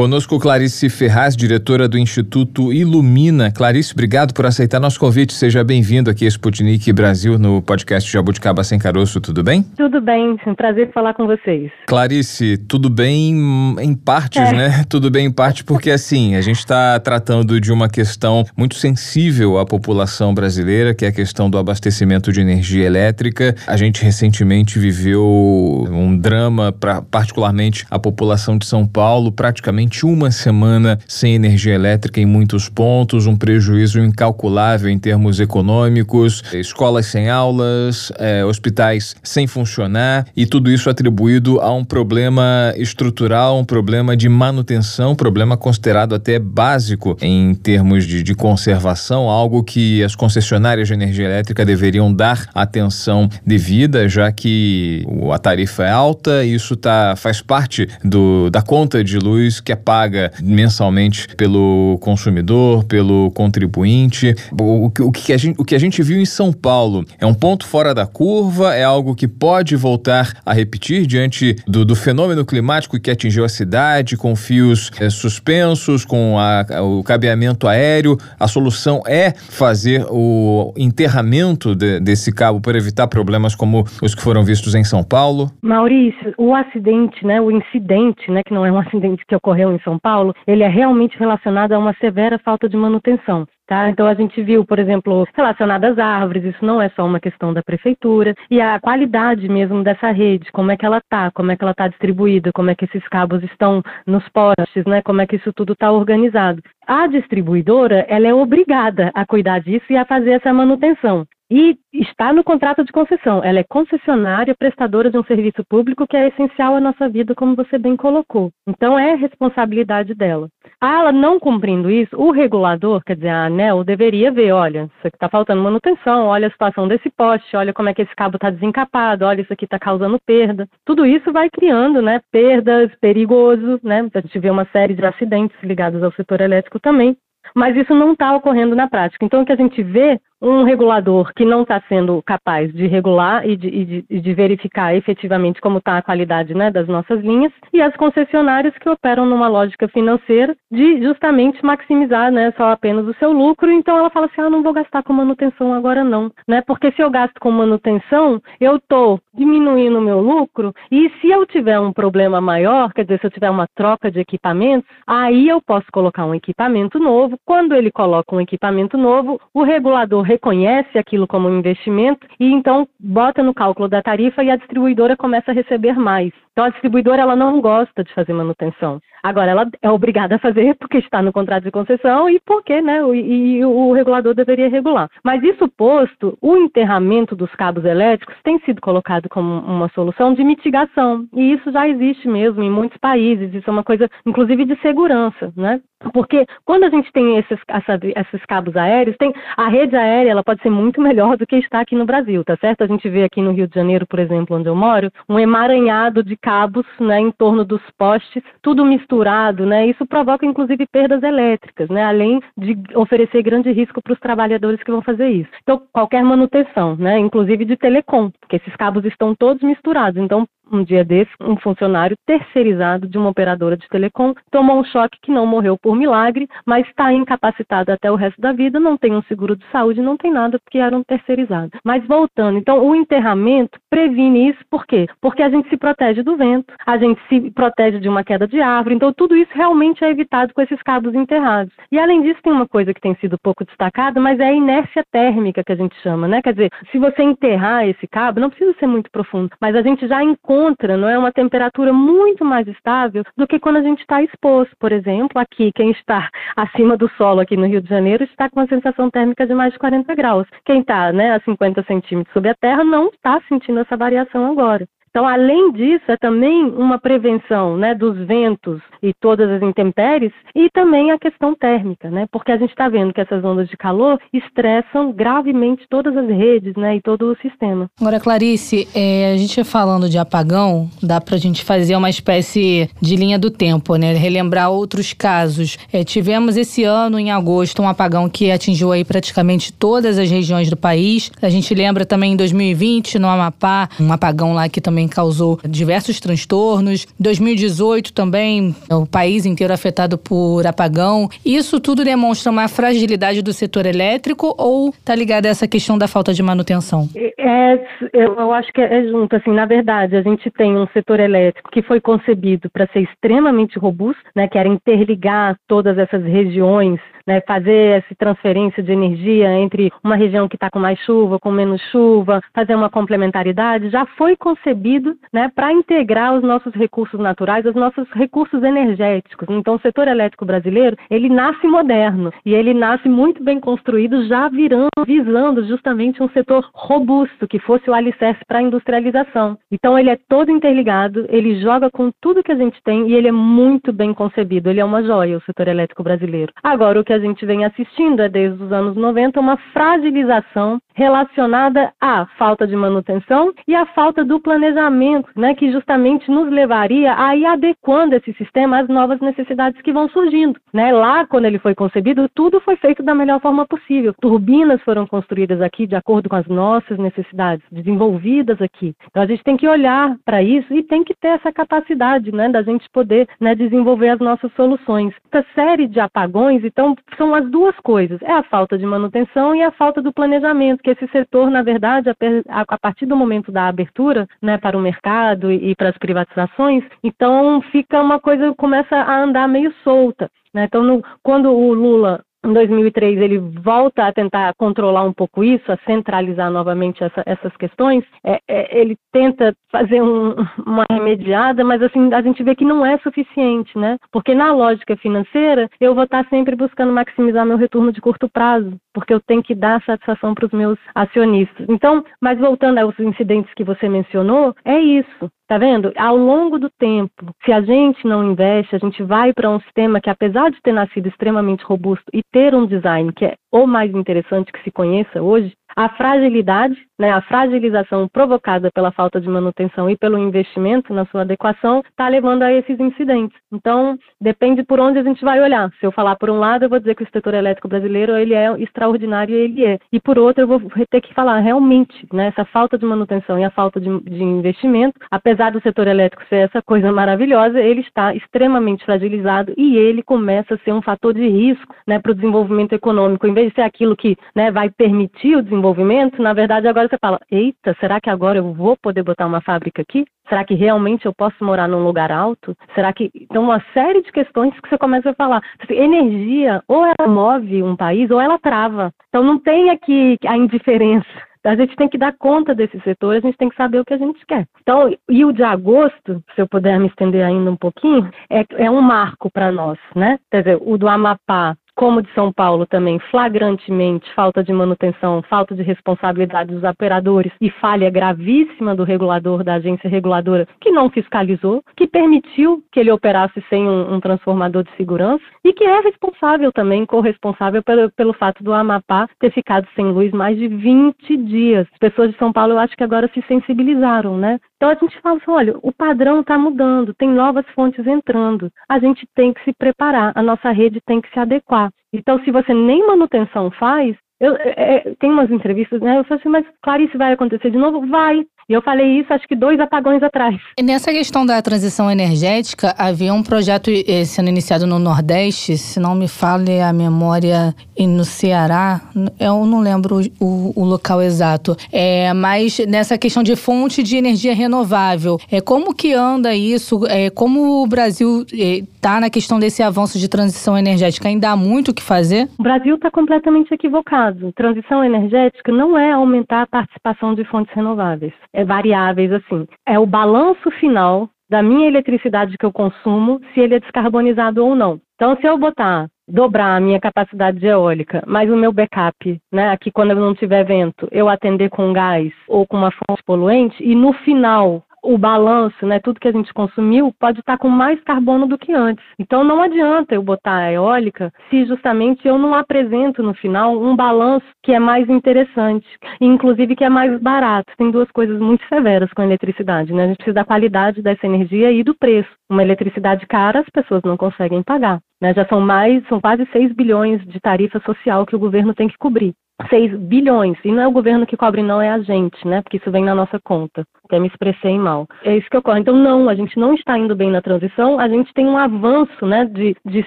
Conosco 0.00 0.38
Clarice 0.38 0.88
Ferraz, 0.88 1.36
diretora 1.36 1.86
do 1.86 1.98
Instituto 1.98 2.72
Ilumina. 2.72 3.52
Clarice, 3.52 3.92
obrigado 3.92 4.32
por 4.32 4.46
aceitar 4.46 4.80
nosso 4.80 4.98
convite. 4.98 5.34
Seja 5.34 5.62
bem-vindo 5.62 6.08
aqui 6.08 6.24
a 6.24 6.28
Sputnik 6.28 6.90
Brasil 6.90 7.38
no 7.38 7.60
podcast 7.60 8.10
Jabuticaba 8.10 8.64
Sem 8.64 8.78
Caroço, 8.78 9.20
tudo 9.20 9.42
bem? 9.42 9.62
Tudo 9.76 10.00
bem, 10.00 10.38
é 10.42 10.48
um 10.48 10.54
prazer 10.54 10.90
falar 10.94 11.12
com 11.12 11.26
vocês. 11.26 11.70
Clarice, 11.86 12.56
tudo 12.56 12.88
bem 12.88 13.76
em 13.78 13.94
partes, 13.94 14.40
é. 14.40 14.52
né? 14.54 14.84
Tudo 14.88 15.10
bem 15.10 15.26
em 15.26 15.30
parte 15.30 15.62
porque, 15.64 15.90
assim, 15.90 16.34
a 16.34 16.40
gente 16.40 16.60
está 16.60 16.98
tratando 16.98 17.60
de 17.60 17.70
uma 17.70 17.86
questão 17.86 18.42
muito 18.56 18.76
sensível 18.76 19.58
à 19.58 19.66
população 19.66 20.32
brasileira, 20.32 20.94
que 20.94 21.04
é 21.04 21.08
a 21.08 21.12
questão 21.12 21.50
do 21.50 21.58
abastecimento 21.58 22.32
de 22.32 22.40
energia 22.40 22.86
elétrica. 22.86 23.54
A 23.66 23.76
gente 23.76 24.02
recentemente 24.02 24.78
viveu 24.78 25.86
um 25.90 26.16
drama, 26.16 26.72
para 26.72 27.02
particularmente 27.02 27.84
a 27.90 27.98
população 27.98 28.56
de 28.56 28.64
São 28.64 28.86
Paulo, 28.86 29.30
praticamente 29.30 29.89
praticamente 29.90 30.06
uma 30.06 30.30
semana 30.30 30.98
sem 31.06 31.34
energia 31.34 31.74
elétrica 31.74 32.20
em 32.20 32.26
muitos 32.26 32.68
pontos, 32.68 33.26
um 33.26 33.36
prejuízo 33.36 33.98
incalculável 33.98 34.88
em 34.88 34.98
termos 34.98 35.40
econômicos, 35.40 36.42
escolas 36.52 37.06
sem 37.06 37.28
aulas, 37.28 38.12
é, 38.18 38.44
hospitais 38.44 39.16
sem 39.22 39.46
funcionar 39.46 40.26
e 40.36 40.46
tudo 40.46 40.70
isso 40.70 40.88
atribuído 40.88 41.60
a 41.60 41.72
um 41.72 41.84
problema 41.84 42.72
estrutural, 42.76 43.58
um 43.58 43.64
problema 43.64 44.16
de 44.16 44.28
manutenção, 44.28 45.14
problema 45.14 45.56
considerado 45.56 46.14
até 46.14 46.38
básico 46.38 47.16
em 47.20 47.54
termos 47.54 48.06
de, 48.06 48.22
de 48.22 48.34
conservação, 48.34 49.28
algo 49.28 49.64
que 49.64 50.02
as 50.04 50.14
concessionárias 50.14 50.88
de 50.88 50.94
energia 50.94 51.26
elétrica 51.26 51.64
deveriam 51.64 52.12
dar 52.12 52.48
atenção 52.54 53.28
devida, 53.44 54.08
já 54.08 54.30
que 54.30 55.04
a 55.32 55.38
tarifa 55.38 55.84
é 55.84 55.90
alta, 55.90 56.44
isso 56.44 56.76
tá, 56.76 57.14
faz 57.16 57.42
parte 57.42 57.88
do, 58.04 58.48
da 58.50 58.62
conta 58.62 59.02
de 59.02 59.18
luz 59.18 59.60
que 59.60 59.72
é 59.72 59.79
paga 59.84 60.32
mensalmente 60.42 61.28
pelo 61.36 61.98
consumidor, 62.00 62.84
pelo 62.84 63.30
contribuinte. 63.32 64.34
O, 64.58 64.86
o, 64.86 64.86
o, 64.86 65.12
que 65.12 65.32
a 65.32 65.36
gente, 65.36 65.60
o 65.60 65.64
que 65.64 65.74
a 65.74 65.78
gente 65.78 66.02
viu 66.02 66.20
em 66.20 66.26
São 66.26 66.52
Paulo 66.52 67.04
é 67.18 67.26
um 67.26 67.34
ponto 67.34 67.66
fora 67.66 67.94
da 67.94 68.06
curva, 68.06 68.74
é 68.74 68.84
algo 68.84 69.14
que 69.14 69.26
pode 69.26 69.76
voltar 69.76 70.34
a 70.44 70.52
repetir 70.52 71.06
diante 71.06 71.56
do, 71.66 71.84
do 71.84 71.96
fenômeno 71.96 72.44
climático 72.44 73.00
que 73.00 73.10
atingiu 73.10 73.44
a 73.44 73.48
cidade, 73.48 74.16
com 74.16 74.36
fios 74.36 74.90
é, 75.00 75.08
suspensos, 75.08 76.04
com 76.04 76.38
a, 76.38 76.64
o 76.82 77.02
cabeamento 77.02 77.66
aéreo. 77.66 78.16
A 78.38 78.46
solução 78.46 79.02
é 79.06 79.32
fazer 79.32 80.04
o 80.10 80.72
enterramento 80.76 81.74
de, 81.74 82.00
desse 82.00 82.32
cabo 82.32 82.60
para 82.60 82.76
evitar 82.78 83.06
problemas 83.06 83.54
como 83.54 83.84
os 84.02 84.14
que 84.14 84.22
foram 84.22 84.44
vistos 84.44 84.74
em 84.74 84.84
São 84.84 85.02
Paulo? 85.02 85.50
Maurício, 85.62 86.34
o 86.38 86.54
acidente, 86.54 87.24
né, 87.26 87.40
o 87.40 87.50
incidente, 87.50 88.30
né, 88.30 88.42
que 88.44 88.54
não 88.54 88.64
é 88.64 88.72
um 88.72 88.78
acidente 88.80 89.24
que 89.26 89.34
ocorreu 89.34 89.59
em 89.60 89.80
São 89.80 89.98
Paulo, 89.98 90.34
ele 90.46 90.62
é 90.62 90.68
realmente 90.68 91.18
relacionado 91.18 91.72
a 91.72 91.78
uma 91.78 91.94
severa 91.94 92.38
falta 92.38 92.68
de 92.68 92.76
manutenção. 92.76 93.46
Tá? 93.70 93.88
Então 93.88 94.04
a 94.06 94.14
gente 94.14 94.42
viu, 94.42 94.64
por 94.64 94.80
exemplo, 94.80 95.24
relacionado 95.32 95.84
às 95.84 95.96
árvores, 95.96 96.42
isso 96.42 96.64
não 96.64 96.82
é 96.82 96.88
só 96.88 97.06
uma 97.06 97.20
questão 97.20 97.54
da 97.54 97.62
prefeitura, 97.62 98.34
e 98.50 98.60
a 98.60 98.80
qualidade 98.80 99.48
mesmo 99.48 99.84
dessa 99.84 100.10
rede, 100.10 100.50
como 100.50 100.72
é 100.72 100.76
que 100.76 100.84
ela 100.84 100.98
está, 100.98 101.30
como 101.30 101.52
é 101.52 101.56
que 101.56 101.62
ela 101.62 101.70
está 101.70 101.86
distribuída, 101.86 102.50
como 102.52 102.70
é 102.70 102.74
que 102.74 102.86
esses 102.86 103.06
cabos 103.08 103.40
estão 103.44 103.80
nos 104.04 104.28
postes, 104.30 104.84
né? 104.86 105.02
Como 105.02 105.20
é 105.20 105.26
que 105.26 105.36
isso 105.36 105.52
tudo 105.52 105.74
está 105.74 105.92
organizado. 105.92 106.60
A 106.84 107.06
distribuidora, 107.06 108.04
ela 108.08 108.26
é 108.26 108.34
obrigada 108.34 109.12
a 109.14 109.24
cuidar 109.24 109.60
disso 109.60 109.86
e 109.90 109.96
a 109.96 110.04
fazer 110.04 110.32
essa 110.32 110.52
manutenção. 110.52 111.24
E 111.50 111.76
está 111.92 112.32
no 112.32 112.44
contrato 112.44 112.84
de 112.84 112.92
concessão. 112.92 113.42
Ela 113.42 113.58
é 113.58 113.64
concessionária, 113.64 114.54
prestadora 114.56 115.10
de 115.10 115.18
um 115.18 115.24
serviço 115.24 115.64
público 115.68 116.06
que 116.06 116.16
é 116.16 116.28
essencial 116.28 116.76
à 116.76 116.80
nossa 116.80 117.08
vida, 117.08 117.34
como 117.34 117.56
você 117.56 117.76
bem 117.76 117.96
colocou. 117.96 118.50
Então 118.68 118.96
é 118.96 119.16
responsabilidade 119.16 120.14
dela. 120.14 120.48
Ela 120.80 121.10
não 121.10 121.40
cumprindo 121.40 121.90
isso, 121.90 122.16
o 122.16 122.30
regulador, 122.30 123.02
quer 123.04 123.16
dizer, 123.16 123.30
a 123.30 123.46
ANEL, 123.46 123.82
deveria 123.82 124.30
ver, 124.30 124.52
olha, 124.52 124.88
isso 124.96 125.08
aqui 125.08 125.16
está 125.16 125.28
faltando 125.28 125.62
manutenção, 125.62 126.26
olha 126.26 126.46
a 126.46 126.50
situação 126.50 126.86
desse 126.86 127.10
poste, 127.10 127.56
olha 127.56 127.72
como 127.72 127.88
é 127.88 127.94
que 127.94 128.02
esse 128.02 128.14
cabo 128.14 128.36
está 128.36 128.48
desencapado, 128.48 129.24
olha 129.24 129.40
isso 129.40 129.52
aqui 129.52 129.64
está 129.64 129.78
causando 129.78 130.18
perda. 130.24 130.68
Tudo 130.86 131.04
isso 131.04 131.32
vai 131.32 131.50
criando, 131.50 132.00
né, 132.00 132.20
perdas, 132.30 132.92
perigoso, 133.00 133.80
né, 133.82 134.08
a 134.14 134.20
gente 134.20 134.38
vê 134.38 134.50
uma 134.50 134.66
série 134.66 134.94
de 134.94 135.04
acidentes 135.04 135.56
ligados 135.62 136.02
ao 136.02 136.12
setor 136.12 136.40
elétrico 136.40 136.78
também, 136.78 137.16
mas 137.54 137.76
isso 137.76 137.94
não 137.94 138.12
está 138.12 138.34
ocorrendo 138.36 138.76
na 138.76 138.88
prática. 138.88 139.24
Então, 139.24 139.42
o 139.42 139.44
que 139.44 139.52
a 139.52 139.56
gente 139.56 139.82
vê 139.82 140.20
um 140.40 140.64
regulador 140.64 141.32
que 141.34 141.44
não 141.44 141.62
está 141.62 141.82
sendo 141.88 142.22
capaz 142.22 142.72
de 142.72 142.86
regular 142.86 143.46
e 143.46 143.56
de, 143.56 143.68
e 143.68 143.84
de, 143.84 144.20
de 144.20 144.34
verificar 144.34 144.94
efetivamente 144.94 145.60
como 145.60 145.78
está 145.78 145.98
a 145.98 146.02
qualidade 146.02 146.54
né, 146.54 146.70
das 146.70 146.88
nossas 146.88 147.20
linhas, 147.20 147.52
e 147.72 147.82
as 147.82 147.94
concessionárias 147.96 148.76
que 148.78 148.88
operam 148.88 149.26
numa 149.26 149.48
lógica 149.48 149.88
financeira 149.88 150.56
de 150.70 151.02
justamente 151.02 151.64
maximizar 151.64 152.32
né, 152.32 152.52
só 152.56 152.70
apenas 152.70 153.06
o 153.06 153.14
seu 153.14 153.32
lucro, 153.32 153.70
então 153.70 153.98
ela 153.98 154.10
fala 154.10 154.26
assim, 154.26 154.40
ah, 154.40 154.50
não 154.50 154.62
vou 154.62 154.72
gastar 154.72 155.02
com 155.02 155.12
manutenção 155.12 155.74
agora 155.74 156.02
não, 156.02 156.30
né? 156.46 156.62
Porque 156.62 156.90
se 156.92 157.02
eu 157.02 157.10
gasto 157.10 157.38
com 157.40 157.50
manutenção, 157.50 158.40
eu 158.60 158.76
estou 158.76 159.20
diminuindo 159.34 159.98
o 159.98 160.02
meu 160.02 160.20
lucro, 160.20 160.74
e 160.90 161.10
se 161.20 161.28
eu 161.28 161.44
tiver 161.46 161.78
um 161.78 161.92
problema 161.92 162.40
maior, 162.40 162.92
quer 162.92 163.04
dizer, 163.04 163.20
se 163.20 163.26
eu 163.26 163.30
tiver 163.30 163.50
uma 163.50 163.66
troca 163.74 164.10
de 164.10 164.20
equipamentos, 164.20 164.88
aí 165.06 165.48
eu 165.48 165.60
posso 165.60 165.86
colocar 165.92 166.24
um 166.24 166.34
equipamento 166.34 166.98
novo. 166.98 167.38
Quando 167.44 167.74
ele 167.74 167.90
coloca 167.90 168.34
um 168.34 168.40
equipamento 168.40 168.96
novo, 168.96 169.40
o 169.52 169.62
regulador 169.62 170.29
reconhece 170.30 170.96
aquilo 170.96 171.26
como 171.26 171.48
um 171.48 171.58
investimento 171.58 172.24
e 172.38 172.46
então 172.46 172.86
bota 172.98 173.42
no 173.42 173.52
cálculo 173.52 173.88
da 173.88 174.00
tarifa 174.00 174.44
e 174.44 174.50
a 174.50 174.56
distribuidora 174.56 175.16
começa 175.16 175.50
a 175.50 175.54
receber 175.54 175.94
mais. 175.94 176.32
Então 176.52 176.64
a 176.64 176.70
distribuidora 176.70 177.22
ela 177.22 177.36
não 177.36 177.60
gosta 177.60 178.02
de 178.02 178.12
fazer 178.12 178.32
manutenção. 178.32 179.00
Agora 179.22 179.50
ela 179.50 179.68
é 179.82 179.90
obrigada 179.90 180.36
a 180.36 180.38
fazer 180.38 180.74
porque 180.78 180.98
está 180.98 181.22
no 181.22 181.32
contrato 181.32 181.64
de 181.64 181.70
concessão 181.70 182.28
e 182.28 182.40
porque, 182.44 182.80
né, 182.80 183.04
o, 183.04 183.14
e 183.14 183.64
o 183.64 183.92
regulador 183.92 184.34
deveria 184.34 184.68
regular. 184.68 185.08
Mas 185.24 185.42
isso 185.42 185.68
posto, 185.68 186.36
o 186.40 186.56
enterramento 186.56 187.36
dos 187.36 187.54
cabos 187.54 187.84
elétricos 187.84 188.36
tem 188.42 188.58
sido 188.60 188.80
colocado 188.80 189.28
como 189.28 189.60
uma 189.60 189.88
solução 189.90 190.34
de 190.34 190.42
mitigação 190.42 191.26
e 191.34 191.52
isso 191.52 191.70
já 191.70 191.88
existe 191.88 192.28
mesmo 192.28 192.62
em 192.62 192.70
muitos 192.70 192.98
países. 192.98 193.54
Isso 193.54 193.68
é 193.68 193.72
uma 193.72 193.84
coisa, 193.84 194.08
inclusive, 194.26 194.64
de 194.64 194.76
segurança, 194.80 195.52
né? 195.56 195.80
Porque 196.14 196.46
quando 196.64 196.84
a 196.84 196.90
gente 196.90 197.12
tem 197.12 197.36
esses, 197.36 197.58
essa, 197.68 198.00
esses 198.02 198.46
cabos 198.46 198.74
aéreos, 198.74 199.16
tem 199.18 199.34
a 199.56 199.68
rede 199.68 199.94
aérea 199.94 200.30
ela 200.30 200.42
pode 200.42 200.62
ser 200.62 200.70
muito 200.70 201.00
melhor 201.00 201.36
do 201.36 201.46
que 201.46 201.56
está 201.56 201.80
aqui 201.80 201.94
no 201.94 202.06
Brasil, 202.06 202.42
tá 202.42 202.56
certo? 202.56 202.82
A 202.82 202.86
gente 202.86 203.06
vê 203.08 203.24
aqui 203.24 203.42
no 203.42 203.52
Rio 203.52 203.68
de 203.68 203.74
Janeiro, 203.74 204.06
por 204.06 204.18
exemplo, 204.18 204.56
onde 204.56 204.68
eu 204.68 204.74
moro, 204.74 205.12
um 205.28 205.38
emaranhado 205.38 206.22
de 206.22 206.36
cabos 206.40 206.86
né, 206.98 207.20
em 207.20 207.30
torno 207.30 207.64
dos 207.64 207.82
postes, 207.98 208.42
tudo 208.62 208.84
misturado, 208.84 209.66
né? 209.66 209.86
Isso 209.86 210.06
provoca 210.06 210.46
inclusive 210.46 210.86
perdas 210.86 211.22
elétricas, 211.22 211.88
né? 211.88 212.04
Além 212.04 212.40
de 212.56 212.76
oferecer 212.94 213.42
grande 213.42 213.70
risco 213.72 214.02
para 214.02 214.12
os 214.12 214.20
trabalhadores 214.20 214.82
que 214.82 214.90
vão 214.90 215.02
fazer 215.02 215.28
isso. 215.28 215.50
Então, 215.62 215.82
qualquer 215.92 216.22
manutenção, 216.24 216.96
né? 216.96 217.18
Inclusive 217.18 217.64
de 217.64 217.76
telecom, 217.76 218.30
porque 218.40 218.56
esses 218.56 218.74
cabos 218.76 219.04
estão 219.04 219.34
todos 219.34 219.62
misturados. 219.62 220.20
Então, 220.22 220.46
um 220.70 220.84
dia 220.84 221.04
desse, 221.04 221.30
um 221.40 221.56
funcionário 221.56 222.16
terceirizado 222.26 223.08
de 223.08 223.18
uma 223.18 223.30
operadora 223.30 223.76
de 223.76 223.88
telecom 223.88 224.34
tomou 224.50 224.78
um 224.78 224.84
choque 224.84 225.18
que 225.22 225.32
não 225.32 225.46
morreu 225.46 225.76
por 225.76 225.96
milagre, 225.96 226.48
mas 226.64 226.86
está 226.86 227.12
incapacitado 227.12 227.92
até 227.92 228.10
o 228.10 228.14
resto 228.14 228.40
da 228.40 228.52
vida, 228.52 228.78
não 228.78 228.96
tem 228.96 229.14
um 229.14 229.22
seguro 229.22 229.56
de 229.56 229.64
saúde, 229.70 230.00
não 230.00 230.16
tem 230.16 230.30
nada 230.30 230.58
porque 230.58 230.78
era 230.78 230.96
um 230.96 231.02
terceirizado. 231.02 231.72
Mas 231.84 232.06
voltando, 232.06 232.58
então 232.58 232.86
o 232.86 232.94
enterramento 232.94 233.78
previne 233.90 234.50
isso 234.50 234.60
por 234.70 234.86
quê? 234.86 235.06
Porque 235.20 235.42
a 235.42 235.50
gente 235.50 235.68
se 235.68 235.76
protege 235.76 236.22
do 236.22 236.36
vento, 236.36 236.72
a 236.86 236.96
gente 236.96 237.20
se 237.28 237.50
protege 237.50 237.98
de 237.98 238.08
uma 238.08 238.22
queda 238.22 238.46
de 238.46 238.60
árvore, 238.60 238.94
então 238.94 239.12
tudo 239.12 239.36
isso 239.36 239.50
realmente 239.54 240.04
é 240.04 240.10
evitado 240.10 240.54
com 240.54 240.62
esses 240.62 240.80
cabos 240.82 241.14
enterrados. 241.14 241.72
E 241.90 241.98
além 241.98 242.22
disso, 242.22 242.40
tem 242.42 242.52
uma 242.52 242.68
coisa 242.68 242.94
que 242.94 243.00
tem 243.00 243.14
sido 243.16 243.36
pouco 243.42 243.64
destacada, 243.64 244.20
mas 244.20 244.38
é 244.38 244.44
a 244.44 244.52
inércia 244.52 245.04
térmica 245.10 245.64
que 245.64 245.72
a 245.72 245.76
gente 245.76 245.94
chama, 246.02 246.28
né? 246.28 246.40
Quer 246.42 246.52
dizer, 246.52 246.70
se 246.90 246.98
você 246.98 247.22
enterrar 247.22 247.88
esse 247.88 248.06
cabo, 248.06 248.40
não 248.40 248.50
precisa 248.50 248.74
ser 248.78 248.86
muito 248.86 249.10
profundo, 249.10 249.50
mas 249.60 249.74
a 249.74 249.82
gente 249.82 250.06
já 250.06 250.22
encontra 250.22 250.59
encontra 250.60 250.96
não 250.96 251.08
é 251.08 251.18
uma 251.18 251.32
temperatura 251.32 251.92
muito 251.92 252.44
mais 252.44 252.66
estável 252.68 253.24
do 253.36 253.46
que 253.46 253.58
quando 253.58 253.76
a 253.76 253.82
gente 253.82 254.00
está 254.00 254.22
exposto. 254.22 254.74
Por 254.78 254.92
exemplo, 254.92 255.40
aqui, 255.40 255.72
quem 255.74 255.90
está 255.90 256.28
acima 256.56 256.96
do 256.96 257.08
solo 257.16 257.40
aqui 257.40 257.56
no 257.56 257.66
Rio 257.66 257.80
de 257.80 257.88
Janeiro 257.88 258.24
está 258.24 258.48
com 258.50 258.60
uma 258.60 258.66
sensação 258.66 259.10
térmica 259.10 259.46
de 259.46 259.54
mais 259.54 259.72
de 259.72 259.78
40 259.78 260.14
graus. 260.14 260.46
Quem 260.64 260.80
está 260.80 261.12
né, 261.12 261.34
a 261.34 261.40
50 261.40 261.82
centímetros 261.84 262.32
sobre 262.32 262.50
a 262.50 262.54
terra 262.54 262.84
não 262.84 263.08
está 263.08 263.40
sentindo 263.48 263.80
essa 263.80 263.96
variação 263.96 264.50
agora. 264.50 264.86
Então, 265.10 265.26
além 265.26 265.72
disso, 265.72 266.04
é 266.08 266.16
também 266.16 266.64
uma 266.64 266.96
prevenção 266.96 267.76
né, 267.76 267.96
dos 267.96 268.16
ventos 268.26 268.80
e 269.02 269.12
todas 269.20 269.50
as 269.50 269.60
intempéries 269.60 270.32
e 270.54 270.70
também 270.70 271.10
a 271.10 271.18
questão 271.18 271.52
térmica, 271.54 272.08
né? 272.10 272.26
Porque 272.30 272.52
a 272.52 272.56
gente 272.56 272.70
está 272.70 272.88
vendo 272.88 273.12
que 273.12 273.20
essas 273.20 273.44
ondas 273.44 273.68
de 273.68 273.76
calor 273.76 274.20
estressam 274.32 275.12
gravemente 275.12 275.84
todas 275.90 276.16
as 276.16 276.28
redes 276.28 276.74
né, 276.76 276.96
e 276.96 277.02
todo 277.02 277.32
o 277.32 277.36
sistema. 277.42 277.90
Agora, 278.00 278.20
Clarice, 278.20 278.86
é, 278.94 279.32
a 279.34 279.36
gente 279.36 279.64
falando 279.64 280.08
de 280.08 280.16
apagão, 280.16 280.88
dá 281.02 281.20
para 281.20 281.34
a 281.34 281.38
gente 281.38 281.64
fazer 281.64 281.96
uma 281.96 282.08
espécie 282.08 282.88
de 283.00 283.16
linha 283.16 283.38
do 283.38 283.50
tempo, 283.50 283.96
né? 283.96 284.12
Relembrar 284.12 284.70
outros 284.70 285.12
casos. 285.12 285.76
É, 285.92 286.04
tivemos 286.04 286.56
esse 286.56 286.84
ano, 286.84 287.18
em 287.18 287.32
agosto, 287.32 287.82
um 287.82 287.88
apagão 287.88 288.28
que 288.28 288.50
atingiu 288.52 288.92
aí 288.92 289.04
praticamente 289.04 289.72
todas 289.72 290.18
as 290.18 290.30
regiões 290.30 290.70
do 290.70 290.76
país. 290.76 291.32
A 291.42 291.48
gente 291.48 291.74
lembra 291.74 292.06
também 292.06 292.34
em 292.34 292.36
2020, 292.36 293.18
no 293.18 293.28
Amapá, 293.28 293.88
um 293.98 294.12
apagão 294.12 294.54
lá 294.54 294.68
que 294.68 294.80
também 294.80 294.99
também 295.00 295.08
causou 295.08 295.58
diversos 295.66 296.20
transtornos. 296.20 297.06
2018 297.18 298.12
também, 298.12 298.74
o 298.90 299.06
país 299.06 299.46
inteiro 299.46 299.72
afetado 299.72 300.18
por 300.18 300.66
apagão. 300.66 301.28
Isso 301.44 301.80
tudo 301.80 302.04
demonstra 302.04 302.52
uma 302.52 302.68
fragilidade 302.68 303.42
do 303.42 303.52
setor 303.52 303.86
elétrico 303.86 304.54
ou 304.58 304.90
está 304.90 305.14
ligado 305.14 305.46
a 305.46 305.48
essa 305.48 305.66
questão 305.66 305.96
da 305.96 306.06
falta 306.06 306.34
de 306.34 306.42
manutenção? 306.42 307.08
É, 307.38 307.78
eu 308.12 308.52
acho 308.52 308.72
que 308.72 308.80
é 308.80 309.04
junto. 309.04 309.36
Assim, 309.36 309.52
na 309.52 309.64
verdade, 309.64 310.16
a 310.16 310.22
gente 310.22 310.50
tem 310.50 310.76
um 310.76 310.86
setor 310.88 311.20
elétrico 311.20 311.70
que 311.70 311.82
foi 311.82 312.00
concebido 312.00 312.68
para 312.70 312.86
ser 312.88 313.00
extremamente 313.00 313.78
robusto, 313.78 314.22
né, 314.34 314.48
que 314.48 314.58
era 314.58 314.68
interligar 314.68 315.56
todas 315.66 315.96
essas 315.96 316.22
regiões 316.24 317.00
né, 317.26 317.40
fazer 317.42 317.98
essa 317.98 318.14
transferência 318.16 318.82
de 318.82 318.92
energia 318.92 319.52
entre 319.52 319.92
uma 320.02 320.16
região 320.16 320.48
que 320.48 320.56
está 320.56 320.70
com 320.70 320.78
mais 320.78 320.98
chuva, 321.00 321.38
com 321.38 321.50
menos 321.50 321.80
chuva, 321.90 322.40
fazer 322.54 322.74
uma 322.74 322.90
complementaridade, 322.90 323.90
já 323.90 324.06
foi 324.16 324.36
concebido 324.36 325.16
né, 325.32 325.50
para 325.54 325.72
integrar 325.72 326.34
os 326.34 326.42
nossos 326.42 326.74
recursos 326.74 327.18
naturais, 327.20 327.64
os 327.64 327.74
nossos 327.74 328.08
recursos 328.10 328.62
energéticos. 328.62 329.48
Então, 329.50 329.74
o 329.74 329.80
setor 329.80 330.08
elétrico 330.08 330.44
brasileiro, 330.44 330.96
ele 331.10 331.28
nasce 331.28 331.66
moderno 331.66 332.32
e 332.44 332.54
ele 332.54 332.74
nasce 332.74 333.08
muito 333.08 333.42
bem 333.42 333.60
construído, 333.60 334.26
já 334.26 334.48
virando, 334.48 334.88
visando 335.06 335.64
justamente 335.66 336.22
um 336.22 336.28
setor 336.30 336.68
robusto, 336.72 337.48
que 337.48 337.58
fosse 337.58 337.88
o 337.90 337.94
alicerce 337.94 338.40
para 338.46 338.58
a 338.58 338.62
industrialização. 338.62 339.58
Então, 339.70 339.98
ele 339.98 340.10
é 340.10 340.18
todo 340.28 340.50
interligado, 340.50 341.26
ele 341.28 341.60
joga 341.60 341.90
com 341.90 342.10
tudo 342.20 342.42
que 342.42 342.52
a 342.52 342.56
gente 342.56 342.80
tem 342.82 343.08
e 343.08 343.14
ele 343.14 343.28
é 343.28 343.32
muito 343.32 343.92
bem 343.92 344.12
concebido. 344.12 344.70
Ele 344.70 344.80
é 344.80 344.84
uma 344.84 345.02
joia, 345.02 345.36
o 345.36 345.42
setor 345.42 345.68
elétrico 345.68 346.02
brasileiro. 346.02 346.52
Agora, 346.62 347.00
o 347.00 347.04
que 347.10 347.14
a 347.14 347.18
gente 347.18 347.44
vem 347.44 347.64
assistindo 347.64 348.22
é, 348.22 348.28
desde 348.28 348.62
os 348.62 348.70
anos 348.70 348.94
90, 348.94 349.40
uma 349.40 349.56
fragilização 349.72 350.80
relacionada 350.94 351.92
à 352.00 352.24
falta 352.38 352.68
de 352.68 352.76
manutenção 352.76 353.52
e 353.66 353.74
à 353.74 353.84
falta 353.84 354.24
do 354.24 354.38
planejamento, 354.38 355.28
né, 355.34 355.52
que 355.56 355.72
justamente 355.72 356.30
nos 356.30 356.48
levaria 356.48 357.12
a 357.18 357.34
ir 357.34 357.46
adequando 357.46 358.14
esse 358.14 358.32
sistema 358.34 358.78
às 358.78 358.88
novas 358.88 359.18
necessidades 359.18 359.82
que 359.82 359.92
vão 359.92 360.08
surgindo. 360.08 360.60
Né? 360.72 360.92
Lá, 360.92 361.26
quando 361.26 361.46
ele 361.46 361.58
foi 361.58 361.74
concebido, 361.74 362.28
tudo 362.32 362.60
foi 362.60 362.76
feito 362.76 363.02
da 363.02 363.12
melhor 363.12 363.40
forma 363.40 363.66
possível. 363.66 364.14
Turbinas 364.20 364.80
foram 364.82 365.04
construídas 365.04 365.60
aqui 365.60 365.88
de 365.88 365.96
acordo 365.96 366.28
com 366.28 366.36
as 366.36 366.46
nossas 366.46 366.96
necessidades, 366.96 367.64
desenvolvidas 367.72 368.62
aqui. 368.62 368.94
Então, 369.08 369.24
a 369.24 369.26
gente 369.26 369.42
tem 369.42 369.56
que 369.56 369.66
olhar 369.66 370.14
para 370.24 370.44
isso 370.44 370.72
e 370.72 370.84
tem 370.84 371.02
que 371.02 371.14
ter 371.14 371.28
essa 371.28 371.50
capacidade 371.50 372.30
né, 372.30 372.48
da 372.48 372.62
gente 372.62 372.88
poder 372.92 373.26
né, 373.40 373.56
desenvolver 373.56 374.10
as 374.10 374.20
nossas 374.20 374.52
soluções. 374.52 375.12
Essa 375.32 375.44
série 375.56 375.88
de 375.88 375.98
apagões, 375.98 376.64
então, 376.64 376.94
são 377.16 377.34
as 377.34 377.48
duas 377.50 377.74
coisas: 377.80 378.20
é 378.22 378.32
a 378.32 378.42
falta 378.42 378.78
de 378.78 378.86
manutenção 378.86 379.54
e 379.54 379.62
a 379.62 379.70
falta 379.70 380.02
do 380.02 380.12
planejamento, 380.12 380.82
que 380.82 380.90
esse 380.90 381.06
setor, 381.08 381.50
na 381.50 381.62
verdade, 381.62 382.10
a 382.48 382.78
partir 382.78 383.06
do 383.06 383.16
momento 383.16 383.52
da 383.52 383.68
abertura 383.68 384.26
né, 384.40 384.58
para 384.58 384.76
o 384.76 384.80
mercado 384.80 385.50
e 385.50 385.74
para 385.74 385.90
as 385.90 385.98
privatizações, 385.98 386.84
então 387.02 387.60
fica 387.72 388.00
uma 388.00 388.18
coisa, 388.20 388.54
começa 388.54 388.96
a 388.96 389.22
andar 389.22 389.48
meio 389.48 389.72
solta. 389.84 390.30
Né? 390.52 390.64
Então, 390.64 390.82
no, 390.82 391.02
quando 391.22 391.50
o 391.50 391.72
Lula 391.72 392.22
em 392.44 392.52
2003 392.52 393.18
ele 393.18 393.38
volta 393.38 394.06
a 394.06 394.12
tentar 394.12 394.54
controlar 394.56 395.04
um 395.04 395.12
pouco 395.12 395.44
isso, 395.44 395.70
a 395.70 395.78
centralizar 395.86 396.50
novamente 396.50 397.02
essa, 397.04 397.22
essas 397.26 397.54
questões. 397.56 398.04
É, 398.24 398.40
é, 398.48 398.80
ele 398.80 398.96
tenta 399.12 399.54
fazer 399.70 400.02
um, 400.02 400.34
uma 400.66 400.84
remediada, 400.90 401.64
mas 401.64 401.82
assim 401.82 402.12
a 402.12 402.22
gente 402.22 402.42
vê 402.42 402.54
que 402.54 402.64
não 402.64 402.84
é 402.84 402.98
suficiente, 402.98 403.76
né? 403.78 403.98
Porque 404.10 404.34
na 404.34 404.52
lógica 404.52 404.96
financeira 404.96 405.68
eu 405.80 405.94
vou 405.94 406.04
estar 406.04 406.26
sempre 406.28 406.56
buscando 406.56 406.92
maximizar 406.92 407.44
meu 407.44 407.56
retorno 407.56 407.92
de 407.92 408.00
curto 408.00 408.28
prazo, 408.28 408.76
porque 408.94 409.12
eu 409.12 409.20
tenho 409.20 409.42
que 409.42 409.54
dar 409.54 409.82
satisfação 409.84 410.34
para 410.34 410.46
os 410.46 410.52
meus 410.52 410.78
acionistas. 410.94 411.66
Então, 411.68 412.04
mas 412.20 412.38
voltando 412.38 412.78
aos 412.78 412.98
incidentes 412.98 413.52
que 413.54 413.64
você 413.64 413.88
mencionou, 413.88 414.54
é 414.64 414.78
isso. 414.78 415.30
Tá 415.50 415.58
vendo? 415.58 415.92
Ao 415.96 416.16
longo 416.16 416.60
do 416.60 416.70
tempo, 416.70 417.34
se 417.44 417.52
a 417.52 417.60
gente 417.60 418.06
não 418.06 418.22
investe, 418.30 418.76
a 418.76 418.78
gente 418.78 419.02
vai 419.02 419.32
para 419.32 419.50
um 419.50 419.58
sistema 419.62 420.00
que, 420.00 420.08
apesar 420.08 420.48
de 420.48 420.62
ter 420.62 420.70
nascido 420.70 421.08
extremamente 421.08 421.64
robusto 421.64 422.04
e 422.14 422.22
ter 422.22 422.54
um 422.54 422.64
design 422.64 423.12
que 423.12 423.24
é 423.24 423.34
o 423.50 423.66
mais 423.66 423.92
interessante 423.92 424.52
que 424.52 424.62
se 424.62 424.70
conheça 424.70 425.20
hoje, 425.20 425.52
a 425.76 425.88
fragilidade, 425.90 426.76
né, 426.98 427.10
a 427.10 427.20
fragilização 427.22 428.08
provocada 428.08 428.70
pela 428.72 428.92
falta 428.92 429.20
de 429.20 429.28
manutenção 429.28 429.88
e 429.88 429.96
pelo 429.96 430.18
investimento 430.18 430.92
na 430.92 431.06
sua 431.06 431.22
adequação 431.22 431.82
está 431.88 432.08
levando 432.08 432.42
a 432.42 432.52
esses 432.52 432.78
incidentes. 432.78 433.38
Então, 433.52 433.98
depende 434.20 434.62
por 434.62 434.78
onde 434.78 434.98
a 434.98 435.02
gente 435.02 435.24
vai 435.24 435.40
olhar. 435.40 435.70
Se 435.80 435.86
eu 435.86 435.92
falar 435.92 436.16
por 436.16 436.28
um 436.28 436.38
lado, 436.38 436.64
eu 436.64 436.68
vou 436.68 436.78
dizer 436.78 436.94
que 436.94 437.02
o 437.02 437.10
setor 437.10 437.34
elétrico 437.34 437.68
brasileiro 437.68 438.16
ele 438.16 438.34
é 438.34 438.52
extraordinário, 438.60 439.34
ele 439.34 439.64
é. 439.64 439.78
E 439.92 440.00
por 440.00 440.18
outro, 440.18 440.42
eu 440.42 440.48
vou 440.48 440.60
ter 440.90 441.00
que 441.00 441.14
falar 441.14 441.38
realmente, 441.40 442.06
né, 442.12 442.26
essa 442.26 442.44
falta 442.44 442.76
de 442.76 442.84
manutenção 442.84 443.38
e 443.38 443.44
a 443.44 443.50
falta 443.50 443.80
de, 443.80 444.00
de 444.00 444.22
investimento, 444.22 444.98
apesar 445.10 445.52
do 445.52 445.62
setor 445.62 445.86
elétrico 445.86 446.24
ser 446.28 446.48
essa 446.48 446.60
coisa 446.60 446.92
maravilhosa, 446.92 447.60
ele 447.60 447.80
está 447.80 448.14
extremamente 448.14 448.84
fragilizado 448.84 449.54
e 449.56 449.76
ele 449.76 450.02
começa 450.02 450.54
a 450.54 450.58
ser 450.58 450.72
um 450.72 450.82
fator 450.82 451.14
de 451.14 451.26
risco, 451.26 451.74
né, 451.86 451.98
para 451.98 452.12
o 452.12 452.14
desenvolvimento 452.14 452.72
econômico. 452.72 453.26
Em 453.26 453.34
vez 453.34 453.48
de 453.48 453.54
ser 453.54 453.62
aquilo 453.62 453.96
que, 453.96 454.16
né, 454.34 454.50
vai 454.50 454.68
permitir 454.68 455.36
o 455.36 455.42
desenvolvimento 455.42 455.59
desenvolvimento, 455.60 456.22
na 456.22 456.32
verdade 456.32 456.66
agora 456.66 456.88
você 456.88 456.98
fala, 456.98 457.20
eita, 457.30 457.76
será 457.78 458.00
que 458.00 458.08
agora 458.08 458.38
eu 458.38 458.52
vou 458.52 458.76
poder 458.76 459.02
botar 459.02 459.26
uma 459.26 459.40
fábrica 459.40 459.82
aqui? 459.82 460.04
Será 460.28 460.44
que 460.44 460.54
realmente 460.54 461.06
eu 461.06 461.12
posso 461.12 461.44
morar 461.44 461.68
num 461.68 461.84
lugar 461.84 462.10
alto? 462.10 462.56
Será 462.74 462.92
que. 462.92 463.10
Então, 463.14 463.42
uma 463.42 463.60
série 463.74 464.00
de 464.00 464.12
questões 464.12 464.58
que 464.60 464.68
você 464.68 464.78
começa 464.78 465.10
a 465.10 465.14
falar. 465.14 465.42
Energia, 465.68 466.62
ou 466.68 466.84
ela 466.84 467.08
move 467.08 467.62
um 467.62 467.74
país, 467.74 468.10
ou 468.10 468.20
ela 468.20 468.38
trava. 468.38 468.92
Então, 469.08 469.24
não 469.24 469.38
tem 469.40 469.70
aqui 469.70 470.16
a 470.24 470.36
indiferença. 470.36 471.08
A 471.42 471.56
gente 471.56 471.74
tem 471.74 471.88
que 471.88 471.98
dar 471.98 472.14
conta 472.16 472.54
desse 472.54 472.78
setor, 472.80 473.16
a 473.16 473.20
gente 473.20 473.36
tem 473.36 473.48
que 473.48 473.56
saber 473.56 473.80
o 473.80 473.84
que 473.84 473.94
a 473.94 473.98
gente 473.98 474.24
quer. 474.26 474.46
Então, 474.60 474.94
e 475.08 475.24
o 475.24 475.32
de 475.32 475.42
agosto, 475.42 476.22
se 476.34 476.40
eu 476.40 476.46
puder 476.46 476.78
me 476.78 476.86
estender 476.86 477.24
ainda 477.24 477.50
um 477.50 477.56
pouquinho, 477.56 478.08
é, 478.30 478.44
é 478.56 478.70
um 478.70 478.82
marco 478.82 479.30
para 479.32 479.50
nós, 479.50 479.78
né? 479.96 480.18
Quer 480.30 480.42
dizer, 480.42 480.58
o 480.60 480.76
do 480.76 480.86
Amapá 480.86 481.56
como 481.80 482.02
de 482.02 482.12
São 482.12 482.30
Paulo 482.30 482.66
também, 482.66 482.98
flagrantemente, 483.10 484.12
falta 484.12 484.44
de 484.44 484.52
manutenção, 484.52 485.22
falta 485.22 485.54
de 485.54 485.62
responsabilidade 485.62 486.52
dos 486.52 486.62
operadores 486.62 487.32
e 487.40 487.48
falha 487.52 487.88
gravíssima 487.88 488.76
do 488.76 488.84
regulador, 488.84 489.42
da 489.42 489.54
agência 489.54 489.88
reguladora, 489.88 490.46
que 490.60 490.70
não 490.70 490.90
fiscalizou, 490.90 491.64
que 491.74 491.86
permitiu 491.86 492.62
que 492.70 492.80
ele 492.80 492.90
operasse 492.90 493.42
sem 493.48 493.66
um, 493.66 493.94
um 493.94 493.98
transformador 493.98 494.62
de 494.62 494.76
segurança 494.76 495.24
e 495.42 495.54
que 495.54 495.64
é 495.64 495.80
responsável 495.80 496.52
também, 496.52 496.84
corresponsável 496.84 497.62
pelo, 497.62 497.90
pelo 497.92 498.12
fato 498.12 498.44
do 498.44 498.52
Amapá 498.52 499.08
ter 499.18 499.32
ficado 499.32 499.66
sem 499.74 499.86
luz 499.86 500.12
mais 500.12 500.36
de 500.36 500.48
20 500.48 501.16
dias. 501.16 501.66
As 501.72 501.78
pessoas 501.78 502.10
de 502.10 502.18
São 502.18 502.30
Paulo, 502.30 502.52
eu 502.52 502.58
acho 502.58 502.76
que 502.76 502.84
agora 502.84 503.08
se 503.14 503.22
sensibilizaram, 503.26 504.18
né? 504.18 504.38
Então 504.60 504.68
a 504.68 504.74
gente 504.74 505.00
fala 505.00 505.16
assim, 505.16 505.30
olha, 505.30 505.54
o 505.62 505.72
padrão 505.72 506.20
está 506.20 506.36
mudando, 506.36 506.92
tem 506.92 507.08
novas 507.08 507.46
fontes 507.54 507.86
entrando. 507.86 508.52
A 508.68 508.78
gente 508.78 509.08
tem 509.14 509.32
que 509.32 509.42
se 509.42 509.54
preparar, 509.54 510.12
a 510.14 510.22
nossa 510.22 510.50
rede 510.50 510.82
tem 510.84 511.00
que 511.00 511.10
se 511.10 511.18
adequar. 511.18 511.70
Então, 511.90 512.22
se 512.22 512.30
você 512.30 512.52
nem 512.52 512.86
manutenção 512.86 513.50
faz, 513.52 513.96
eu, 514.20 514.36
é, 514.36 514.52
é 514.56 514.94
tem 515.00 515.10
umas 515.10 515.30
entrevistas, 515.30 515.80
né? 515.80 515.98
Eu 515.98 516.04
falo 516.04 516.20
assim, 516.20 516.28
mas 516.28 516.46
Clarice 516.62 516.94
vai 516.98 517.10
acontecer 517.10 517.50
de 517.50 517.56
novo? 517.56 517.86
Vai. 517.86 518.22
E 518.50 518.52
eu 518.52 518.60
falei 518.60 518.98
isso 518.98 519.14
acho 519.14 519.28
que 519.28 519.36
dois 519.36 519.60
apagões 519.60 520.02
atrás. 520.02 520.34
E 520.58 520.62
nessa 520.64 520.90
questão 520.90 521.24
da 521.24 521.40
transição 521.40 521.88
energética, 521.88 522.74
havia 522.76 523.14
um 523.14 523.22
projeto 523.22 523.70
eh, 523.70 524.04
sendo 524.04 524.28
iniciado 524.28 524.66
no 524.66 524.76
Nordeste, 524.76 525.56
se 525.56 525.78
não 525.78 525.94
me 525.94 526.08
fale 526.08 526.60
a 526.60 526.72
memória, 526.72 527.54
e 527.78 527.86
no 527.86 528.04
Ceará, 528.04 528.80
eu 529.20 529.46
não 529.46 529.60
lembro 529.60 530.00
o, 530.20 530.52
o 530.60 530.64
local 530.64 531.00
exato. 531.00 531.56
É, 531.72 532.12
mas 532.12 532.58
nessa 532.66 532.98
questão 532.98 533.22
de 533.22 533.36
fonte 533.36 533.84
de 533.84 533.96
energia 533.96 534.34
renovável, 534.34 535.16
é 535.30 535.40
como 535.40 535.72
que 535.72 535.94
anda 535.94 536.34
isso? 536.34 536.84
É, 536.88 537.08
como 537.08 537.62
o 537.62 537.66
Brasil 537.68 538.26
está 538.32 538.96
é, 538.96 539.00
na 539.00 539.10
questão 539.10 539.38
desse 539.38 539.62
avanço 539.62 539.96
de 539.96 540.08
transição 540.08 540.58
energética? 540.58 541.06
Ainda 541.06 541.30
há 541.30 541.36
muito 541.36 541.70
o 541.70 541.74
que 541.74 541.82
fazer? 541.82 542.28
O 542.36 542.42
Brasil 542.42 542.74
está 542.74 542.90
completamente 542.90 543.54
equivocado. 543.54 544.32
Transição 544.32 544.82
energética 544.84 545.52
não 545.52 545.78
é 545.78 545.92
aumentar 545.92 546.42
a 546.42 546.46
participação 546.48 547.14
de 547.14 547.24
fontes 547.24 547.54
renováveis 547.54 548.12
é, 548.32 548.39
variáveis 548.44 549.12
assim. 549.12 549.46
É 549.66 549.78
o 549.78 549.86
balanço 549.86 550.50
final 550.52 551.08
da 551.28 551.42
minha 551.42 551.68
eletricidade 551.68 552.36
que 552.36 552.44
eu 552.44 552.52
consumo, 552.52 553.20
se 553.32 553.40
ele 553.40 553.54
é 553.54 553.60
descarbonizado 553.60 554.44
ou 554.44 554.54
não. 554.56 554.80
Então, 554.96 555.16
se 555.16 555.26
eu 555.26 555.38
botar, 555.38 555.88
dobrar 556.06 556.56
a 556.56 556.60
minha 556.60 556.80
capacidade 556.80 557.38
de 557.38 557.46
eólica, 557.46 558.02
mas 558.06 558.28
o 558.28 558.36
meu 558.36 558.52
backup, 558.52 559.18
né, 559.32 559.50
aqui 559.50 559.70
quando 559.70 559.92
eu 559.92 559.96
não 559.96 560.14
tiver 560.14 560.44
vento, 560.44 560.88
eu 560.90 561.08
atender 561.08 561.48
com 561.48 561.72
gás 561.72 562.12
ou 562.28 562.44
com 562.46 562.56
uma 562.56 562.72
fonte 562.72 563.02
poluente, 563.06 563.56
e 563.62 563.74
no 563.74 563.92
final 563.92 564.64
o 564.82 564.96
balanço, 564.98 565.66
né, 565.66 565.78
tudo 565.78 566.00
que 566.00 566.08
a 566.08 566.12
gente 566.12 566.32
consumiu, 566.32 566.94
pode 566.98 567.20
estar 567.20 567.38
com 567.38 567.48
mais 567.48 567.80
carbono 567.82 568.26
do 568.26 568.38
que 568.38 568.52
antes. 568.52 568.84
Então 568.98 569.24
não 569.24 569.42
adianta 569.42 569.94
eu 569.94 570.02
botar 570.02 570.36
a 570.36 570.52
eólica 570.52 571.12
se 571.28 571.44
justamente 571.44 572.06
eu 572.06 572.18
não 572.18 572.34
apresento 572.34 573.02
no 573.02 573.14
final 573.14 573.60
um 573.60 573.76
balanço 573.76 574.26
que 574.42 574.52
é 574.52 574.58
mais 574.58 574.88
interessante, 574.88 575.66
inclusive 576.00 576.56
que 576.56 576.64
é 576.64 576.68
mais 576.68 577.00
barato. 577.00 577.52
Tem 577.56 577.70
duas 577.70 577.90
coisas 577.90 578.18
muito 578.20 578.44
severas 578.48 578.92
com 578.92 579.02
a 579.02 579.04
eletricidade, 579.04 579.72
né? 579.72 579.84
A 579.84 579.86
gente 579.88 579.96
precisa 579.96 580.14
da 580.14 580.24
qualidade 580.24 580.82
dessa 580.82 581.06
energia 581.06 581.50
e 581.52 581.62
do 581.62 581.74
preço. 581.74 582.10
Uma 582.28 582.42
eletricidade 582.42 583.06
cara 583.06 583.40
as 583.40 583.48
pessoas 583.50 583.82
não 583.82 583.96
conseguem 583.96 584.42
pagar. 584.42 584.80
Né? 585.00 585.14
Já 585.14 585.26
são 585.26 585.40
mais, 585.40 585.86
são 585.88 586.00
quase 586.00 586.26
6 586.30 586.52
bilhões 586.52 587.04
de 587.06 587.18
tarifa 587.20 587.58
social 587.60 588.04
que 588.04 588.14
o 588.14 588.18
governo 588.18 588.54
tem 588.54 588.68
que 588.68 588.76
cobrir. 588.78 589.14
6 589.48 589.76
bilhões. 589.78 590.36
E 590.44 590.52
não 590.52 590.62
é 590.62 590.68
o 590.68 590.72
governo 590.72 591.06
que 591.06 591.16
cobre, 591.16 591.42
não, 591.42 591.60
é 591.60 591.70
a 591.70 591.78
gente, 591.80 592.26
né? 592.26 592.42
Porque 592.42 592.56
isso 592.56 592.70
vem 592.70 592.84
na 592.84 592.94
nossa 592.94 593.18
conta. 593.20 593.64
Até 593.84 593.98
me 593.98 594.06
expressei 594.06 594.56
mal. 594.58 594.86
É 595.04 595.16
isso 595.16 595.28
que 595.28 595.36
ocorre. 595.36 595.60
Então, 595.60 595.74
não, 595.74 596.08
a 596.08 596.14
gente 596.14 596.38
não 596.38 596.54
está 596.54 596.78
indo 596.78 596.94
bem 596.94 597.10
na 597.10 597.20
transição, 597.20 597.80
a 597.80 597.88
gente 597.88 598.12
tem 598.14 598.26
um 598.26 598.38
avanço 598.38 599.04
né, 599.04 599.24
de, 599.24 599.56
de 599.66 599.82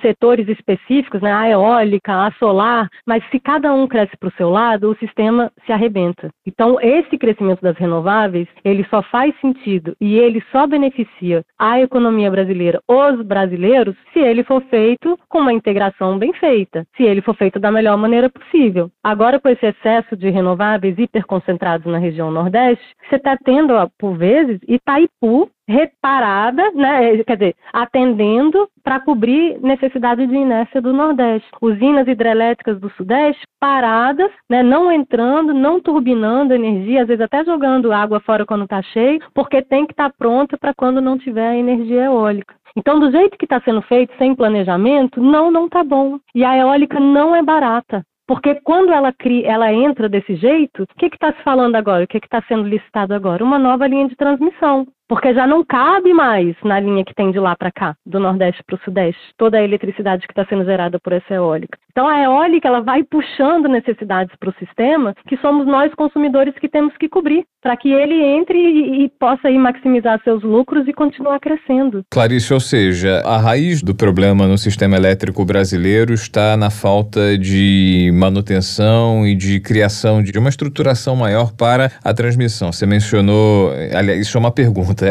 setores 0.00 0.48
específicos, 0.48 1.20
né? 1.20 1.32
A 1.32 1.48
eólica, 1.48 2.26
a 2.26 2.32
solar, 2.32 2.88
mas 3.06 3.22
se 3.30 3.38
cada 3.38 3.72
um 3.72 3.86
cresce 3.86 4.16
para 4.16 4.28
o 4.28 4.32
seu 4.32 4.50
lado, 4.50 4.90
o 4.90 4.96
sistema 4.96 5.52
se 5.64 5.72
arrebenta. 5.72 6.30
Então, 6.46 6.78
esse 6.80 7.16
crescimento 7.16 7.60
das 7.60 7.76
renováveis, 7.76 8.48
ele 8.64 8.84
só 8.90 9.02
faz 9.02 9.34
sentido 9.40 9.94
e 10.00 10.18
ele 10.18 10.42
só 10.50 10.66
beneficia 10.66 11.44
a 11.58 11.80
economia 11.80 12.30
brasileira, 12.30 12.80
os 12.88 13.22
brasileiros, 13.22 13.94
se 14.12 14.18
ele 14.18 14.42
for 14.42 14.62
feito 14.62 15.18
com 15.28 15.38
uma 15.38 15.52
integração 15.52 16.18
bem 16.18 16.32
feita, 16.32 16.84
se 16.96 17.02
ele 17.02 17.20
for 17.22 17.34
feito 17.34 17.60
da 17.60 17.70
melhor 17.70 17.96
maneira 17.96 18.28
possível. 18.28 18.90
Agora, 19.02 19.40
com 19.42 19.48
esse 19.48 19.66
excesso 19.66 20.16
de 20.16 20.30
renováveis 20.30 20.96
hiperconcentrados 20.98 21.90
na 21.90 21.98
região 21.98 22.30
Nordeste, 22.30 22.84
você 23.08 23.16
está 23.16 23.36
tendo, 23.36 23.74
por 23.98 24.16
vezes, 24.16 24.60
Itaipu 24.66 25.50
reparada, 25.68 26.70
né, 26.72 27.22
quer 27.24 27.36
dizer, 27.36 27.56
atendendo 27.72 28.68
para 28.82 29.00
cobrir 29.00 29.58
necessidade 29.60 30.26
de 30.26 30.34
inércia 30.34 30.80
do 30.80 30.92
Nordeste. 30.92 31.48
Usinas 31.60 32.06
hidrelétricas 32.06 32.78
do 32.80 32.90
Sudeste 32.90 33.42
paradas, 33.60 34.30
né, 34.50 34.62
não 34.62 34.90
entrando, 34.90 35.54
não 35.54 35.80
turbinando 35.80 36.52
energia, 36.52 37.02
às 37.02 37.08
vezes 37.08 37.22
até 37.22 37.44
jogando 37.44 37.92
água 37.92 38.20
fora 38.20 38.44
quando 38.44 38.64
está 38.64 38.82
cheio, 38.82 39.20
porque 39.34 39.62
tem 39.62 39.86
que 39.86 39.92
estar 39.92 40.10
tá 40.10 40.14
pronta 40.16 40.58
para 40.58 40.74
quando 40.74 41.00
não 41.00 41.16
tiver 41.16 41.56
energia 41.56 42.04
eólica. 42.04 42.54
Então, 42.76 42.98
do 42.98 43.10
jeito 43.10 43.36
que 43.36 43.44
está 43.44 43.60
sendo 43.60 43.82
feito, 43.82 44.16
sem 44.16 44.34
planejamento, 44.34 45.20
não, 45.20 45.50
não 45.50 45.66
está 45.66 45.84
bom. 45.84 46.18
E 46.34 46.42
a 46.42 46.56
eólica 46.56 46.98
não 46.98 47.36
é 47.36 47.42
barata. 47.42 48.02
Porque 48.32 48.54
quando 48.62 48.90
ela, 48.94 49.12
cria, 49.12 49.46
ela 49.46 49.70
entra 49.70 50.08
desse 50.08 50.36
jeito, 50.36 50.84
o 50.84 50.86
que 50.86 51.04
está 51.04 51.34
se 51.34 51.42
falando 51.42 51.76
agora? 51.76 52.04
O 52.04 52.06
que 52.06 52.16
está 52.16 52.40
sendo 52.48 52.66
licitado 52.66 53.12
agora? 53.12 53.44
Uma 53.44 53.58
nova 53.58 53.86
linha 53.86 54.08
de 54.08 54.16
transmissão 54.16 54.86
porque 55.12 55.34
já 55.34 55.46
não 55.46 55.62
cabe 55.62 56.14
mais 56.14 56.56
na 56.64 56.80
linha 56.80 57.04
que 57.04 57.14
tem 57.14 57.30
de 57.30 57.38
lá 57.38 57.54
para 57.54 57.70
cá, 57.70 57.94
do 58.06 58.18
Nordeste 58.18 58.62
para 58.66 58.76
o 58.76 58.80
Sudeste, 58.82 59.20
toda 59.36 59.58
a 59.58 59.62
eletricidade 59.62 60.26
que 60.26 60.32
está 60.32 60.46
sendo 60.46 60.64
gerada 60.64 60.98
por 60.98 61.12
essa 61.12 61.34
eólica. 61.34 61.76
Então 61.90 62.08
a 62.08 62.22
eólica 62.22 62.66
ela 62.66 62.80
vai 62.80 63.04
puxando 63.04 63.68
necessidades 63.68 64.34
para 64.40 64.48
o 64.48 64.54
sistema 64.54 65.14
que 65.28 65.36
somos 65.36 65.66
nós 65.66 65.94
consumidores 65.94 66.54
que 66.58 66.66
temos 66.66 66.96
que 66.96 67.10
cobrir, 67.10 67.44
para 67.62 67.76
que 67.76 67.92
ele 67.92 68.24
entre 68.24 68.58
e, 68.58 69.04
e 69.04 69.08
possa 69.20 69.48
aí 69.48 69.58
maximizar 69.58 70.18
seus 70.24 70.42
lucros 70.42 70.88
e 70.88 70.94
continuar 70.94 71.38
crescendo. 71.40 72.02
Clarice, 72.10 72.54
ou 72.54 72.60
seja, 72.60 73.20
a 73.26 73.36
raiz 73.36 73.82
do 73.82 73.94
problema 73.94 74.46
no 74.46 74.56
sistema 74.56 74.96
elétrico 74.96 75.44
brasileiro 75.44 76.14
está 76.14 76.56
na 76.56 76.70
falta 76.70 77.36
de 77.36 78.10
manutenção 78.14 79.26
e 79.26 79.34
de 79.34 79.60
criação 79.60 80.22
de 80.22 80.38
uma 80.38 80.48
estruturação 80.48 81.14
maior 81.14 81.52
para 81.52 81.92
a 82.02 82.14
transmissão. 82.14 82.72
Você 82.72 82.86
mencionou, 82.86 83.70
aliás, 83.94 84.18
isso 84.18 84.38
é 84.38 84.40
uma 84.40 84.50
pergunta 84.50 85.01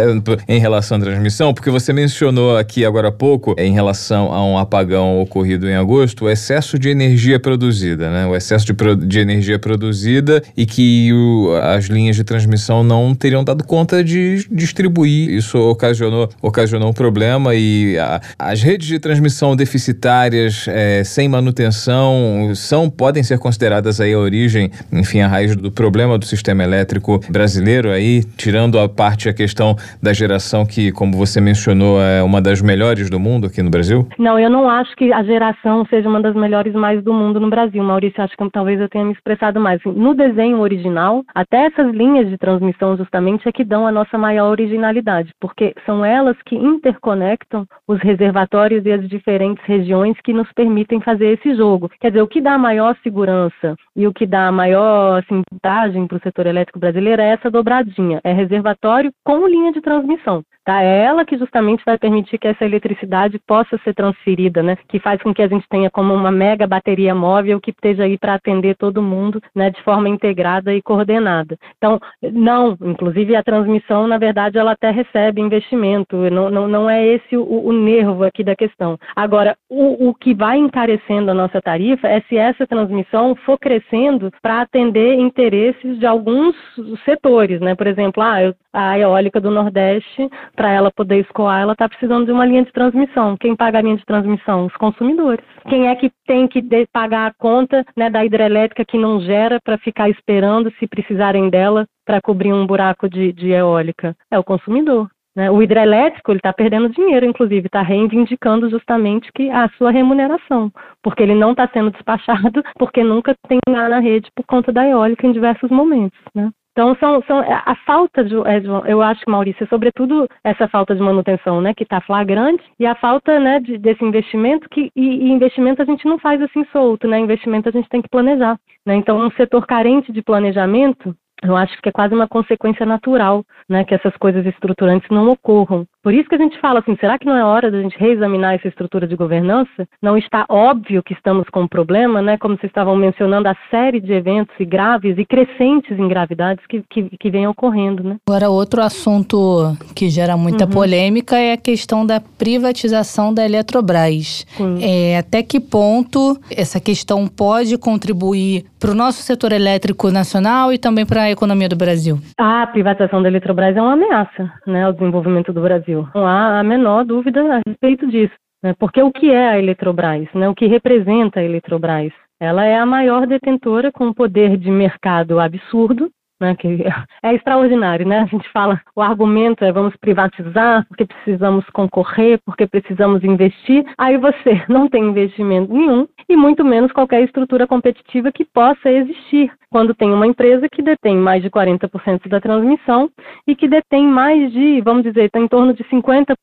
em 0.47 0.59
relação 0.59 0.97
à 0.97 0.99
transmissão, 1.01 1.53
porque 1.53 1.69
você 1.69 1.93
mencionou 1.93 2.57
aqui 2.57 2.85
agora 2.85 3.09
há 3.09 3.11
pouco, 3.11 3.55
em 3.57 3.73
relação 3.73 4.33
a 4.33 4.43
um 4.45 4.57
apagão 4.57 5.21
ocorrido 5.21 5.69
em 5.69 5.75
agosto, 5.75 6.25
o 6.25 6.29
excesso 6.29 6.77
de 6.77 6.89
energia 6.89 7.39
produzida, 7.39 8.09
né? 8.09 8.25
O 8.25 8.35
excesso 8.35 8.65
de, 8.65 8.95
de 9.07 9.19
energia 9.19 9.59
produzida 9.59 10.41
e 10.55 10.65
que 10.65 11.11
o, 11.13 11.55
as 11.61 11.85
linhas 11.85 12.15
de 12.15 12.23
transmissão 12.23 12.83
não 12.83 13.13
teriam 13.13 13.43
dado 13.43 13.63
conta 13.63 14.03
de 14.03 14.47
distribuir. 14.51 15.29
Isso 15.29 15.57
ocasionou, 15.57 16.29
ocasionou 16.41 16.89
um 16.89 16.93
problema 16.93 17.55
e 17.55 17.97
a, 17.97 18.21
as 18.37 18.61
redes 18.61 18.87
de 18.87 18.99
transmissão 18.99 19.55
deficitárias, 19.55 20.65
é, 20.67 21.03
sem 21.03 21.27
manutenção, 21.27 22.51
são 22.55 22.89
podem 22.89 23.23
ser 23.23 23.39
consideradas 23.39 23.99
aí 23.99 24.13
a 24.13 24.19
origem, 24.19 24.71
enfim, 24.91 25.21
a 25.21 25.27
raiz 25.27 25.55
do 25.55 25.71
problema 25.71 26.17
do 26.17 26.25
sistema 26.25 26.63
elétrico 26.63 27.19
brasileiro 27.29 27.89
aí, 27.89 28.23
tirando 28.37 28.79
a 28.79 28.87
parte 28.87 29.29
a 29.29 29.33
questão 29.33 29.75
da 30.01 30.13
geração 30.13 30.65
que, 30.65 30.91
como 30.91 31.13
você 31.13 31.39
mencionou, 31.41 32.01
é 32.01 32.21
uma 32.23 32.41
das 32.41 32.61
melhores 32.61 33.09
do 33.09 33.19
mundo 33.19 33.47
aqui 33.47 33.61
no 33.61 33.69
Brasil? 33.69 34.07
Não, 34.17 34.39
eu 34.39 34.49
não 34.49 34.69
acho 34.69 34.95
que 34.95 35.11
a 35.11 35.23
geração 35.23 35.85
seja 35.89 36.07
uma 36.07 36.21
das 36.21 36.35
melhores 36.35 36.73
mais 36.73 37.03
do 37.03 37.13
mundo 37.13 37.39
no 37.39 37.49
Brasil. 37.49 37.83
Maurício, 37.83 38.23
acho 38.23 38.35
que 38.35 38.49
talvez 38.49 38.79
eu 38.79 38.89
tenha 38.89 39.05
me 39.05 39.13
expressado 39.13 39.59
mais. 39.59 39.81
No 39.85 40.13
desenho 40.13 40.59
original, 40.59 41.23
até 41.33 41.65
essas 41.65 41.93
linhas 41.93 42.29
de 42.29 42.37
transmissão 42.37 42.97
justamente 42.97 43.47
é 43.47 43.51
que 43.51 43.63
dão 43.63 43.87
a 43.87 43.91
nossa 43.91 44.17
maior 44.17 44.49
originalidade, 44.49 45.31
porque 45.39 45.73
são 45.85 46.03
elas 46.03 46.37
que 46.45 46.55
interconectam 46.55 47.65
os 47.87 47.99
reservatórios 47.99 48.85
e 48.85 48.91
as 48.91 49.07
diferentes 49.07 49.63
regiões 49.65 50.15
que 50.23 50.33
nos 50.33 50.51
permitem 50.53 50.99
fazer 51.01 51.33
esse 51.33 51.55
jogo. 51.55 51.89
Quer 51.99 52.09
dizer, 52.09 52.21
o 52.21 52.27
que 52.27 52.41
dá 52.41 52.57
maior 52.57 52.95
segurança 53.03 53.75
e 53.95 54.07
o 54.07 54.13
que 54.13 54.25
dá 54.25 54.51
maior 54.51 55.19
assim, 55.19 55.41
vantagem 55.51 56.07
para 56.07 56.17
o 56.17 56.21
setor 56.21 56.47
elétrico 56.47 56.79
brasileiro 56.79 57.21
é 57.21 57.29
essa 57.29 57.49
dobradinha, 57.49 58.19
é 58.23 58.31
reservatório 58.31 59.11
com 59.23 59.47
linha 59.47 59.70
linha 59.71 59.73
de 59.73 59.81
transmissão. 59.81 60.43
Tá? 60.63 60.83
É 60.83 61.05
ela 61.05 61.25
que 61.25 61.37
justamente 61.37 61.83
vai 61.83 61.97
permitir 61.97 62.37
que 62.37 62.47
essa 62.47 62.63
eletricidade 62.63 63.39
possa 63.39 63.79
ser 63.83 63.95
transferida, 63.95 64.61
né? 64.61 64.77
que 64.87 64.99
faz 64.99 65.19
com 65.23 65.33
que 65.33 65.41
a 65.41 65.47
gente 65.47 65.67
tenha 65.67 65.89
como 65.89 66.13
uma 66.13 66.31
mega 66.31 66.67
bateria 66.67 67.15
móvel 67.15 67.59
que 67.59 67.71
esteja 67.71 68.03
aí 68.03 68.15
para 68.15 68.35
atender 68.35 68.75
todo 68.75 69.01
mundo 69.01 69.41
né? 69.55 69.71
de 69.71 69.81
forma 69.81 70.07
integrada 70.07 70.73
e 70.73 70.81
coordenada. 70.81 71.57
Então, 71.77 71.99
não, 72.21 72.77
inclusive 72.79 73.35
a 73.35 73.43
transmissão, 73.43 74.07
na 74.07 74.19
verdade, 74.19 74.59
ela 74.59 74.73
até 74.73 74.91
recebe 74.91 75.41
investimento, 75.41 76.15
não, 76.29 76.51
não, 76.51 76.67
não 76.67 76.89
é 76.89 77.03
esse 77.07 77.35
o, 77.35 77.43
o 77.43 77.73
nervo 77.73 78.23
aqui 78.23 78.43
da 78.43 78.55
questão. 78.55 78.99
Agora, 79.15 79.55
o, 79.67 80.09
o 80.09 80.13
que 80.13 80.35
vai 80.35 80.57
encarecendo 80.57 81.31
a 81.31 81.33
nossa 81.33 81.59
tarifa 81.59 82.07
é 82.07 82.21
se 82.21 82.37
essa 82.37 82.67
transmissão 82.67 83.35
for 83.35 83.57
crescendo 83.57 84.31
para 84.43 84.61
atender 84.61 85.15
interesses 85.15 85.97
de 85.97 86.05
alguns 86.05 86.55
setores, 87.03 87.59
né? 87.59 87.73
Por 87.73 87.87
exemplo, 87.87 88.21
ah, 88.21 88.53
a 88.73 88.97
eólica 88.97 89.39
do 89.39 89.51
Nordeste, 89.51 90.29
para 90.55 90.71
ela 90.71 90.91
poder 90.91 91.19
escoar, 91.19 91.61
ela 91.61 91.73
está 91.73 91.87
precisando 91.87 92.25
de 92.25 92.31
uma 92.31 92.45
linha 92.45 92.63
de 92.63 92.71
transmissão. 92.71 93.35
Quem 93.37 93.55
paga 93.55 93.79
a 93.79 93.81
linha 93.81 93.97
de 93.97 94.05
transmissão? 94.05 94.65
Os 94.65 94.75
consumidores. 94.75 95.43
Quem 95.69 95.87
é 95.87 95.95
que 95.95 96.11
tem 96.25 96.47
que 96.47 96.61
pagar 96.91 97.27
a 97.27 97.33
conta 97.33 97.85
né, 97.95 98.09
da 98.09 98.23
hidrelétrica 98.25 98.85
que 98.85 98.97
não 98.97 99.19
gera 99.21 99.59
para 99.63 99.77
ficar 99.77 100.09
esperando 100.09 100.71
se 100.79 100.87
precisarem 100.87 101.49
dela 101.49 101.85
para 102.05 102.21
cobrir 102.21 102.53
um 102.53 102.65
buraco 102.65 103.09
de, 103.09 103.33
de 103.33 103.51
eólica? 103.51 104.15
É 104.29 104.39
o 104.39 104.43
consumidor. 104.43 105.09
Né? 105.35 105.49
O 105.49 105.61
hidrelétrico 105.61 106.33
está 106.33 106.51
perdendo 106.51 106.89
dinheiro, 106.89 107.25
inclusive, 107.25 107.67
está 107.67 107.81
reivindicando 107.81 108.69
justamente 108.69 109.31
que 109.33 109.49
a 109.49 109.69
sua 109.77 109.91
remuneração, 109.91 110.71
porque 111.01 111.23
ele 111.23 111.35
não 111.35 111.51
está 111.51 111.67
sendo 111.69 111.91
despachado, 111.91 112.61
porque 112.77 113.03
nunca 113.03 113.33
tem 113.47 113.59
lá 113.69 113.87
na 113.87 113.99
rede 113.99 114.29
por 114.35 114.45
conta 114.45 114.71
da 114.71 114.85
eólica 114.87 115.25
em 115.25 115.31
diversos 115.31 115.69
momentos. 115.69 116.19
Né? 116.35 116.51
Então, 116.71 116.95
são, 116.95 117.21
são 117.23 117.43
é, 117.43 117.61
a 117.65 117.75
falta 117.85 118.23
de, 118.23 118.35
é, 118.35 118.61
eu 118.85 119.01
acho, 119.01 119.21
Maurício, 119.27 119.67
sobretudo 119.67 120.27
essa 120.43 120.67
falta 120.69 120.95
de 120.95 121.01
manutenção, 121.01 121.59
né, 121.59 121.73
que 121.73 121.83
está 121.83 121.99
flagrante, 121.99 122.63
e 122.79 122.85
a 122.85 122.95
falta, 122.95 123.39
né, 123.39 123.59
de, 123.59 123.77
desse 123.77 124.03
investimento, 124.03 124.69
que, 124.69 124.89
e, 124.95 125.27
e, 125.27 125.31
investimento 125.31 125.81
a 125.81 125.85
gente 125.85 126.05
não 126.05 126.17
faz 126.17 126.41
assim 126.41 126.63
solto, 126.71 127.07
né, 127.07 127.19
investimento 127.19 127.67
a 127.67 127.71
gente 127.71 127.89
tem 127.89 128.01
que 128.01 128.09
planejar, 128.09 128.57
né, 128.85 128.95
então 128.95 129.19
um 129.19 129.31
setor 129.31 129.67
carente 129.67 130.13
de 130.13 130.21
planejamento, 130.21 131.13
eu 131.43 131.57
acho 131.57 131.81
que 131.81 131.89
é 131.89 131.91
quase 131.91 132.13
uma 132.13 132.27
consequência 132.27 132.85
natural, 132.85 133.43
né, 133.67 133.83
que 133.83 133.95
essas 133.95 134.15
coisas 134.17 134.45
estruturantes 134.45 135.09
não 135.09 135.27
ocorram. 135.29 135.85
Por 136.03 136.13
isso 136.13 136.27
que 136.27 136.35
a 136.35 136.39
gente 136.39 136.59
fala 136.59 136.79
assim, 136.79 136.97
será 136.99 137.19
que 137.19 137.25
não 137.25 137.35
é 137.35 137.43
hora 137.43 137.69
da 137.69 137.79
gente 137.79 137.97
reexaminar 137.97 138.55
essa 138.55 138.67
estrutura 138.67 139.07
de 139.07 139.15
governança? 139.15 139.87
Não 140.01 140.17
está 140.17 140.45
óbvio 140.49 141.03
que 141.03 141.13
estamos 141.13 141.47
com 141.49 141.61
um 141.61 141.67
problema, 141.67 142.21
né, 142.21 142.37
como 142.37 142.57
vocês 142.57 142.71
estavam 142.71 142.95
mencionando, 142.95 143.47
a 143.47 143.55
série 143.69 143.99
de 143.99 144.11
eventos 144.11 144.55
e 144.59 144.65
graves 144.65 145.17
e 145.17 145.25
crescentes 145.25 145.97
em 145.99 146.07
gravidades 146.07 146.65
que, 146.65 146.83
que, 146.89 147.09
que 147.17 147.29
vem 147.29 147.47
ocorrendo, 147.47 148.03
né? 148.03 148.17
Agora, 148.27 148.49
outro 148.49 148.81
assunto 148.81 149.77
que 149.95 150.09
gera 150.09 150.35
muita 150.35 150.65
uhum. 150.65 150.71
polêmica 150.71 151.37
é 151.37 151.53
a 151.53 151.57
questão 151.57 152.05
da 152.05 152.19
privatização 152.19 153.33
da 153.33 153.45
Eletrobras. 153.45 154.45
É, 154.81 155.17
até 155.17 155.43
que 155.43 155.59
ponto 155.59 156.39
essa 156.55 156.79
questão 156.79 157.27
pode 157.27 157.77
contribuir 157.77 158.65
para 158.79 158.91
o 158.91 158.95
nosso 158.95 159.21
setor 159.21 159.51
elétrico 159.51 160.09
nacional 160.09 160.73
e 160.73 160.77
também 160.77 161.05
para 161.05 161.23
a 161.23 161.31
economia 161.31 161.69
do 161.69 161.75
Brasil? 161.75 162.17
A 162.37 162.65
privatização 162.65 163.21
da 163.21 163.29
Eletrobras 163.29 163.77
é 163.77 163.81
uma 163.81 163.93
ameaça 163.93 164.51
né, 164.65 164.83
ao 164.83 164.93
desenvolvimento 164.93 165.53
do 165.53 165.61
Brasil. 165.61 165.90
Não 165.93 166.25
há 166.25 166.59
a 166.59 166.63
menor 166.63 167.05
dúvida 167.05 167.41
a 167.55 167.61
respeito 167.67 168.07
disso. 168.07 168.33
Né, 168.63 168.75
porque 168.77 169.01
o 169.01 169.11
que 169.11 169.31
é 169.31 169.49
a 169.49 169.59
Eletrobras? 169.59 170.27
Né, 170.33 170.47
o 170.47 170.53
que 170.53 170.67
representa 170.67 171.39
a 171.39 171.43
Eletrobras? 171.43 172.13
Ela 172.39 172.65
é 172.65 172.77
a 172.77 172.85
maior 172.85 173.25
detentora 173.25 173.91
com 173.91 174.13
poder 174.13 174.57
de 174.57 174.69
mercado 174.69 175.39
absurdo, 175.39 176.09
né, 176.41 176.55
que 176.55 176.83
é 177.23 177.33
extraordinário, 177.33 178.05
né? 178.05 178.19
A 178.19 178.25
gente 178.25 178.49
fala, 178.49 178.81
o 178.95 179.01
argumento 179.01 179.63
é 179.63 179.71
vamos 179.71 179.95
privatizar 179.95 180.85
porque 180.87 181.05
precisamos 181.05 181.65
concorrer, 181.69 182.39
porque 182.45 182.67
precisamos 182.67 183.23
investir. 183.23 183.85
Aí 183.97 184.17
você 184.17 184.63
não 184.67 184.89
tem 184.89 185.03
investimento 185.03 185.73
nenhum 185.73 186.07
e 186.27 186.35
muito 186.35 186.65
menos 186.65 186.91
qualquer 186.91 187.23
estrutura 187.23 187.67
competitiva 187.67 188.31
que 188.31 188.43
possa 188.45 188.89
existir 188.89 189.51
quando 189.69 189.95
tem 189.95 190.11
uma 190.11 190.27
empresa 190.27 190.67
que 190.69 190.81
detém 190.81 191.15
mais 191.15 191.41
de 191.41 191.49
40% 191.49 192.27
da 192.27 192.41
transmissão 192.41 193.09
e 193.47 193.55
que 193.55 193.69
detém 193.69 194.05
mais 194.05 194.51
de, 194.51 194.81
vamos 194.81 195.03
dizer, 195.03 195.25
está 195.25 195.39
em 195.39 195.47
torno 195.47 195.73
de 195.73 195.83
50%, 195.85 196.35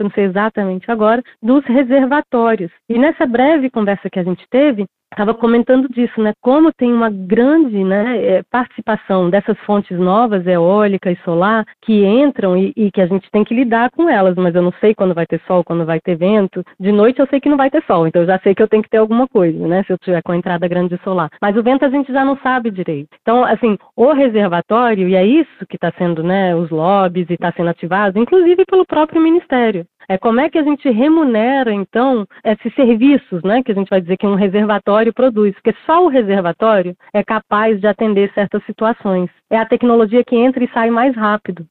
não 0.00 0.10
sei 0.10 0.24
exatamente 0.24 0.90
agora, 0.90 1.22
dos 1.42 1.64
reservatórios. 1.64 2.70
E 2.88 2.98
nessa 2.98 3.26
breve 3.26 3.70
conversa 3.70 4.10
que 4.10 4.18
a 4.18 4.22
gente 4.22 4.44
teve, 4.50 4.84
estava 5.14 5.34
comentando 5.34 5.88
disso, 5.88 6.20
né? 6.20 6.32
Como 6.40 6.72
tem 6.72 6.92
uma 6.92 7.10
grande 7.10 7.82
né, 7.82 8.24
é, 8.24 8.42
participação 8.50 9.30
dessas 9.30 9.58
fontes 9.60 9.98
novas, 9.98 10.46
eólica 10.46 11.10
e 11.10 11.16
solar, 11.24 11.64
que 11.82 12.04
entram 12.04 12.56
e, 12.56 12.72
e, 12.76 12.90
que 12.90 13.00
a 13.00 13.06
gente 13.06 13.30
tem 13.30 13.44
que 13.44 13.54
lidar 13.54 13.90
com 13.90 14.08
elas, 14.08 14.34
mas 14.36 14.54
eu 14.54 14.62
não 14.62 14.72
sei 14.80 14.94
quando 14.94 15.14
vai 15.14 15.26
ter 15.26 15.40
sol, 15.46 15.64
quando 15.64 15.84
vai 15.84 16.00
ter 16.00 16.16
vento. 16.16 16.62
De 16.78 16.92
noite 16.92 17.20
eu 17.20 17.26
sei 17.26 17.40
que 17.40 17.48
não 17.48 17.56
vai 17.56 17.70
ter 17.70 17.82
sol, 17.84 18.06
então 18.06 18.22
eu 18.22 18.26
já 18.26 18.38
sei 18.40 18.54
que 18.54 18.62
eu 18.62 18.68
tenho 18.68 18.82
que 18.82 18.90
ter 18.90 18.98
alguma 18.98 19.26
coisa, 19.26 19.66
né? 19.66 19.82
Se 19.84 19.92
eu 19.92 19.98
tiver 19.98 20.22
com 20.22 20.32
a 20.32 20.36
entrada 20.36 20.68
grande 20.68 20.98
solar. 21.02 21.30
Mas 21.40 21.56
o 21.56 21.62
vento 21.62 21.84
a 21.84 21.90
gente 21.90 22.12
já 22.12 22.24
não 22.24 22.36
sabe 22.38 22.70
direito. 22.70 23.08
Então, 23.22 23.44
assim, 23.44 23.78
o 23.96 24.12
reservatório, 24.12 25.08
e 25.08 25.14
é 25.14 25.24
isso 25.24 25.66
que 25.68 25.76
está 25.76 25.92
sendo, 25.96 26.22
né, 26.22 26.54
os 26.54 26.70
lobbies 26.70 27.28
e 27.30 27.34
está 27.34 27.52
sendo 27.52 27.70
ativado, 27.70 28.18
inclusive 28.18 28.64
pelo 28.66 28.86
próprio 28.86 29.20
Ministério. 29.20 29.86
É 30.08 30.18
como 30.18 30.40
é 30.40 30.48
que 30.48 30.58
a 30.58 30.62
gente 30.62 30.88
remunera, 30.90 31.72
então, 31.72 32.26
esses 32.44 32.74
serviços, 32.74 33.42
né, 33.42 33.62
que 33.62 33.72
a 33.72 33.74
gente 33.74 33.88
vai 33.88 34.00
dizer 34.00 34.16
que 34.16 34.26
um 34.26 34.34
reservatório 34.34 35.12
produz, 35.12 35.54
porque 35.54 35.74
só 35.86 36.04
o 36.04 36.08
reservatório 36.08 36.96
é 37.12 37.22
capaz 37.22 37.80
de 37.80 37.86
atender 37.86 38.32
certas 38.32 38.64
situações. 38.64 39.30
É 39.50 39.56
a 39.56 39.66
tecnologia 39.66 40.24
que 40.24 40.36
entra 40.36 40.62
e 40.62 40.70
sai 40.72 40.90
mais 40.90 41.14
rápido 41.16 41.66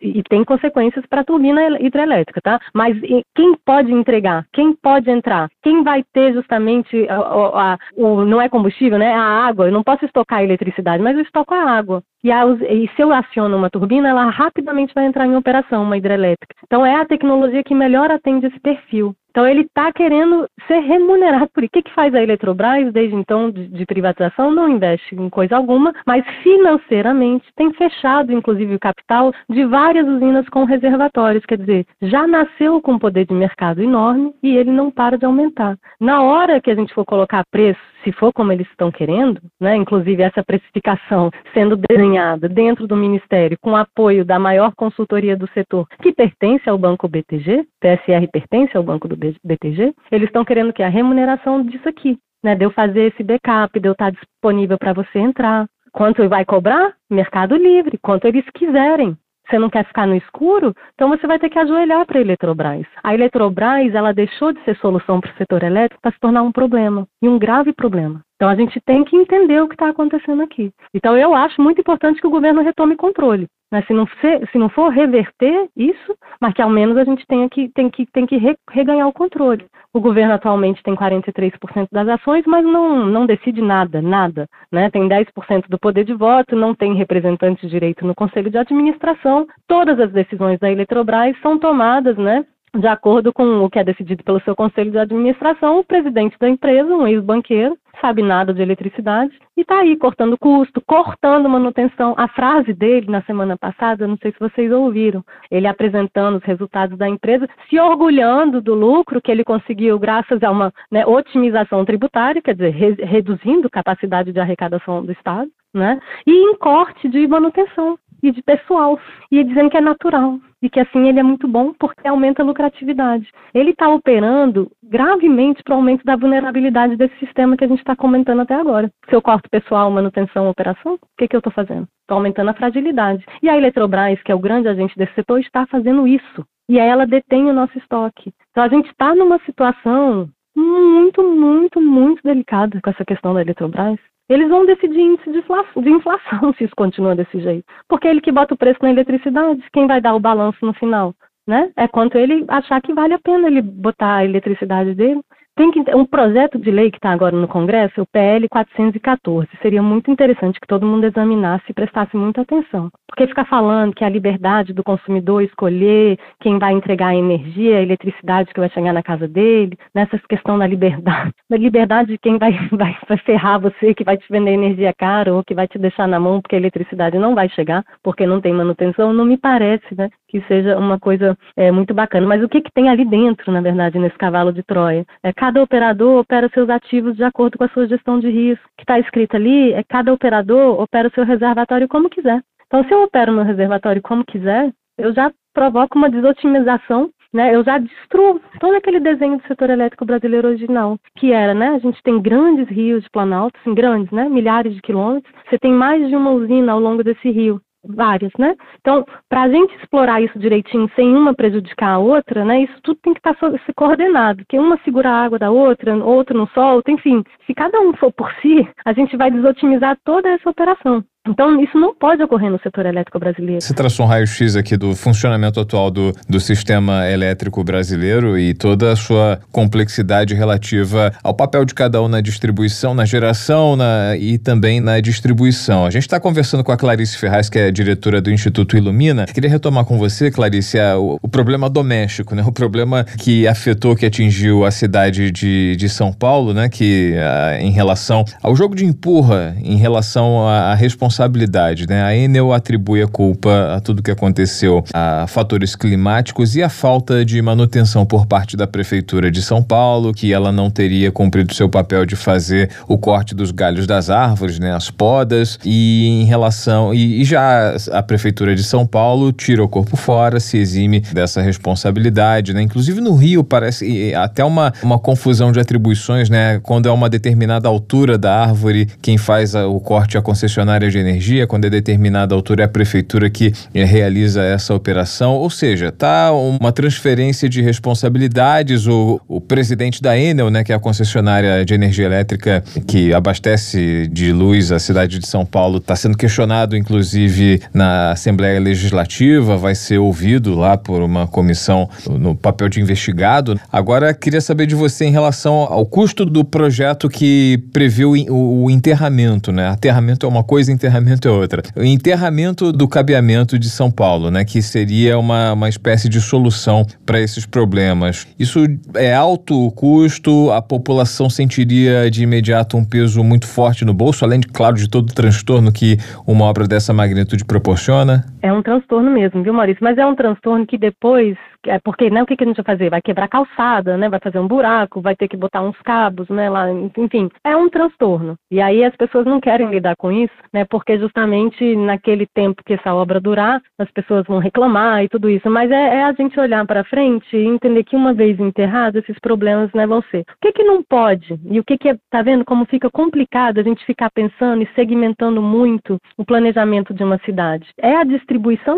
e 0.00 0.22
tem 0.24 0.44
consequências 0.44 1.04
para 1.06 1.20
a 1.20 1.24
turbina 1.24 1.80
hidrelétrica, 1.80 2.40
tá? 2.40 2.60
Mas 2.74 2.98
quem 3.34 3.54
pode 3.64 3.92
entregar? 3.92 4.46
Quem 4.52 4.74
pode 4.74 5.10
entrar? 5.10 5.48
Quem 5.62 5.82
vai 5.82 6.04
ter 6.12 6.32
justamente 6.32 7.06
a, 7.08 7.16
a, 7.16 7.72
a, 7.74 7.78
o 7.96 8.24
não 8.24 8.40
é 8.40 8.48
combustível, 8.48 8.98
né? 8.98 9.12
A 9.12 9.46
água. 9.46 9.66
Eu 9.66 9.72
não 9.72 9.82
posso 9.82 10.04
estocar 10.04 10.40
a 10.40 10.44
eletricidade, 10.44 11.02
mas 11.02 11.16
eu 11.16 11.22
estoco 11.22 11.54
a 11.54 11.70
água. 11.70 12.02
E, 12.24 12.30
e, 12.30 12.88
se 12.94 13.02
eu 13.02 13.12
aciono 13.12 13.56
uma 13.56 13.68
turbina, 13.68 14.08
ela 14.08 14.30
rapidamente 14.30 14.94
vai 14.94 15.06
entrar 15.06 15.26
em 15.26 15.36
operação, 15.36 15.82
uma 15.82 15.96
hidrelétrica. 15.96 16.54
Então 16.64 16.86
é 16.86 16.94
a 16.94 17.04
tecnologia 17.04 17.64
que 17.64 17.74
melhor 17.74 18.10
atende 18.10 18.46
esse 18.46 18.60
perfil. 18.60 19.14
Então 19.32 19.46
ele 19.46 19.62
está 19.62 19.90
querendo 19.90 20.46
ser 20.66 20.80
remunerado 20.80 21.48
por 21.48 21.64
isso. 21.64 21.70
O 21.72 21.72
que, 21.72 21.82
que 21.82 21.94
faz 21.94 22.14
a 22.14 22.22
Eletrobras 22.22 22.92
desde 22.92 23.16
então 23.16 23.50
de, 23.50 23.66
de, 23.66 23.86
privatização? 23.86 24.50
Não 24.50 24.68
investe 24.68 25.14
em 25.14 25.30
coisa 25.30 25.56
alguma, 25.56 25.94
mas 26.06 26.22
financeiramente 26.42 27.46
tem 27.56 27.72
fechado, 27.72 28.30
inclusive, 28.30 28.74
o 28.74 28.78
capital 28.78 29.32
de 29.48 29.64
várias 29.64 30.06
usinas 30.06 30.46
com 30.50 30.64
reservatórios. 30.64 31.46
Quer 31.46 31.56
dizer, 31.56 31.86
já 32.02 32.26
nasceu 32.26 32.80
com 32.82 32.92
um 32.92 32.98
poder 32.98 33.24
de 33.24 33.32
mercado 33.32 33.82
enorme 33.82 34.34
e 34.42 34.54
ele 34.54 34.70
não 34.70 34.90
para 34.90 35.16
de 35.16 35.24
aumentar. 35.24 35.78
Na 35.98 36.20
hora 36.22 36.60
que 36.60 36.70
a 36.70 36.74
gente 36.74 36.92
for 36.92 37.06
colocar 37.06 37.42
preço, 37.50 37.80
se 38.02 38.12
for 38.12 38.32
como 38.32 38.52
eles 38.52 38.66
estão 38.70 38.90
querendo, 38.90 39.40
né, 39.60 39.76
inclusive 39.76 40.22
essa 40.22 40.42
precificação 40.42 41.30
sendo 41.54 41.76
desenhada 41.76 42.48
dentro 42.48 42.86
do 42.86 42.96
Ministério 42.96 43.56
com 43.60 43.76
apoio 43.76 44.24
da 44.24 44.38
maior 44.38 44.72
consultoria 44.74 45.36
do 45.36 45.48
setor, 45.48 45.86
que 46.00 46.12
pertence 46.12 46.68
ao 46.68 46.78
Banco 46.78 47.08
BTG, 47.08 47.66
PSR 47.80 48.26
pertence 48.32 48.76
ao 48.76 48.82
Banco 48.82 49.08
do 49.08 49.16
BTG, 49.16 49.94
eles 50.10 50.28
estão 50.28 50.44
querendo 50.44 50.72
que 50.72 50.82
a 50.82 50.88
remuneração 50.88 51.64
disso 51.64 51.88
aqui, 51.88 52.18
né, 52.42 52.54
de 52.54 52.64
eu 52.64 52.70
fazer 52.70 53.12
esse 53.12 53.22
backup, 53.22 53.78
de 53.78 53.88
eu 53.88 53.92
estar 53.92 54.10
disponível 54.10 54.76
para 54.78 54.92
você 54.92 55.18
entrar. 55.18 55.66
Quanto 55.92 56.26
vai 56.28 56.44
cobrar? 56.44 56.94
Mercado 57.10 57.54
livre, 57.54 57.98
quanto 57.98 58.26
eles 58.26 58.44
quiserem. 58.54 59.16
Você 59.52 59.58
não 59.58 59.68
quer 59.68 59.84
ficar 59.84 60.06
no 60.06 60.14
escuro? 60.14 60.74
Então 60.94 61.10
você 61.10 61.26
vai 61.26 61.38
ter 61.38 61.50
que 61.50 61.58
ajoelhar 61.58 62.06
para 62.06 62.18
a 62.18 62.22
Eletrobras. 62.22 62.86
A 63.04 63.12
Eletrobras, 63.12 63.94
ela 63.94 64.10
deixou 64.10 64.50
de 64.50 64.64
ser 64.64 64.74
solução 64.78 65.20
para 65.20 65.30
o 65.30 65.36
setor 65.36 65.62
elétrico 65.62 66.00
para 66.00 66.10
se 66.10 66.18
tornar 66.18 66.42
um 66.42 66.50
problema, 66.50 67.06
e 67.20 67.28
um 67.28 67.38
grave 67.38 67.70
problema. 67.74 68.22
Então 68.42 68.50
a 68.50 68.56
gente 68.56 68.80
tem 68.80 69.04
que 69.04 69.14
entender 69.14 69.62
o 69.62 69.68
que 69.68 69.76
está 69.76 69.88
acontecendo 69.88 70.42
aqui. 70.42 70.72
Então 70.92 71.16
eu 71.16 71.32
acho 71.32 71.62
muito 71.62 71.80
importante 71.80 72.20
que 72.20 72.26
o 72.26 72.30
governo 72.30 72.60
retome 72.60 72.96
controle. 72.96 73.46
Né? 73.70 73.84
Se, 73.86 73.94
não 73.94 74.04
ser, 74.20 74.44
se 74.50 74.58
não 74.58 74.68
for 74.68 74.90
reverter 74.90 75.68
isso, 75.76 76.16
mas 76.40 76.52
que 76.52 76.60
ao 76.60 76.68
menos 76.68 76.96
a 76.96 77.04
gente 77.04 77.24
tenha 77.24 77.48
que, 77.48 77.68
tem 77.68 77.88
que, 77.88 78.04
tem 78.06 78.26
que 78.26 78.36
re, 78.36 78.56
reganhar 78.68 79.06
o 79.06 79.12
controle. 79.12 79.64
O 79.94 80.00
governo 80.00 80.34
atualmente 80.34 80.82
tem 80.82 80.96
43% 80.96 81.86
das 81.92 82.08
ações, 82.08 82.42
mas 82.44 82.64
não, 82.64 83.06
não 83.06 83.26
decide 83.26 83.62
nada, 83.62 84.02
nada. 84.02 84.48
Né? 84.72 84.90
Tem 84.90 85.08
10% 85.08 85.68
do 85.68 85.78
poder 85.78 86.04
de 86.04 86.12
voto, 86.12 86.56
não 86.56 86.74
tem 86.74 86.94
representante 86.94 87.62
de 87.62 87.70
direito 87.70 88.04
no 88.04 88.14
conselho 88.14 88.50
de 88.50 88.58
administração. 88.58 89.46
Todas 89.68 90.00
as 90.00 90.10
decisões 90.10 90.58
da 90.58 90.68
Eletrobras 90.68 91.36
são 91.40 91.58
tomadas 91.60 92.16
né, 92.16 92.44
de 92.74 92.86
acordo 92.86 93.32
com 93.32 93.64
o 93.64 93.70
que 93.70 93.78
é 93.78 93.84
decidido 93.84 94.24
pelo 94.24 94.40
seu 94.40 94.56
conselho 94.56 94.90
de 94.90 94.98
administração, 94.98 95.78
o 95.78 95.84
presidente 95.84 96.38
da 96.38 96.48
empresa, 96.48 96.94
um 96.94 97.06
ex-banqueiro, 97.06 97.76
sabe 98.00 98.22
nada 98.22 98.54
de 98.54 98.62
eletricidade 98.62 99.38
e 99.56 99.60
está 99.60 99.80
aí 99.80 99.96
cortando 99.96 100.38
custo, 100.38 100.82
cortando 100.86 101.48
manutenção. 101.48 102.14
A 102.16 102.26
frase 102.28 102.72
dele 102.72 103.10
na 103.10 103.22
semana 103.22 103.58
passada, 103.58 104.08
não 104.08 104.16
sei 104.16 104.32
se 104.32 104.40
vocês 104.40 104.72
ouviram, 104.72 105.22
ele 105.50 105.66
apresentando 105.66 106.36
os 106.36 106.44
resultados 106.44 106.96
da 106.96 107.08
empresa, 107.08 107.48
se 107.68 107.78
orgulhando 107.78 108.62
do 108.62 108.74
lucro 108.74 109.20
que 109.20 109.30
ele 109.30 109.44
conseguiu 109.44 109.98
graças 109.98 110.42
a 110.42 110.50
uma 110.50 110.72
né, 110.90 111.04
otimização 111.06 111.84
tributária, 111.84 112.40
quer 112.40 112.54
dizer, 112.54 112.70
re 112.70 112.92
reduzindo 113.04 113.68
capacidade 113.70 114.32
de 114.32 114.40
arrecadação 114.40 115.04
do 115.04 115.12
Estado, 115.12 115.50
né, 115.74 116.00
e 116.26 116.32
em 116.32 116.56
corte 116.56 117.08
de 117.08 117.26
manutenção 117.26 117.98
e 118.22 118.30
de 118.30 118.42
pessoal, 118.42 118.98
e 119.30 119.42
dizendo 119.42 119.70
que 119.70 119.76
é 119.76 119.80
natural 119.80 120.38
e 120.62 120.70
que 120.70 120.78
assim 120.78 121.08
ele 121.08 121.18
é 121.18 121.22
muito 121.22 121.48
bom 121.48 121.74
porque 121.74 122.06
aumenta 122.06 122.42
a 122.42 122.46
lucratividade. 122.46 123.28
Ele 123.52 123.70
está 123.70 123.88
operando 123.88 124.70
gravemente 124.82 125.62
para 125.62 125.74
o 125.74 125.76
aumento 125.76 126.04
da 126.04 126.14
vulnerabilidade 126.14 126.96
desse 126.96 127.18
sistema 127.18 127.56
que 127.56 127.64
a 127.64 127.68
gente 127.68 127.80
está 127.80 127.96
comentando 127.96 128.40
até 128.40 128.54
agora. 128.54 128.90
Se 129.10 129.14
eu 129.14 129.20
corto 129.20 129.50
pessoal, 129.50 129.90
manutenção, 129.90 130.48
operação, 130.48 130.94
o 130.94 130.98
que, 131.18 131.26
que 131.26 131.34
eu 131.34 131.40
estou 131.40 131.52
fazendo? 131.52 131.88
Estou 132.02 132.16
aumentando 132.16 132.50
a 132.50 132.54
fragilidade. 132.54 133.24
E 133.42 133.48
a 133.48 133.56
Eletrobras, 133.56 134.22
que 134.22 134.30
é 134.30 134.34
o 134.34 134.38
grande 134.38 134.68
agente 134.68 134.96
desse 134.96 135.14
setor, 135.14 135.40
está 135.40 135.66
fazendo 135.66 136.06
isso. 136.06 136.46
E 136.68 136.78
ela 136.78 137.06
detém 137.06 137.50
o 137.50 137.52
nosso 137.52 137.76
estoque. 137.76 138.32
Então 138.50 138.62
a 138.62 138.68
gente 138.68 138.88
está 138.88 139.14
numa 139.14 139.40
situação 139.40 140.28
muito, 140.56 141.22
muito, 141.22 141.80
muito 141.80 142.22
delicada 142.22 142.80
com 142.80 142.90
essa 142.90 143.04
questão 143.04 143.34
da 143.34 143.40
Eletrobras. 143.40 143.98
Eles 144.28 144.48
vão 144.48 144.64
decidir 144.64 145.00
índice 145.00 145.30
de 145.30 145.38
inflação, 145.38 145.82
de 145.82 145.90
inflação 145.90 146.52
se 146.56 146.64
isso 146.64 146.76
continua 146.76 147.14
desse 147.14 147.40
jeito. 147.40 147.64
Porque 147.88 148.08
ele 148.08 148.20
que 148.20 148.32
bota 148.32 148.54
o 148.54 148.56
preço 148.56 148.78
na 148.82 148.90
eletricidade, 148.90 149.62
quem 149.72 149.86
vai 149.86 150.00
dar 150.00 150.14
o 150.14 150.20
balanço 150.20 150.64
no 150.64 150.72
final? 150.74 151.14
Né? 151.46 151.72
É 151.76 151.88
quanto 151.88 152.16
ele 152.16 152.44
achar 152.46 152.80
que 152.80 152.94
vale 152.94 153.14
a 153.14 153.18
pena 153.18 153.48
ele 153.48 153.60
botar 153.60 154.16
a 154.16 154.24
eletricidade 154.24 154.94
dele. 154.94 155.20
Tem 155.54 155.70
que 155.70 155.80
um 155.94 156.06
projeto 156.06 156.58
de 156.58 156.70
lei 156.70 156.90
que 156.90 156.96
está 156.96 157.10
agora 157.10 157.36
no 157.36 157.46
Congresso, 157.46 158.00
o 158.00 158.06
PL 158.06 158.48
414. 158.48 159.48
Seria 159.60 159.82
muito 159.82 160.10
interessante 160.10 160.58
que 160.58 160.66
todo 160.66 160.86
mundo 160.86 161.04
examinasse 161.04 161.64
e 161.68 161.74
prestasse 161.74 162.16
muita 162.16 162.40
atenção. 162.40 162.90
Porque 163.06 163.26
ficar 163.26 163.44
falando 163.44 163.94
que 163.94 164.02
a 164.02 164.08
liberdade 164.08 164.72
do 164.72 164.82
consumidor 164.82 165.42
escolher 165.42 166.18
quem 166.40 166.58
vai 166.58 166.72
entregar 166.72 167.08
a 167.08 167.14
energia, 167.14 167.76
a 167.76 167.82
eletricidade 167.82 168.50
que 168.54 168.60
vai 168.60 168.70
chegar 168.70 168.94
na 168.94 169.02
casa 169.02 169.28
dele, 169.28 169.76
nessa 169.94 170.18
questão 170.26 170.58
da 170.58 170.66
liberdade, 170.66 171.34
da 171.50 171.58
liberdade 171.58 172.12
de 172.12 172.18
quem 172.18 172.38
vai, 172.38 172.52
vai, 172.72 172.96
vai 173.06 173.18
ferrar 173.18 173.60
você, 173.60 173.92
que 173.92 174.04
vai 174.04 174.16
te 174.16 174.24
vender 174.30 174.52
energia 174.52 174.94
cara 174.96 175.34
ou 175.34 175.44
que 175.44 175.54
vai 175.54 175.68
te 175.68 175.78
deixar 175.78 176.08
na 176.08 176.18
mão 176.18 176.40
porque 176.40 176.56
a 176.56 176.58
eletricidade 176.58 177.18
não 177.18 177.34
vai 177.34 177.50
chegar, 177.50 177.84
porque 178.02 178.26
não 178.26 178.40
tem 178.40 178.54
manutenção, 178.54 179.12
não 179.12 179.26
me 179.26 179.36
parece 179.36 179.94
né, 179.94 180.08
que 180.26 180.40
seja 180.48 180.78
uma 180.78 180.98
coisa 180.98 181.36
é, 181.54 181.70
muito 181.70 181.92
bacana. 181.92 182.26
Mas 182.26 182.42
o 182.42 182.48
que, 182.48 182.62
que 182.62 182.72
tem 182.72 182.88
ali 182.88 183.04
dentro, 183.04 183.52
na 183.52 183.60
verdade, 183.60 183.98
nesse 183.98 184.16
cavalo 184.16 184.50
de 184.50 184.62
Troia? 184.62 185.04
É 185.22 185.34
cada 185.42 185.60
operador 185.60 186.20
opera 186.20 186.48
seus 186.54 186.70
ativos 186.70 187.16
de 187.16 187.24
acordo 187.24 187.58
com 187.58 187.64
a 187.64 187.68
sua 187.70 187.88
gestão 187.88 188.20
de 188.20 188.30
risco. 188.30 188.64
O 188.64 188.76
que 188.76 188.84
está 188.84 189.00
escrito 189.00 189.34
ali 189.34 189.72
é 189.72 189.82
cada 189.82 190.12
operador 190.12 190.80
opera 190.80 191.08
o 191.08 191.10
seu 191.10 191.24
reservatório 191.24 191.88
como 191.88 192.08
quiser. 192.08 192.40
Então, 192.64 192.84
se 192.84 192.94
eu 192.94 193.02
opero 193.02 193.32
meu 193.32 193.42
reservatório 193.42 194.00
como 194.00 194.24
quiser, 194.24 194.72
eu 194.96 195.12
já 195.12 195.32
provoco 195.52 195.98
uma 195.98 196.08
desotimização 196.08 197.10
né, 197.34 197.54
eu 197.54 197.64
já 197.64 197.78
destruo 197.78 198.42
todo 198.60 198.74
aquele 198.74 199.00
desenho 199.00 199.38
do 199.38 199.46
setor 199.46 199.70
elétrico 199.70 200.04
brasileiro 200.04 200.48
original, 200.48 200.98
que 201.16 201.32
era, 201.32 201.54
né, 201.54 201.68
a 201.68 201.78
gente 201.78 202.02
tem 202.02 202.20
grandes 202.20 202.68
rios 202.68 203.02
de 203.02 203.10
planalto, 203.10 203.58
assim, 203.58 203.74
grandes, 203.74 204.12
né, 204.12 204.28
milhares 204.28 204.74
de 204.74 204.82
quilômetros, 204.82 205.32
você 205.48 205.58
tem 205.58 205.72
mais 205.72 206.06
de 206.10 206.14
uma 206.14 206.30
usina 206.30 206.72
ao 206.72 206.78
longo 206.78 207.02
desse 207.02 207.30
rio 207.30 207.58
várias, 207.84 208.32
né? 208.38 208.54
Então, 208.80 209.04
para 209.28 209.42
a 209.42 209.48
gente 209.48 209.74
explorar 209.76 210.20
isso 210.20 210.38
direitinho, 210.38 210.90
sem 210.94 211.14
uma 211.14 211.34
prejudicar 211.34 211.94
a 211.94 211.98
outra, 211.98 212.44
né? 212.44 212.62
Isso 212.62 212.80
tudo 212.82 212.98
tem 213.02 213.12
que 213.12 213.20
estar 213.20 213.34
tá 213.34 213.50
coordenado, 213.74 214.44
que 214.48 214.58
uma 214.58 214.78
segura 214.84 215.10
a 215.10 215.24
água 215.24 215.38
da 215.38 215.50
outra, 215.50 215.96
outra 215.96 216.36
não 216.36 216.46
solta, 216.48 216.90
enfim. 216.90 217.22
Se 217.46 217.54
cada 217.54 217.80
um 217.80 217.92
for 217.94 218.12
por 218.12 218.32
si, 218.40 218.68
a 218.84 218.92
gente 218.92 219.16
vai 219.16 219.30
desotimizar 219.30 219.98
toda 220.04 220.28
essa 220.28 220.48
operação. 220.48 221.04
Então, 221.28 221.62
isso 221.62 221.78
não 221.78 221.94
pode 221.94 222.20
ocorrer 222.20 222.50
no 222.50 222.58
setor 222.60 222.84
elétrico 222.84 223.16
brasileiro. 223.16 223.60
Você 223.60 223.72
traçou 223.72 224.04
um 224.04 224.08
raio-x 224.08 224.56
aqui 224.56 224.76
do 224.76 224.96
funcionamento 224.96 225.60
atual 225.60 225.88
do, 225.88 226.12
do 226.28 226.40
sistema 226.40 227.08
elétrico 227.08 227.62
brasileiro 227.62 228.36
e 228.36 228.52
toda 228.52 228.90
a 228.90 228.96
sua 228.96 229.38
complexidade 229.52 230.34
relativa 230.34 231.12
ao 231.22 231.32
papel 231.32 231.64
de 231.64 231.74
cada 231.74 232.02
um 232.02 232.08
na 232.08 232.20
distribuição, 232.20 232.92
na 232.92 233.04
geração 233.04 233.76
na, 233.76 234.16
e 234.16 234.36
também 234.36 234.80
na 234.80 234.98
distribuição. 234.98 235.86
A 235.86 235.90
gente 235.90 236.02
está 236.02 236.18
conversando 236.18 236.64
com 236.64 236.72
a 236.72 236.76
Clarice 236.76 237.16
Ferraz, 237.16 237.48
que 237.48 237.56
é 237.56 237.70
diretora 237.70 238.20
do 238.20 238.28
Instituto 238.28 238.76
Ilumina. 238.76 239.26
Queria 239.26 239.48
retomar 239.48 239.84
com 239.84 239.96
você, 239.96 240.28
Clarice, 240.28 240.80
a, 240.80 240.98
o, 240.98 241.20
o, 241.22 241.28
problema 241.28 241.70
doméstico, 241.70 242.34
né? 242.34 242.42
o 242.44 242.50
problema 242.50 243.04
que 243.04 243.46
afetou, 243.46 243.94
que 243.94 244.04
atingiu 244.04 244.64
a 244.64 244.72
cidade 244.72 245.30
de, 245.30 245.76
de 245.76 245.88
São 245.88 246.12
Paulo, 246.12 246.52
né? 246.52 246.68
que 246.68 247.14
a, 247.16 247.60
em 247.60 247.70
relação 247.70 248.24
ao 248.42 248.56
jogo 248.56 248.74
de 248.74 248.84
empurra, 248.84 249.54
em 249.62 249.76
relação 249.76 250.48
à 250.48 250.74
responsabilidade 250.74 251.11
responsabilidade, 251.12 251.86
né? 251.86 252.02
A 252.02 252.16
Enel 252.16 252.52
atribui 252.52 253.02
a 253.02 253.06
culpa 253.06 253.74
a 253.76 253.80
tudo 253.80 254.02
que 254.02 254.10
aconteceu 254.10 254.82
a 254.92 255.26
fatores 255.26 255.76
climáticos 255.76 256.56
e 256.56 256.62
a 256.62 256.68
falta 256.68 257.24
de 257.24 257.40
manutenção 257.42 258.06
por 258.06 258.26
parte 258.26 258.56
da 258.56 258.66
prefeitura 258.66 259.30
de 259.30 259.42
São 259.42 259.62
Paulo, 259.62 260.12
que 260.14 260.32
ela 260.32 260.50
não 260.50 260.70
teria 260.70 261.12
cumprido 261.12 261.54
seu 261.54 261.68
papel 261.68 262.06
de 262.06 262.16
fazer 262.16 262.70
o 262.88 262.96
corte 262.96 263.34
dos 263.34 263.50
galhos 263.50 263.86
das 263.86 264.08
árvores, 264.08 264.58
né, 264.58 264.74
as 264.74 264.90
podas, 264.90 265.58
e 265.64 266.22
em 266.22 266.24
relação 266.24 266.94
e, 266.94 267.20
e 267.20 267.24
já 267.24 267.76
a 267.92 268.02
prefeitura 268.02 268.54
de 268.54 268.64
São 268.64 268.86
Paulo 268.86 269.32
tira 269.32 269.62
o 269.62 269.68
corpo 269.68 269.96
fora, 269.96 270.40
se 270.40 270.56
exime 270.56 271.00
dessa 271.00 271.42
responsabilidade, 271.42 272.54
né? 272.54 272.62
Inclusive 272.62 273.00
no 273.00 273.14
Rio 273.14 273.44
parece 273.44 274.14
até 274.14 274.44
uma, 274.44 274.72
uma 274.82 274.98
confusão 274.98 275.52
de 275.52 275.60
atribuições, 275.60 276.30
né? 276.30 276.58
Quando 276.62 276.88
é 276.88 276.92
uma 276.92 277.08
determinada 277.08 277.68
altura 277.68 278.16
da 278.16 278.34
árvore, 278.34 278.88
quem 279.02 279.18
faz 279.18 279.54
a, 279.54 279.66
o 279.66 279.80
corte 279.80 280.16
a 280.16 280.22
concessionária 280.22 280.90
de 280.90 281.01
energia, 281.02 281.46
quando 281.46 281.66
é 281.66 281.70
determinada 281.70 282.34
altura 282.34 282.62
é 282.62 282.64
a 282.64 282.68
prefeitura 282.68 283.28
que 283.28 283.52
é, 283.74 283.84
realiza 283.84 284.42
essa 284.42 284.74
operação, 284.74 285.34
ou 285.34 285.50
seja, 285.50 285.92
tá 285.92 286.32
uma 286.32 286.72
transferência 286.72 287.48
de 287.48 287.60
responsabilidades. 287.60 288.86
O, 288.86 289.20
o 289.28 289.40
presidente 289.40 290.00
da 290.00 290.16
Enel, 290.16 290.50
né, 290.50 290.64
que 290.64 290.72
é 290.72 290.74
a 290.74 290.78
concessionária 290.78 291.64
de 291.64 291.74
energia 291.74 292.06
elétrica 292.06 292.62
que 292.86 293.12
abastece 293.12 294.08
de 294.10 294.32
luz 294.32 294.72
a 294.72 294.78
cidade 294.78 295.18
de 295.18 295.26
São 295.26 295.44
Paulo, 295.44 295.78
está 295.78 295.96
sendo 295.96 296.16
questionado, 296.16 296.76
inclusive, 296.76 297.60
na 297.74 298.12
Assembleia 298.12 298.60
Legislativa, 298.60 299.56
vai 299.56 299.74
ser 299.74 299.98
ouvido 299.98 300.54
lá 300.54 300.76
por 300.76 301.02
uma 301.02 301.26
comissão 301.26 301.88
no 302.08 302.34
papel 302.34 302.68
de 302.68 302.80
investigado. 302.80 303.58
Agora, 303.70 304.14
queria 304.14 304.40
saber 304.40 304.66
de 304.66 304.74
você 304.74 305.04
em 305.04 305.10
relação 305.10 305.54
ao 305.54 305.84
custo 305.84 306.24
do 306.24 306.44
projeto 306.44 307.08
que 307.08 307.62
previu 307.72 308.12
o, 308.12 308.64
o 308.64 308.70
enterramento, 308.70 309.50
né? 309.50 309.68
Aterramento 309.68 310.26
é 310.26 310.28
uma 310.28 310.44
coisa, 310.44 310.70
enterramento 310.72 310.91
é 310.98 311.30
outra. 311.30 311.62
O 311.76 311.82
enterramento 311.82 312.72
do 312.72 312.88
cabeamento 312.88 313.58
de 313.58 313.68
São 313.70 313.90
Paulo, 313.90 314.30
né? 314.30 314.44
Que 314.44 314.60
seria 314.60 315.18
uma, 315.18 315.52
uma 315.52 315.68
espécie 315.68 316.08
de 316.08 316.20
solução 316.20 316.86
para 317.04 317.20
esses 317.20 317.46
problemas. 317.46 318.26
Isso 318.38 318.60
é 318.94 319.14
alto 319.14 319.66
o 319.66 319.70
custo, 319.70 320.50
a 320.50 320.62
população 320.62 321.28
sentiria 321.30 322.10
de 322.10 322.22
imediato 322.22 322.76
um 322.76 322.84
peso 322.84 323.22
muito 323.22 323.46
forte 323.46 323.84
no 323.84 323.94
bolso, 323.94 324.24
além 324.24 324.40
de, 324.40 324.46
claro, 324.48 324.76
de 324.76 324.88
todo 324.88 325.10
o 325.10 325.14
transtorno 325.14 325.70
que 325.70 325.98
uma 326.26 326.44
obra 326.44 326.66
dessa 326.66 326.92
magnitude 326.92 327.44
proporciona? 327.44 328.31
É 328.42 328.52
um 328.52 328.60
transtorno 328.60 329.10
mesmo, 329.10 329.42
viu, 329.42 329.54
Maurício? 329.54 329.84
Mas 329.84 329.96
é 329.96 330.04
um 330.04 330.16
transtorno 330.16 330.66
que 330.66 330.76
depois 330.76 331.38
é 331.66 331.78
porque 331.78 332.10
né, 332.10 332.22
o 332.22 332.26
que, 332.26 332.36
que 332.36 332.44
a 332.44 332.46
gente 332.46 332.56
vai 332.56 332.76
fazer? 332.76 332.90
Vai 332.90 333.00
quebrar 333.00 333.28
calçada, 333.28 333.96
né? 333.96 334.08
Vai 334.08 334.18
fazer 334.20 334.38
um 334.38 334.48
buraco, 334.48 335.00
vai 335.00 335.14
ter 335.14 335.28
que 335.28 335.36
botar 335.36 335.62
uns 335.62 335.78
cabos, 335.82 336.28
né? 336.28 336.50
Lá, 336.50 336.66
enfim, 336.96 337.28
é 337.44 337.56
um 337.56 337.68
transtorno. 337.68 338.36
E 338.50 338.60
aí 338.60 338.84
as 338.84 338.94
pessoas 338.96 339.24
não 339.24 339.40
querem 339.40 339.70
lidar 339.70 339.94
com 339.96 340.10
isso, 340.10 340.34
né? 340.52 340.64
Porque 340.64 340.98
justamente 340.98 341.76
naquele 341.76 342.26
tempo 342.26 342.62
que 342.64 342.74
essa 342.74 342.94
obra 342.94 343.20
durar, 343.20 343.62
as 343.78 343.90
pessoas 343.92 344.26
vão 344.26 344.38
reclamar 344.38 345.04
e 345.04 345.08
tudo 345.08 345.30
isso. 345.30 345.48
Mas 345.48 345.70
é, 345.70 345.98
é 345.98 346.04
a 346.04 346.12
gente 346.12 346.38
olhar 346.38 346.66
para 346.66 346.84
frente 346.84 347.36
e 347.36 347.46
entender 347.46 347.84
que 347.84 347.96
uma 347.96 348.12
vez 348.12 348.38
enterrado, 348.40 348.98
esses 348.98 349.18
problemas 349.20 349.72
né, 349.72 349.86
vão 349.86 350.02
ser. 350.10 350.20
O 350.20 350.24
que 350.40 350.52
que 350.52 350.64
não 350.64 350.82
pode? 350.82 351.38
E 351.48 351.60
o 351.60 351.64
que 351.64 351.78
que 351.78 351.90
é, 351.90 351.96
tá 352.10 352.22
vendo 352.22 352.44
como 352.44 352.64
fica 352.66 352.90
complicado 352.90 353.58
a 353.58 353.62
gente 353.62 353.84
ficar 353.84 354.10
pensando 354.10 354.62
e 354.62 354.68
segmentando 354.74 355.40
muito 355.40 355.98
o 356.16 356.24
planejamento 356.24 356.92
de 356.92 357.04
uma 357.04 357.18
cidade? 357.18 357.68
É 357.78 357.96
a 357.96 358.04
distribuição, 358.04 358.31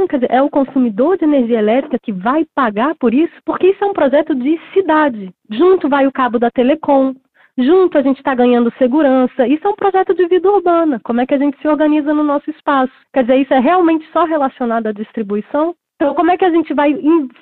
quer 0.08 0.18
dizer, 0.18 0.30
é 0.30 0.42
o 0.42 0.50
consumidor 0.50 1.16
de 1.16 1.24
energia 1.24 1.58
elétrica 1.58 1.98
que 2.02 2.12
vai 2.12 2.44
pagar 2.54 2.74
pagar 2.74 2.94
por 2.96 3.14
isso, 3.14 3.32
porque 3.44 3.68
isso 3.68 3.84
é 3.84 3.86
um 3.86 3.92
projeto 3.92 4.34
de 4.34 4.58
cidade. 4.72 5.30
Junto 5.50 5.88
vai 5.88 6.06
o 6.06 6.12
cabo 6.12 6.38
da 6.38 6.50
Telecom, 6.50 7.14
junto 7.56 7.96
a 7.96 8.02
gente 8.02 8.18
está 8.18 8.34
ganhando 8.34 8.72
segurança. 8.78 9.46
Isso 9.46 9.66
é 9.66 9.70
um 9.70 9.76
projeto 9.76 10.14
de 10.14 10.26
vida 10.26 10.50
urbana. 10.50 11.00
Como 11.04 11.20
é 11.20 11.26
que 11.26 11.34
a 11.34 11.38
gente 11.38 11.56
se 11.60 11.68
organiza 11.68 12.12
no 12.12 12.24
nosso 12.24 12.50
espaço? 12.50 12.92
Quer 13.12 13.22
dizer, 13.22 13.36
isso 13.36 13.54
é 13.54 13.60
realmente 13.60 14.06
só 14.12 14.24
relacionado 14.24 14.88
à 14.88 14.92
distribuição? 14.92 15.74
Então, 15.96 16.14
como 16.14 16.30
é 16.30 16.36
que 16.36 16.44
a 16.44 16.50
gente 16.50 16.74
vai 16.74 16.92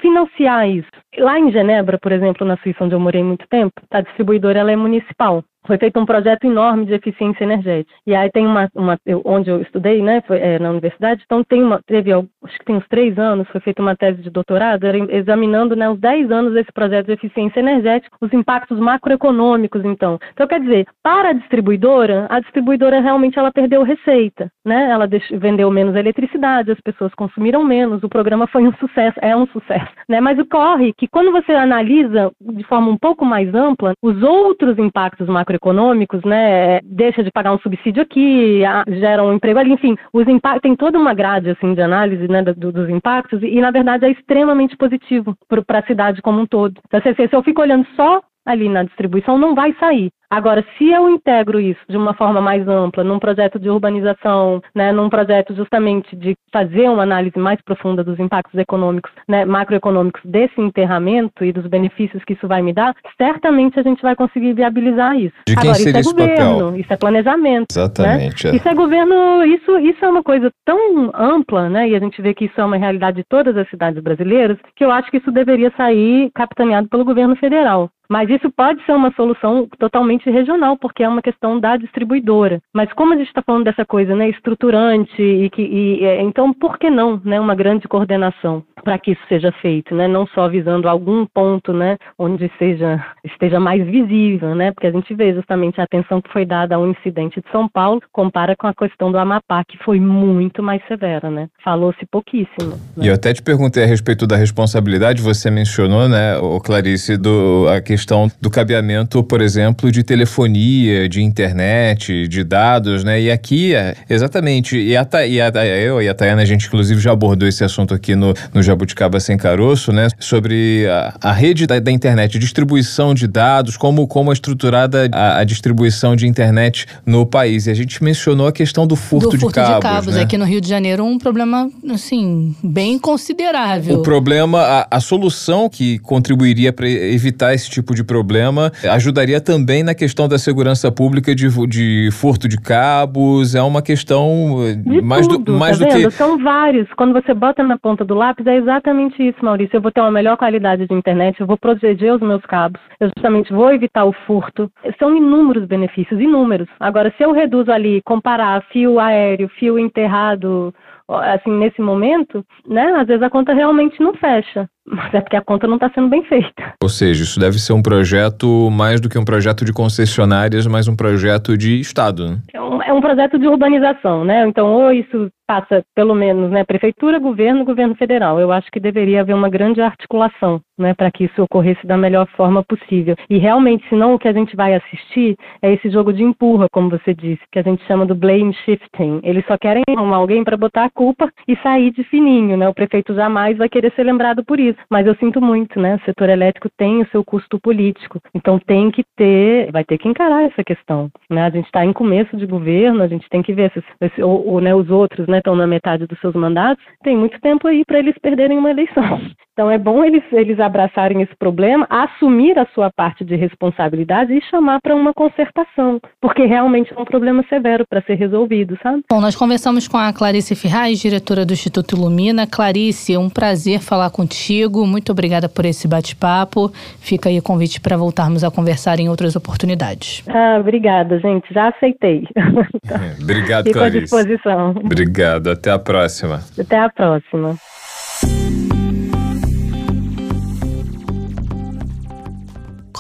financiar 0.00 0.68
isso? 0.68 0.90
Lá 1.18 1.38
em 1.38 1.50
Genebra, 1.50 1.98
por 1.98 2.12
exemplo, 2.12 2.46
na 2.46 2.58
Suíça, 2.58 2.84
onde 2.84 2.94
eu 2.94 3.00
morei 3.00 3.22
muito 3.22 3.46
tempo, 3.48 3.72
a 3.90 4.02
distribuidora 4.02 4.58
ela 4.58 4.70
é 4.70 4.76
municipal 4.76 5.42
foi 5.66 5.78
feito 5.78 5.98
um 5.98 6.06
projeto 6.06 6.44
enorme 6.44 6.86
de 6.86 6.94
eficiência 6.94 7.44
energética. 7.44 7.92
E 8.06 8.14
aí 8.14 8.30
tem 8.30 8.46
uma, 8.46 8.68
uma 8.74 8.98
eu, 9.06 9.22
onde 9.24 9.50
eu 9.50 9.60
estudei, 9.62 10.02
né, 10.02 10.22
foi, 10.26 10.38
é, 10.38 10.58
na 10.58 10.70
universidade, 10.70 11.22
então 11.24 11.44
tem 11.44 11.62
uma, 11.62 11.80
teve, 11.86 12.12
acho 12.12 12.58
que 12.58 12.64
tem 12.64 12.76
uns 12.76 12.88
três 12.88 13.18
anos, 13.18 13.48
foi 13.48 13.60
feita 13.60 13.80
uma 13.80 13.96
tese 13.96 14.22
de 14.22 14.30
doutorado, 14.30 14.84
examinando, 15.10 15.76
né, 15.76 15.88
os 15.88 15.98
dez 15.98 16.30
anos 16.30 16.52
desse 16.54 16.72
projeto 16.72 17.06
de 17.06 17.12
eficiência 17.12 17.60
energética, 17.60 18.16
os 18.20 18.32
impactos 18.32 18.78
macroeconômicos, 18.78 19.84
então. 19.84 20.18
Então, 20.32 20.46
quer 20.46 20.60
dizer, 20.60 20.86
para 21.02 21.30
a 21.30 21.32
distribuidora, 21.32 22.26
a 22.28 22.40
distribuidora 22.40 23.00
realmente 23.00 23.38
ela 23.38 23.52
perdeu 23.52 23.82
receita, 23.82 24.50
né, 24.64 24.90
ela 24.90 25.08
vendeu 25.32 25.70
menos 25.70 25.94
eletricidade, 25.94 26.72
as 26.72 26.80
pessoas 26.80 27.14
consumiram 27.14 27.64
menos, 27.64 28.02
o 28.02 28.08
programa 28.08 28.46
foi 28.46 28.66
um 28.66 28.72
sucesso, 28.74 29.18
é 29.22 29.36
um 29.36 29.46
sucesso, 29.46 29.92
né, 30.08 30.20
mas 30.20 30.38
ocorre 30.38 30.92
que 30.92 31.06
quando 31.06 31.30
você 31.30 31.52
analisa 31.52 32.30
de 32.40 32.64
forma 32.64 32.88
um 32.88 32.98
pouco 32.98 33.24
mais 33.24 33.54
ampla, 33.54 33.92
os 34.02 34.22
outros 34.22 34.78
impactos 34.78 35.28
macroeconômicos 35.28 35.51
macroeconômicos, 35.52 36.22
né? 36.24 36.80
Deixa 36.82 37.22
de 37.22 37.30
pagar 37.30 37.52
um 37.52 37.58
subsídio 37.58 38.02
aqui, 38.02 38.62
gera 38.88 39.22
um 39.22 39.34
emprego 39.34 39.58
ali, 39.58 39.72
enfim, 39.72 39.96
os 40.12 40.26
impactos, 40.26 40.62
tem 40.62 40.76
toda 40.76 40.98
uma 40.98 41.14
grade 41.14 41.50
assim 41.50 41.74
de 41.74 41.82
análise 41.82 42.26
né, 42.28 42.42
do, 42.42 42.72
dos 42.72 42.88
impactos 42.88 43.42
e, 43.42 43.60
na 43.60 43.70
verdade, 43.70 44.06
é 44.06 44.10
extremamente 44.10 44.76
positivo 44.76 45.36
para 45.66 45.78
a 45.78 45.86
cidade 45.86 46.22
como 46.22 46.40
um 46.40 46.46
todo. 46.46 46.80
Então, 46.86 47.00
se, 47.00 47.14
se 47.14 47.34
eu 47.34 47.42
fico 47.42 47.60
olhando 47.60 47.86
só 47.94 48.22
ali 48.44 48.68
na 48.68 48.82
distribuição, 48.84 49.38
não 49.38 49.54
vai 49.54 49.74
sair. 49.78 50.10
Agora, 50.32 50.64
se 50.78 50.88
eu 50.88 51.10
integro 51.10 51.60
isso 51.60 51.80
de 51.90 51.94
uma 51.94 52.14
forma 52.14 52.40
mais 52.40 52.66
ampla, 52.66 53.04
num 53.04 53.18
projeto 53.18 53.58
de 53.58 53.68
urbanização, 53.68 54.62
né, 54.74 54.90
num 54.90 55.10
projeto 55.10 55.54
justamente 55.54 56.16
de 56.16 56.34
fazer 56.50 56.88
uma 56.88 57.02
análise 57.02 57.38
mais 57.38 57.60
profunda 57.60 58.02
dos 58.02 58.18
impactos 58.18 58.58
econômicos, 58.58 59.12
né, 59.28 59.44
macroeconômicos 59.44 60.22
desse 60.24 60.58
enterramento 60.58 61.44
e 61.44 61.52
dos 61.52 61.66
benefícios 61.66 62.24
que 62.24 62.32
isso 62.32 62.48
vai 62.48 62.62
me 62.62 62.72
dar, 62.72 62.94
certamente 63.18 63.78
a 63.78 63.82
gente 63.82 64.00
vai 64.00 64.16
conseguir 64.16 64.54
viabilizar 64.54 65.18
isso. 65.20 65.36
De 65.46 65.54
quem 65.54 65.68
Agora, 65.68 65.74
seria 65.74 66.00
isso 66.00 66.08
é 66.08 66.12
governo, 66.12 66.64
papel? 66.64 66.76
isso 66.76 66.92
é 66.94 66.96
planejamento. 66.96 67.76
Né? 67.76 67.82
Exatamente. 67.82 68.46
Né? 68.46 68.52
É. 68.54 68.56
Isso 68.56 68.68
é 68.68 68.74
governo, 68.74 69.44
isso, 69.44 69.78
isso 69.80 70.02
é 70.02 70.08
uma 70.08 70.22
coisa 70.22 70.50
tão 70.64 71.10
ampla, 71.14 71.68
né, 71.68 71.90
e 71.90 71.94
a 71.94 72.00
gente 72.00 72.22
vê 72.22 72.32
que 72.32 72.46
isso 72.46 72.58
é 72.58 72.64
uma 72.64 72.78
realidade 72.78 73.18
de 73.18 73.24
todas 73.28 73.54
as 73.54 73.68
cidades 73.68 74.02
brasileiras, 74.02 74.56
que 74.74 74.82
eu 74.82 74.90
acho 74.90 75.10
que 75.10 75.18
isso 75.18 75.30
deveria 75.30 75.70
sair 75.76 76.30
capitaneado 76.34 76.88
pelo 76.88 77.04
governo 77.04 77.36
federal. 77.36 77.90
Mas 78.12 78.28
isso 78.28 78.50
pode 78.50 78.84
ser 78.84 78.92
uma 78.92 79.10
solução 79.12 79.66
totalmente 79.78 80.28
regional, 80.28 80.76
porque 80.76 81.02
é 81.02 81.08
uma 81.08 81.22
questão 81.22 81.58
da 81.58 81.78
distribuidora. 81.78 82.60
Mas 82.70 82.92
como 82.92 83.14
a 83.14 83.16
gente 83.16 83.28
está 83.28 83.40
falando 83.40 83.64
dessa 83.64 83.86
coisa, 83.86 84.14
né, 84.14 84.28
estruturante 84.28 85.22
e 85.22 85.48
que, 85.48 85.62
e, 85.62 86.04
é, 86.04 86.20
então 86.20 86.52
por 86.52 86.76
que 86.78 86.90
não, 86.90 87.18
né, 87.24 87.40
uma 87.40 87.54
grande 87.54 87.88
coordenação 87.88 88.62
para 88.82 88.98
que 88.98 89.12
isso 89.12 89.22
seja 89.28 89.52
feito, 89.60 89.94
né, 89.94 90.08
não 90.08 90.26
só 90.26 90.48
visando 90.48 90.88
algum 90.88 91.26
ponto, 91.26 91.72
né, 91.72 91.96
onde 92.18 92.50
seja 92.58 93.04
esteja 93.24 93.58
mais 93.58 93.84
visível, 93.86 94.54
né, 94.54 94.72
porque 94.72 94.86
a 94.86 94.90
gente 94.90 95.14
vê 95.14 95.32
justamente 95.34 95.80
a 95.80 95.84
atenção 95.84 96.20
que 96.20 96.32
foi 96.32 96.44
dada 96.44 96.74
ao 96.74 96.86
incidente 96.86 97.40
de 97.40 97.50
São 97.50 97.68
Paulo, 97.68 98.00
compara 98.12 98.54
com 98.56 98.66
a 98.66 98.74
questão 98.74 99.10
do 99.10 99.18
Amapá, 99.18 99.64
que 99.64 99.78
foi 99.78 100.00
muito 100.00 100.62
mais 100.62 100.82
severa, 100.86 101.30
né? 101.30 101.48
Falou-se 101.64 102.04
pouquíssimo. 102.10 102.76
Né? 102.96 103.04
E 103.04 103.06
eu 103.08 103.14
até 103.14 103.32
te 103.32 103.42
perguntei 103.42 103.84
a 103.84 103.86
respeito 103.86 104.26
da 104.26 104.36
responsabilidade, 104.36 105.22
você 105.22 105.50
mencionou, 105.50 106.08
né, 106.08 106.36
o 106.38 106.60
Clarice, 106.60 107.16
do 107.16 107.66
a 107.68 107.80
questão 107.80 108.28
do 108.40 108.50
cabeamento, 108.50 109.22
por 109.22 109.40
exemplo, 109.40 109.90
de 109.90 110.02
telefonia, 110.02 111.08
de 111.08 111.22
internet, 111.22 112.26
de 112.28 112.44
dados, 112.44 113.04
né? 113.04 113.20
E 113.20 113.30
aqui, 113.30 113.74
é, 113.74 113.94
exatamente, 114.08 114.76
e, 114.76 114.96
a, 114.96 115.06
e 115.26 115.40
a, 115.40 115.50
eu 115.66 116.02
e 116.02 116.08
a 116.08 116.14
Tayana, 116.14 116.42
a 116.42 116.44
gente 116.44 116.66
inclusive 116.66 117.00
já 117.00 117.12
abordou 117.12 117.48
esse 117.48 117.64
assunto 117.64 117.94
aqui 117.94 118.14
no, 118.14 118.34
no 118.54 118.62
Jabuticaba 118.72 119.20
Sem 119.20 119.36
Caroço, 119.36 119.92
né? 119.92 120.08
Sobre 120.18 120.86
a, 120.88 121.14
a 121.20 121.32
rede 121.32 121.66
da, 121.66 121.78
da, 121.78 121.90
internet, 121.90 122.38
distribuição 122.38 123.14
de 123.14 123.26
dados, 123.26 123.76
como, 123.76 124.06
como 124.06 124.30
é 124.30 124.32
estruturada 124.32 125.08
a, 125.12 125.38
a, 125.38 125.44
distribuição 125.44 126.16
de 126.16 126.26
internet 126.26 126.86
no 127.06 127.24
país. 127.26 127.66
E 127.66 127.70
a 127.70 127.74
gente 127.74 128.02
mencionou 128.02 128.46
a 128.46 128.52
questão 128.52 128.86
do 128.86 128.96
furto, 128.96 129.30
do 129.30 129.38
furto 129.38 129.60
de 129.60 129.66
cabos. 129.66 129.74
De 129.74 129.80
cabos. 129.80 130.14
Né? 130.14 130.22
Aqui 130.22 130.38
no 130.38 130.44
Rio 130.44 130.60
de 130.60 130.68
Janeiro, 130.68 131.04
um 131.04 131.18
problema, 131.18 131.70
assim, 131.90 132.54
bem 132.62 132.98
considerável. 132.98 133.98
O 133.98 134.02
problema, 134.02 134.60
a, 134.60 134.96
a 134.96 135.00
solução 135.00 135.68
que 135.68 135.98
contribuiria 135.98 136.72
para 136.72 136.88
evitar 136.88 137.54
esse 137.54 137.68
tipo 137.68 137.94
de 137.94 138.02
problema. 138.02 138.72
Ajudaria 138.90 139.40
também 139.40 139.82
na 139.82 139.94
questão 139.94 140.26
da 140.26 140.38
segurança 140.38 140.90
pública 140.90 141.34
de, 141.34 141.48
de 141.66 142.08
furto 142.12 142.48
de 142.48 142.58
cabos. 142.58 143.54
É 143.54 143.62
uma 143.62 143.82
questão 143.82 144.58
eh, 144.66 144.74
de 144.74 145.02
mais 145.02 145.26
tudo, 145.26 145.44
do, 145.44 145.58
mais 145.58 145.78
tá 145.78 145.84
do 145.84 145.92
vendo? 145.92 146.10
que. 146.10 146.16
São 146.16 146.38
vários. 146.38 146.88
Quando 146.96 147.12
você 147.12 147.34
bota 147.34 147.62
na 147.62 147.78
ponta 147.78 148.04
do 148.04 148.14
lápis, 148.14 148.46
é 148.46 148.61
exatamente 148.62 149.22
isso, 149.22 149.44
Maurício. 149.44 149.76
Eu 149.76 149.82
vou 149.82 149.92
ter 149.92 150.00
uma 150.00 150.10
melhor 150.10 150.36
qualidade 150.36 150.86
de 150.86 150.94
internet, 150.94 151.40
eu 151.40 151.46
vou 151.46 151.56
proteger 151.56 152.14
os 152.14 152.20
meus 152.20 152.44
cabos, 152.46 152.80
eu 152.98 153.08
justamente 153.08 153.52
vou 153.52 153.72
evitar 153.72 154.04
o 154.04 154.12
furto. 154.12 154.70
São 154.98 155.16
inúmeros 155.16 155.66
benefícios, 155.66 156.20
inúmeros. 156.20 156.68
Agora, 156.80 157.12
se 157.16 157.22
eu 157.22 157.32
reduzo 157.32 157.70
ali, 157.70 158.00
comparar 158.02 158.62
fio 158.72 158.98
aéreo, 158.98 159.48
fio 159.48 159.78
enterrado, 159.78 160.74
assim, 161.08 161.50
nesse 161.50 161.80
momento, 161.80 162.44
né, 162.66 162.92
às 162.96 163.06
vezes 163.06 163.22
a 163.22 163.30
conta 163.30 163.52
realmente 163.52 164.00
não 164.00 164.14
fecha. 164.14 164.68
Mas 164.92 165.14
é 165.14 165.20
porque 165.20 165.36
a 165.36 165.42
conta 165.42 165.66
não 165.66 165.76
está 165.76 165.90
sendo 165.94 166.08
bem 166.08 166.22
feita. 166.24 166.74
Ou 166.82 166.88
seja, 166.88 167.22
isso 167.22 167.40
deve 167.40 167.58
ser 167.58 167.72
um 167.72 167.82
projeto 167.82 168.70
mais 168.70 169.00
do 169.00 169.08
que 169.08 169.18
um 169.18 169.24
projeto 169.24 169.64
de 169.64 169.72
concessionárias, 169.72 170.66
mas 170.66 170.86
um 170.86 170.94
projeto 170.94 171.56
de 171.56 171.80
Estado. 171.80 172.28
Né? 172.28 172.38
É, 172.52 172.60
um, 172.60 172.82
é 172.82 172.92
um 172.92 173.00
projeto 173.00 173.38
de 173.38 173.48
urbanização, 173.48 174.24
né? 174.24 174.46
Então, 174.46 174.70
ou 174.72 174.92
isso 174.92 175.30
passa, 175.52 175.84
pelo 175.94 176.14
menos, 176.14 176.50
né, 176.50 176.64
prefeitura, 176.64 177.18
governo, 177.18 177.64
governo 177.64 177.94
federal. 177.94 178.40
Eu 178.40 178.50
acho 178.50 178.70
que 178.70 178.80
deveria 178.80 179.20
haver 179.20 179.34
uma 179.34 179.50
grande 179.50 179.82
articulação, 179.82 180.62
né, 180.78 180.94
para 180.94 181.10
que 181.10 181.24
isso 181.24 181.42
ocorresse 181.42 181.86
da 181.86 181.96
melhor 181.96 182.26
forma 182.28 182.64
possível. 182.64 183.14
E 183.28 183.36
realmente, 183.36 183.86
senão 183.90 184.14
o 184.14 184.18
que 184.18 184.28
a 184.28 184.32
gente 184.32 184.56
vai 184.56 184.74
assistir 184.74 185.36
é 185.60 185.70
esse 185.72 185.90
jogo 185.90 186.10
de 186.10 186.22
empurra, 186.22 186.68
como 186.72 186.88
você 186.88 187.12
disse, 187.14 187.42
que 187.52 187.58
a 187.58 187.62
gente 187.62 187.84
chama 187.86 188.06
do 188.06 188.14
blame 188.14 188.54
shifting. 188.64 189.20
Eles 189.22 189.44
só 189.46 189.58
querem 189.58 189.82
arrumar 189.88 190.16
alguém 190.16 190.42
para 190.42 190.56
botar 190.56 190.84
a 190.86 190.90
culpa 190.90 191.30
e 191.46 191.54
sair 191.56 191.90
de 191.90 192.02
fininho, 192.04 192.56
né? 192.56 192.66
O 192.66 192.74
prefeito 192.74 193.14
jamais 193.14 193.58
vai 193.58 193.68
querer 193.68 193.92
ser 193.94 194.04
lembrado 194.04 194.42
por 194.44 194.58
isso. 194.58 194.80
Mas 194.90 195.06
eu 195.06 195.14
sinto 195.16 195.40
muito, 195.40 195.80
né? 195.80 195.96
O 195.96 196.04
setor 196.04 196.28
elétrico 196.28 196.68
tem 196.76 197.02
o 197.02 197.08
seu 197.10 197.24
custo 197.24 197.58
político, 197.58 198.20
então 198.34 198.58
tem 198.58 198.90
que 198.90 199.04
ter, 199.16 199.70
vai 199.70 199.84
ter 199.84 199.98
que 199.98 200.08
encarar 200.08 200.44
essa 200.44 200.62
questão, 200.64 201.10
né? 201.30 201.44
A 201.44 201.50
gente 201.50 201.66
está 201.66 201.84
em 201.84 201.92
começo 201.92 202.36
de 202.36 202.46
governo, 202.46 203.02
a 203.02 203.08
gente 203.08 203.28
tem 203.28 203.42
que 203.42 203.52
ver 203.52 203.72
se, 203.72 203.82
se 204.14 204.22
ou, 204.22 204.46
ou, 204.46 204.60
né, 204.60 204.74
os 204.74 204.90
outros, 204.90 205.26
né, 205.26 205.38
estão 205.38 205.56
na 205.56 205.66
metade 205.66 206.06
dos 206.06 206.18
seus 206.20 206.34
mandatos, 206.34 206.84
tem 207.02 207.16
muito 207.16 207.40
tempo 207.40 207.66
aí 207.66 207.84
para 207.84 207.98
eles 207.98 208.16
perderem 208.18 208.58
uma 208.58 208.70
eleição. 208.70 209.02
Então 209.52 209.70
é 209.70 209.76
bom 209.76 210.02
eles, 210.02 210.22
eles 210.32 210.58
abraçarem 210.58 211.20
esse 211.20 211.36
problema, 211.36 211.86
assumir 211.90 212.58
a 212.58 212.66
sua 212.74 212.90
parte 212.90 213.22
de 213.22 213.36
responsabilidade 213.36 214.32
e 214.32 214.40
chamar 214.48 214.80
para 214.80 214.96
uma 214.96 215.12
concertação, 215.12 216.00
porque 216.22 216.46
realmente 216.46 216.90
é 216.90 216.98
um 216.98 217.04
problema 217.04 217.44
severo 217.50 217.84
para 217.86 218.00
ser 218.00 218.14
resolvido, 218.14 218.78
sabe? 218.82 219.02
Bom, 219.10 219.20
nós 219.20 219.36
conversamos 219.36 219.86
com 219.86 219.98
a 219.98 220.10
Clarice 220.10 220.54
Ferraz, 220.54 220.98
diretora 220.98 221.44
do 221.44 221.52
Instituto 221.52 221.94
Ilumina. 221.94 222.46
Clarice, 222.46 223.12
é 223.12 223.18
um 223.18 223.28
prazer 223.28 223.80
falar 223.80 224.10
contigo. 224.10 224.61
Muito 224.70 225.12
obrigada 225.12 225.48
por 225.48 225.64
esse 225.64 225.86
bate-papo. 225.86 226.72
Fica 227.00 227.28
aí 227.28 227.38
o 227.38 227.42
convite 227.42 227.80
para 227.80 227.96
voltarmos 227.96 228.44
a 228.44 228.50
conversar 228.50 229.00
em 229.00 229.08
outras 229.08 229.36
oportunidades. 229.36 230.22
Ah, 230.28 230.58
obrigada, 230.60 231.18
gente. 231.18 231.52
Já 231.52 231.68
aceitei. 231.68 232.26
Obrigado, 233.22 233.64
Fico 233.64 233.78
Clarice. 233.78 233.98
à 233.98 234.00
disposição. 234.00 234.70
Obrigado. 234.70 235.50
Até 235.50 235.70
a 235.70 235.78
próxima. 235.78 236.42
Até 236.58 236.78
a 236.78 236.88
próxima. 236.90 237.56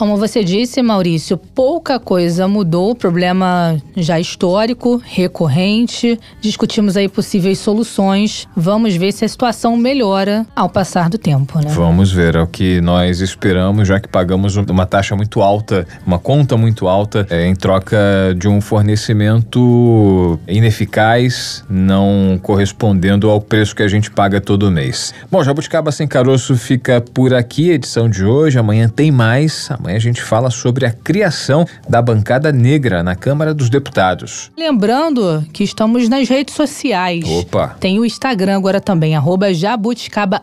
Como 0.02 0.16
você 0.16 0.42
disse, 0.42 0.82
Maurício, 0.82 1.36
pouca 1.36 2.00
coisa 2.00 2.48
mudou, 2.48 2.92
problema 2.92 3.80
já 3.96 4.18
histórico, 4.18 5.00
recorrente. 5.04 6.18
Discutimos 6.40 6.96
aí 6.96 7.08
possíveis 7.08 7.60
soluções. 7.60 8.48
Vamos 8.56 8.96
ver 8.96 9.12
se 9.12 9.24
a 9.24 9.28
situação 9.28 9.76
melhora 9.76 10.44
ao 10.56 10.68
passar 10.68 11.08
do 11.08 11.16
tempo, 11.18 11.60
né? 11.60 11.70
Vamos 11.70 12.10
ver, 12.10 12.34
é 12.34 12.42
o 12.42 12.48
que 12.48 12.80
nós 12.80 13.20
esperamos, 13.20 13.86
já 13.86 14.00
que 14.00 14.08
pagamos 14.08 14.56
uma 14.56 14.86
taxa 14.86 15.14
muito 15.14 15.40
alta, 15.40 15.86
uma 16.04 16.18
conta 16.18 16.56
muito 16.56 16.88
alta, 16.88 17.24
é, 17.30 17.46
em 17.46 17.54
troca 17.54 17.96
de 18.36 18.48
um 18.48 18.60
fornecimento 18.60 20.36
ineficaz, 20.48 21.64
não 21.70 22.40
correspondendo 22.42 23.30
ao 23.30 23.40
preço 23.40 23.76
que 23.76 23.84
a 23.84 23.88
gente 23.88 24.10
paga 24.10 24.40
todo 24.40 24.68
mês. 24.68 25.14
Bom, 25.30 25.44
Jabuticaba 25.44 25.92
Sem 25.92 26.08
Caroço 26.08 26.56
fica 26.56 27.00
por 27.00 27.32
aqui, 27.32 27.70
edição 27.70 28.10
de 28.10 28.24
hoje. 28.24 28.58
Amanhã 28.58 28.88
tem 28.88 29.12
mais. 29.12 29.70
Amanhã 29.70 29.91
a 29.94 29.98
gente 29.98 30.22
fala 30.22 30.50
sobre 30.50 30.86
a 30.86 30.90
criação 30.90 31.66
da 31.88 32.00
bancada 32.00 32.52
negra 32.52 33.02
na 33.02 33.14
Câmara 33.14 33.54
dos 33.54 33.68
Deputados. 33.68 34.50
Lembrando 34.56 35.44
que 35.52 35.64
estamos 35.64 36.08
nas 36.08 36.28
redes 36.28 36.54
sociais. 36.54 37.24
Opa! 37.26 37.76
Tem 37.80 37.98
o 37.98 38.04
Instagram 38.04 38.56
agora 38.56 38.80
também, 38.80 39.16
arroba 39.16 39.52
jabuticaba 39.52 40.42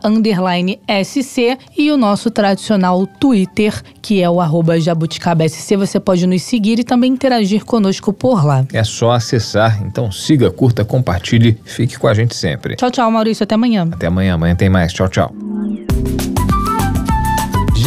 SC 1.04 1.58
e 1.78 1.92
o 1.92 1.98
nosso 1.98 2.32
tradicional 2.32 3.06
Twitter, 3.06 3.82
que 4.02 4.22
é 4.22 4.30
o 4.30 4.42
arroba 4.42 4.80
jabuticaba 4.80 5.48
SC. 5.48 5.78
Você 5.78 6.00
pode 6.00 6.26
nos 6.26 6.42
seguir 6.42 6.80
e 6.80 6.84
também 6.84 7.12
interagir 7.12 7.66
conosco 7.66 8.14
por 8.14 8.46
lá. 8.46 8.66
É 8.74 8.84
só 8.84 9.12
acessar, 9.12 9.82
então 9.84 10.12
siga, 10.12 10.52
curta, 10.52 10.84
compartilhe, 10.86 11.58
fique 11.64 11.98
com 11.98 12.08
a 12.08 12.14
gente 12.14 12.36
sempre. 12.36 12.76
Tchau, 12.76 12.92
tchau, 12.92 13.12
Maurício. 13.12 13.44
Até 13.44 13.56
amanhã. 13.56 13.88
Até 13.92 14.08
amanhã, 14.08 14.34
amanhã 14.34 14.56
tem 14.56 14.70
mais. 14.70 14.94
Tchau, 14.94 15.08
tchau. 15.08 15.34